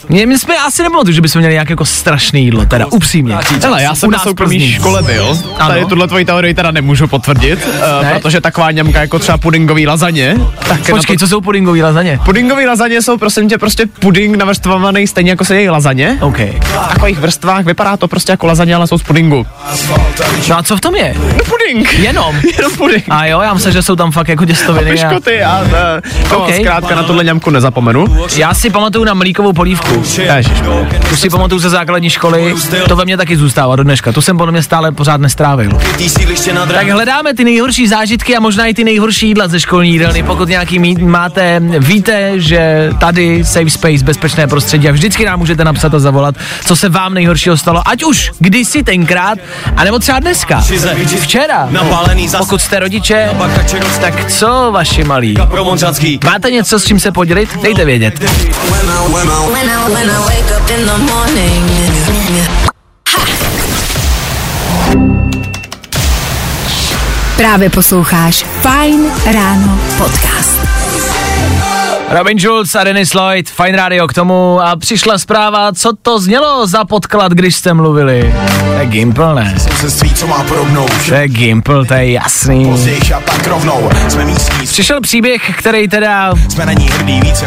Mě, 0.09 0.26
my 0.26 0.39
jsme 0.39 0.55
asi 0.57 0.84
nepamatuju, 0.84 1.13
že 1.13 1.22
bychom 1.22 1.39
měli 1.39 1.53
nějak 1.53 1.70
jako 1.70 1.86
strašné 1.86 2.39
jídlo, 2.39 2.66
teda 2.66 2.86
upřímně. 2.86 3.38
Hele, 3.63 3.84
já 3.84 3.95
jsem 3.95 4.11
na 4.11 4.20
soukromé 4.20 4.59
škole 4.59 5.03
byl. 5.03 5.39
Ano. 5.57 5.68
Tady 5.70 5.86
tuhle 5.86 6.07
tvoji 6.07 6.26
teorii 6.26 6.53
teda 6.53 6.72
nemůžu 6.72 7.07
potvrdit, 7.07 7.59
uh, 7.68 8.03
Ne? 8.03 8.13
protože 8.13 8.41
taková 8.41 8.72
ňamka 8.72 9.01
jako 9.01 9.20
třeba 9.20 9.38
pudingový 9.38 9.88
lazaně. 9.88 10.38
Tak 10.68 10.89
Počkej, 10.89 11.18
co 11.18 11.28
jsou 11.28 11.41
pudingový 11.41 11.84
lazaně? 11.84 12.20
Pudingový 12.26 12.66
lazaně 12.66 13.01
jsou 13.01 13.18
prosím 13.18 13.49
tě 13.49 13.57
prostě 13.57 13.86
puding 13.99 14.36
navrstvovaný 14.38 15.07
stejně 15.07 15.30
jako 15.30 15.45
se 15.45 15.55
její 15.55 15.70
lazaně. 15.70 16.18
OK. 16.22 16.38
V 16.38 16.88
takových 16.89 17.20
vrstvách 17.20 17.66
vypadá 17.66 17.97
to 17.97 18.07
prostě 18.07 18.32
jako 18.32 18.47
lazaně, 18.47 18.76
ale 18.76 18.88
jsou 18.88 18.97
z 18.97 19.03
pudingu. 19.03 19.45
No 20.49 20.57
a 20.57 20.63
co 20.63 20.78
v 20.78 20.82
tom 20.82 20.95
je? 20.95 21.04
No 21.13 21.43
puding. 21.49 21.93
Jenom. 21.93 22.35
Jenom 22.57 22.71
puding. 22.77 23.03
A 23.09 23.25
jo, 23.25 23.41
já 23.41 23.53
myslím, 23.53 23.73
že 23.73 23.83
jsou 23.83 23.95
tam 23.95 24.11
fakt 24.11 24.27
jako 24.27 24.45
těstoviny. 24.45 24.91
A... 24.91 24.93
Piškoty 24.93 25.43
a 25.43 25.61
uh, 25.61 25.69
to 26.29 26.39
OK. 26.39 26.53
zkrátka 26.59 26.95
na 26.95 27.03
tohle 27.03 27.23
ňamku 27.23 27.49
nezapomenu. 27.49 28.05
Já 28.37 28.53
si 28.53 28.69
pamatuju 28.69 29.05
na 29.05 29.13
mlíkovou 29.13 29.53
polívku. 29.53 30.03
Ježišmarja. 30.17 30.99
Tu 31.09 31.15
si 31.15 31.29
pamatuju 31.29 31.59
ze 31.59 31.69
základní 31.69 32.09
školy, 32.09 32.55
to 32.87 32.95
ve 32.95 33.05
mně 33.05 33.17
taky 33.17 33.37
zůstává 33.37 33.75
do 33.75 33.83
dneška. 33.83 34.11
Tu 34.11 34.21
jsem 34.21 34.37
podle 34.37 34.51
mě 34.51 34.63
stále 34.63 34.91
pořád 34.91 35.21
nestrávil. 35.21 35.71
Tak 36.73 36.89
hledáme 36.89 37.33
ty 37.33 37.43
nejhorší 37.43 37.87
zážitky 37.87 38.35
a 38.37 38.39
možná 38.39 38.65
i 38.65 38.73
ty 38.73 38.83
nejhorší 38.83 39.27
jídla 39.27 39.47
ze 39.47 39.59
školní 39.59 39.91
jídelny. 39.91 40.23
Pokud 40.23 40.49
nějaký 40.49 40.79
mít 40.79 40.99
máte, 40.99 41.61
víte, 41.79 42.39
že 42.39 42.89
tady 42.99 43.43
Safe 43.43 43.69
Space, 43.69 44.03
bezpečné 44.03 44.47
prostředí 44.47 44.89
a 44.89 44.91
vždycky 44.91 45.25
nám 45.25 45.39
můžete 45.39 45.63
napsat 45.63 45.93
a 45.93 45.99
zavolat, 45.99 46.35
co 46.65 46.75
se 46.75 46.89
vám 46.89 47.13
nejhoršího 47.13 47.57
stalo, 47.57 47.81
ať 47.85 48.03
už 48.03 48.31
kdysi 48.39 48.83
tenkrát, 48.83 49.39
anebo 49.77 49.99
třeba 49.99 50.19
dneska, 50.19 50.63
včera. 51.03 51.69
Pokud 52.37 52.61
jste 52.61 52.79
rodiče, 52.79 53.29
tak 54.01 54.31
co 54.31 54.69
vaši 54.71 55.03
malí? 55.03 55.35
Máte 56.25 56.51
něco, 56.51 56.79
s 56.79 56.85
čím 56.85 56.99
se 56.99 57.11
podělit? 57.11 57.57
Dejte 57.61 57.85
vědět. 57.85 58.19
When 58.19 58.29
I, 59.69 59.93
when 59.93 60.09
I 60.09 60.19
wake 60.19 60.61
up 60.63 60.69
in 60.69 60.85
the 60.85 60.97
morning. 60.97 61.71
Právě 67.37 67.69
posloucháš 67.69 68.45
Fine 68.61 69.09
Ráno 69.33 69.79
podcast. 69.97 70.59
Robin 72.09 72.39
Schulz 72.39 72.75
a 72.75 72.83
Dennis 72.83 73.13
Lloyd, 73.13 73.49
Fine 73.49 73.77
Radio 73.77 74.07
k 74.07 74.13
tomu 74.13 74.61
a 74.61 74.75
přišla 74.75 75.17
zpráva, 75.17 75.73
co 75.73 75.91
to 76.01 76.19
znělo 76.19 76.67
za 76.67 76.85
podklad, 76.85 77.31
když 77.31 77.55
jste 77.55 77.73
mluvili. 77.73 78.35
To 78.65 78.73
je 78.73 78.85
Gimple, 78.85 79.35
ne? 79.35 79.55
To 81.07 81.13
je 81.13 81.27
Gimple, 81.27 81.85
to 81.85 81.93
je 81.93 82.11
jasný. 82.11 82.73
Přišel 84.67 85.01
příběh, 85.01 85.51
který 85.57 85.87
teda... 85.87 86.33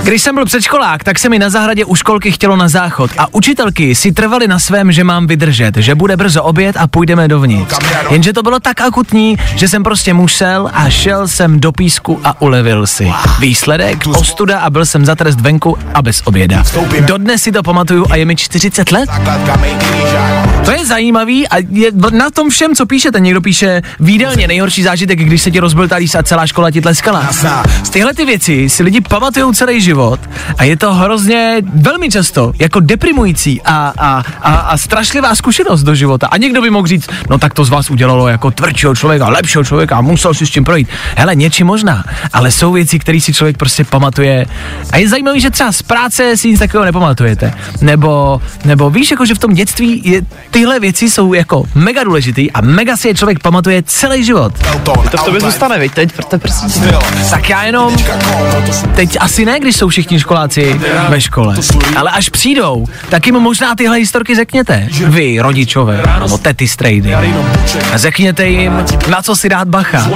Když 0.03 0.23
jsem 0.23 0.35
byl 0.35 0.45
předškolák, 0.45 1.05
tak 1.05 1.19
se 1.19 1.29
mi 1.29 1.39
na 1.39 1.51
zahradě 1.51 1.85
u 1.85 1.95
školky 1.95 2.33
chtělo 2.33 2.57
na 2.57 2.69
záchod 2.69 3.11
a 3.19 3.27
učitelky 3.35 3.95
si 3.95 4.13
trvali 4.13 4.49
na 4.49 4.59
svém, 4.59 4.93
že 4.93 5.05
mám 5.05 5.27
vydržet, 5.27 5.77
že 5.77 5.95
bude 5.95 6.17
brzo 6.17 6.43
oběd 6.43 6.77
a 6.77 6.87
půjdeme 6.87 7.29
dovnitř. 7.29 7.79
Jenže 8.11 8.33
to 8.33 8.43
bylo 8.43 8.61
tak 8.61 8.81
akutní, 8.81 9.37
že 9.57 9.69
jsem 9.69 9.83
prostě 9.83 10.15
musel 10.15 10.71
a 10.75 10.91
šel 10.91 11.29
jsem 11.29 11.61
do 11.61 11.73
písku 11.73 12.21
a 12.25 12.43
ulevil 12.43 12.87
si. 12.87 13.13
Výsledek, 13.41 14.07
ostuda 14.49 14.61
a 14.61 14.71
byl 14.71 14.87
jsem 14.87 15.05
za 15.05 15.15
trest 15.15 15.41
venku 15.41 15.79
a 15.95 16.03
bez 16.03 16.23
oběda. 16.25 16.65
Dodnes 17.01 17.43
si 17.43 17.53
to 17.53 17.63
pamatuju 17.63 18.07
a 18.11 18.17
je 18.17 18.25
mi 18.25 18.37
40 18.37 18.93
let. 18.93 19.11
To 20.65 20.71
je 20.71 20.87
zajímavý 20.87 21.49
a 21.49 21.57
je 21.71 21.91
na 22.13 22.31
tom 22.31 22.51
všem, 22.51 22.75
co 22.75 22.87
píšete. 22.87 23.21
Někdo 23.21 23.41
píše 23.41 23.83
výdelně 24.01 24.49
nejhorší 24.49 24.83
zážitek, 24.83 25.19
když 25.19 25.43
se 25.43 25.51
ti 25.51 25.61
rozbil 25.61 25.89
talíř 25.89 26.15
a 26.15 26.23
celá 26.23 26.47
škola 26.47 26.71
ti 26.71 26.81
tleskala. 26.81 27.29
Tyhle 27.91 28.15
ty 28.15 28.25
věci 28.25 28.69
si 28.69 28.83
lidi 28.83 29.01
pamatují 29.01 29.55
celý 29.55 29.81
život 29.81 30.21
a 30.59 30.65
je 30.65 30.77
to 30.77 30.95
hrozně 30.95 31.57
velmi 31.75 32.11
často 32.11 32.53
jako 32.59 32.81
deprimující 32.81 33.63
a, 33.63 33.93
a, 33.99 34.23
a, 34.43 34.55
a 34.55 34.77
strašlivá 34.77 35.35
zkušenost 35.35 35.83
do 35.83 35.95
života. 35.95 36.27
A 36.27 36.37
někdo 36.37 36.63
by 36.63 36.71
mohl 36.71 36.87
říct, 36.87 37.09
no 37.31 37.39
tak 37.39 37.55
to 37.55 37.65
z 37.65 37.71
vás 37.71 37.91
udělalo 37.91 38.29
jako 38.29 38.51
tvrdšího 38.51 38.95
člověka, 38.95 39.29
lepšího 39.29 39.65
člověka 39.65 39.97
a 39.97 40.01
musel 40.01 40.35
si 40.35 40.47
s 40.47 40.51
tím 40.51 40.65
projít. 40.65 40.89
Hele, 41.17 41.35
něčím 41.35 41.67
možná, 41.67 42.05
ale 42.33 42.51
jsou 42.51 42.73
věci, 42.73 42.99
které 42.99 43.21
si 43.21 43.33
člověk 43.33 43.57
prostě 43.57 43.85
pamatuje. 43.85 44.38
A 44.91 44.97
je 44.97 45.09
zajímavé, 45.09 45.41
že 45.41 45.51
třeba 45.51 45.73
z 45.73 45.83
práce 45.83 46.37
si 46.37 46.49
nic 46.49 46.59
takového 46.59 46.85
nepamatujete. 46.85 47.53
Nebo, 47.81 48.41
nebo 48.65 48.91
víš, 48.91 49.11
jako 49.11 49.27
že 49.27 49.35
v 49.35 49.39
tom 49.39 49.55
dětství 49.55 50.03
je, 50.05 50.23
tyhle 50.51 50.81
věci 50.81 51.11
jsou 51.11 51.35
jako 51.35 51.65
mega 51.75 52.05
důležitý 52.05 52.53
a 52.53 52.61
mega 52.61 52.97
si 52.97 53.09
je 53.09 53.15
člověk 53.15 53.39
pamatuje 53.39 53.83
celý 53.83 54.25
život. 54.25 54.53
To 54.83 54.93
v 55.19 55.25
tobě 55.25 55.41
zůstane, 55.41 55.79
veď 55.79 55.93
teď, 55.95 56.13
protože 56.13 56.39
prostě... 56.39 56.81
Tak 57.31 57.49
já 57.49 57.63
jenom, 57.65 57.97
teď 58.95 59.17
asi 59.21 59.45
ne, 59.45 59.61
když 59.61 59.77
jsou 59.77 59.89
všichni 59.89 60.21
školáci 60.21 60.81
ve 61.09 61.21
škole, 61.21 61.57
ale 61.97 62.11
až 62.11 62.29
přijdou, 62.29 62.87
tak 63.09 63.27
jim 63.27 63.35
možná 63.35 63.75
tyhle 63.75 63.97
historky 63.97 64.35
řekněte. 64.35 64.89
Vy, 65.07 65.41
rodičové, 65.41 66.03
nebo 66.21 66.39
tety 66.39 66.69
strejdy. 66.69 67.15
A 67.15 67.23
řekněte 67.95 68.49
jim, 68.49 68.73
na 69.11 69.23
co 69.23 69.37
si 69.37 69.49
dát 69.49 69.69
bacha. 69.69 70.11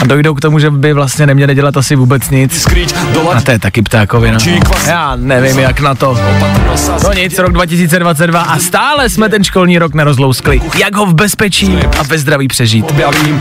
A 0.00 0.06
dojdou 0.06 0.34
k 0.34 0.40
tomu, 0.40 0.58
že 0.58 0.70
by 0.70 0.92
vlastně 0.92 1.26
neměli 1.26 1.54
dělat 1.54 1.76
asi 1.76 1.96
vůbec 1.96 2.30
nic. 2.30 2.66
A 3.34 3.40
to 3.40 3.50
je 3.50 3.58
taky 3.58 3.82
ptákovina. 3.82 4.38
Já 4.86 5.16
nevím, 5.16 5.58
jak 5.58 5.80
na 5.80 5.94
to. 5.94 6.18
No 7.04 7.12
nic, 7.12 7.38
rok 7.38 7.52
2022 7.52 8.40
a 8.40 8.58
stále 8.58 9.08
jsme 9.08 9.28
ten 9.28 9.44
školní 9.44 9.78
rok 9.78 9.94
nerozlouskli. 9.94 10.60
Jak 10.78 10.94
ho 10.96 11.06
v 11.06 11.14
bezpečí 11.14 11.78
a 11.98 12.02
ve 12.02 12.18
zdraví 12.18 12.48
přežít? 12.48 12.94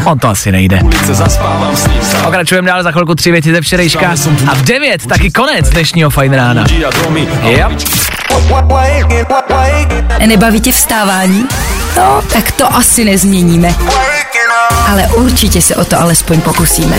On 0.05 0.19
to 0.19 0.27
asi 0.27 0.51
nejde. 0.51 0.79
Pokračujeme 2.23 2.67
dál 2.67 2.83
za 2.83 2.91
chvilku 2.91 3.15
tři 3.15 3.31
věci 3.31 3.51
ze 3.51 3.61
včerejška 3.61 4.13
a 4.47 4.55
v 4.55 4.61
devět 4.61 5.05
taky 5.07 5.31
konec 5.31 5.69
dnešního 5.69 6.09
fajn 6.09 6.33
rána. 6.33 6.65
Yep. 7.43 7.71
Nebaví 10.25 10.61
tě 10.61 10.71
vstávání? 10.71 11.45
No, 11.97 12.21
tak 12.33 12.51
to 12.51 12.75
asi 12.75 13.05
nezměníme. 13.05 13.75
Ale 14.91 15.07
určitě 15.07 15.61
se 15.61 15.75
o 15.75 15.85
to 15.85 15.99
alespoň 16.01 16.41
pokusíme. 16.41 16.97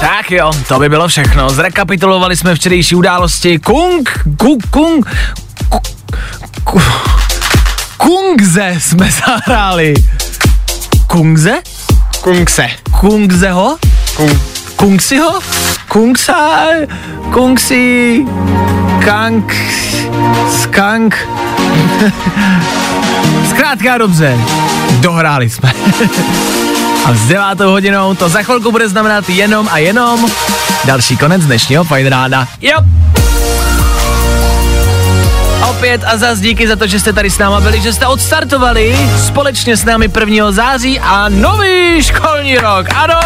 Tak 0.00 0.30
jo, 0.30 0.50
to 0.68 0.78
by 0.78 0.88
bylo 0.88 1.08
všechno. 1.08 1.50
Zrekapitulovali 1.50 2.36
jsme 2.36 2.54
včerejší 2.54 2.94
události. 2.94 3.58
Kung, 3.58 4.10
kung, 4.38 4.66
kung, 4.70 5.06
ku- 5.68 5.80
ku- 6.64 6.80
Kungze 7.96 8.74
jsme 8.78 9.10
zahráli. 9.26 9.94
Kungze? 11.06 11.52
Kungse. 12.20 12.68
Kungzeho? 13.00 13.76
Kung. 14.16 14.40
Kungsiho? 14.76 15.40
Kungsa? 15.88 16.58
Kungsi? 17.32 18.24
Kank? 19.04 19.54
Skank? 20.62 21.16
Zkrátka 23.50 23.98
dobře, 23.98 24.38
dohráli 25.00 25.50
jsme. 25.50 25.72
A 27.04 27.14
s 27.14 27.26
devátou 27.28 27.70
hodinou 27.70 28.14
to 28.14 28.28
za 28.28 28.42
chvilku 28.42 28.72
bude 28.72 28.88
znamenat 28.88 29.28
jenom 29.28 29.68
a 29.72 29.78
jenom 29.78 30.30
další 30.84 31.16
konec 31.16 31.44
dnešního 31.44 31.84
Fajn 31.84 32.06
rána. 32.06 32.48
Jo! 32.60 32.78
Opět 35.70 36.04
a 36.06 36.16
zas 36.16 36.40
díky 36.40 36.68
za 36.68 36.76
to, 36.76 36.86
že 36.86 37.00
jste 37.00 37.12
tady 37.12 37.30
s 37.30 37.38
náma 37.38 37.60
byli, 37.60 37.80
že 37.80 37.92
jste 37.92 38.06
odstartovali 38.06 38.96
společně 39.26 39.76
s 39.76 39.84
námi 39.84 40.10
1. 40.20 40.52
září 40.52 41.00
a 41.00 41.28
nový 41.28 42.02
školní 42.02 42.56
rok. 42.58 42.86
Ano! 42.94 43.20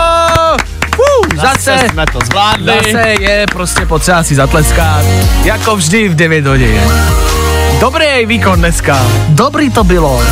Uh, 0.98 1.36
zase, 1.36 1.70
Zase 1.78 1.88
jsme 1.88 2.06
to 2.12 2.18
zvládli. 2.26 2.72
Zase 2.92 3.14
je 3.20 3.46
prostě 3.52 3.86
potřeba 3.86 4.22
si 4.22 4.34
zatleskat. 4.34 5.04
Jako 5.44 5.76
vždy 5.76 6.08
v 6.08 6.14
9 6.14 6.46
hodin. 6.46 6.82
Dobrý 7.80 8.26
výkon 8.26 8.58
dneska. 8.58 9.06
Dobrý 9.28 9.70
to 9.70 9.84
bylo. 9.84 10.22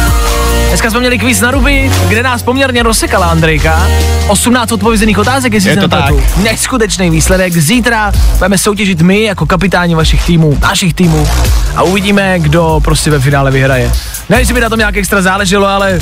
Dneska 0.77 0.91
jsme 0.91 1.01
měli 1.01 1.19
kvíz 1.19 1.41
na 1.41 1.51
ruby, 1.51 1.91
kde 2.09 2.23
nás 2.23 2.43
poměrně 2.43 2.83
rozsekala 2.83 3.27
Andrejka. 3.27 3.89
18 4.29 4.73
odpovězených 4.73 5.19
otázek, 5.19 5.53
jestli 5.53 5.71
Je 5.71 5.77
to 5.77 5.83
nepletu. 5.83 6.23
Neskutečný 6.43 7.11
výsledek. 7.11 7.53
Zítra 7.53 8.13
budeme 8.35 8.59
soutěžit 8.59 9.03
my 9.03 9.23
jako 9.23 9.47
kapitáni 9.47 9.95
vašich 9.95 10.25
týmů, 10.25 10.59
našich 10.63 10.95
týmů 10.95 11.29
a 11.77 11.83
uvidíme, 11.83 12.39
kdo 12.39 12.81
prostě 12.85 13.11
ve 13.11 13.21
finále 13.21 13.51
vyhraje. 13.51 13.93
Ne, 14.29 14.45
že 14.45 14.55
by 14.55 14.61
na 14.61 14.69
tom 14.69 14.79
nějak 14.79 14.97
extra 14.97 15.23
záleželo, 15.23 15.67
ale 15.67 15.99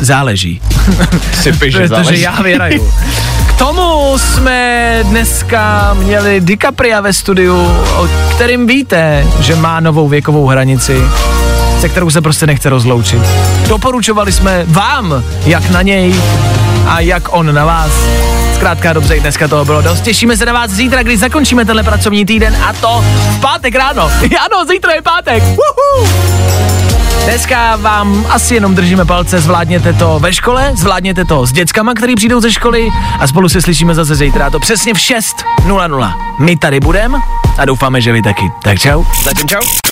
záleží. 0.00 0.60
Si 1.42 1.52
že 1.52 1.58
Protože 1.58 1.88
záleží. 1.88 2.20
já 2.20 2.42
vyhraju. 2.42 2.92
K 3.46 3.52
tomu 3.58 4.18
jsme 4.18 4.98
dneska 5.02 5.94
měli 5.94 6.40
DiCapria 6.40 7.00
ve 7.00 7.12
studiu, 7.12 7.56
o 7.96 8.08
kterým 8.30 8.66
víte, 8.66 9.26
že 9.40 9.56
má 9.56 9.80
novou 9.80 10.08
věkovou 10.08 10.46
hranici, 10.46 11.02
se 11.82 11.88
kterou 11.88 12.10
se 12.10 12.20
prostě 12.20 12.46
nechce 12.46 12.68
rozloučit. 12.68 13.22
Doporučovali 13.68 14.32
jsme 14.32 14.64
vám, 14.66 15.24
jak 15.46 15.70
na 15.70 15.82
něj 15.82 16.14
a 16.86 17.00
jak 17.00 17.22
on 17.30 17.54
na 17.54 17.64
vás. 17.64 17.92
Zkrátka 18.54 18.92
dobře, 18.92 19.20
dneska 19.20 19.48
toho 19.48 19.64
bylo 19.64 19.82
dost. 19.82 20.00
Těšíme 20.00 20.36
se 20.36 20.46
na 20.46 20.52
vás 20.52 20.70
zítra, 20.70 21.02
když 21.02 21.18
zakončíme 21.18 21.64
tenhle 21.64 21.82
pracovní 21.82 22.24
týden 22.24 22.56
a 22.68 22.72
to 22.72 23.04
v 23.30 23.40
pátek 23.40 23.74
ráno. 23.74 24.02
Ano, 24.44 24.64
zítra 24.70 24.92
je 24.92 25.02
pátek. 25.02 25.42
Uhu! 25.42 26.08
Dneska 27.24 27.76
vám 27.76 28.26
asi 28.30 28.54
jenom 28.54 28.74
držíme 28.74 29.04
palce, 29.04 29.40
zvládněte 29.40 29.92
to 29.92 30.18
ve 30.18 30.32
škole, 30.32 30.72
zvládněte 30.76 31.24
to 31.24 31.46
s 31.46 31.52
dětskama, 31.52 31.94
který 31.94 32.14
přijdou 32.14 32.40
ze 32.40 32.52
školy 32.52 32.88
a 33.18 33.26
spolu 33.26 33.48
se 33.48 33.62
slyšíme 33.62 33.94
zase 33.94 34.14
zítra, 34.14 34.50
to 34.50 34.60
přesně 34.60 34.94
v 34.94 34.98
6.00. 34.98 36.14
My 36.38 36.56
tady 36.56 36.80
budeme 36.80 37.18
a 37.58 37.64
doufáme, 37.64 38.00
že 38.00 38.12
vy 38.12 38.22
taky. 38.22 38.52
Tak 38.62 38.78
čau. 38.78 39.04
Zatím 39.24 39.48
čau. 39.48 39.91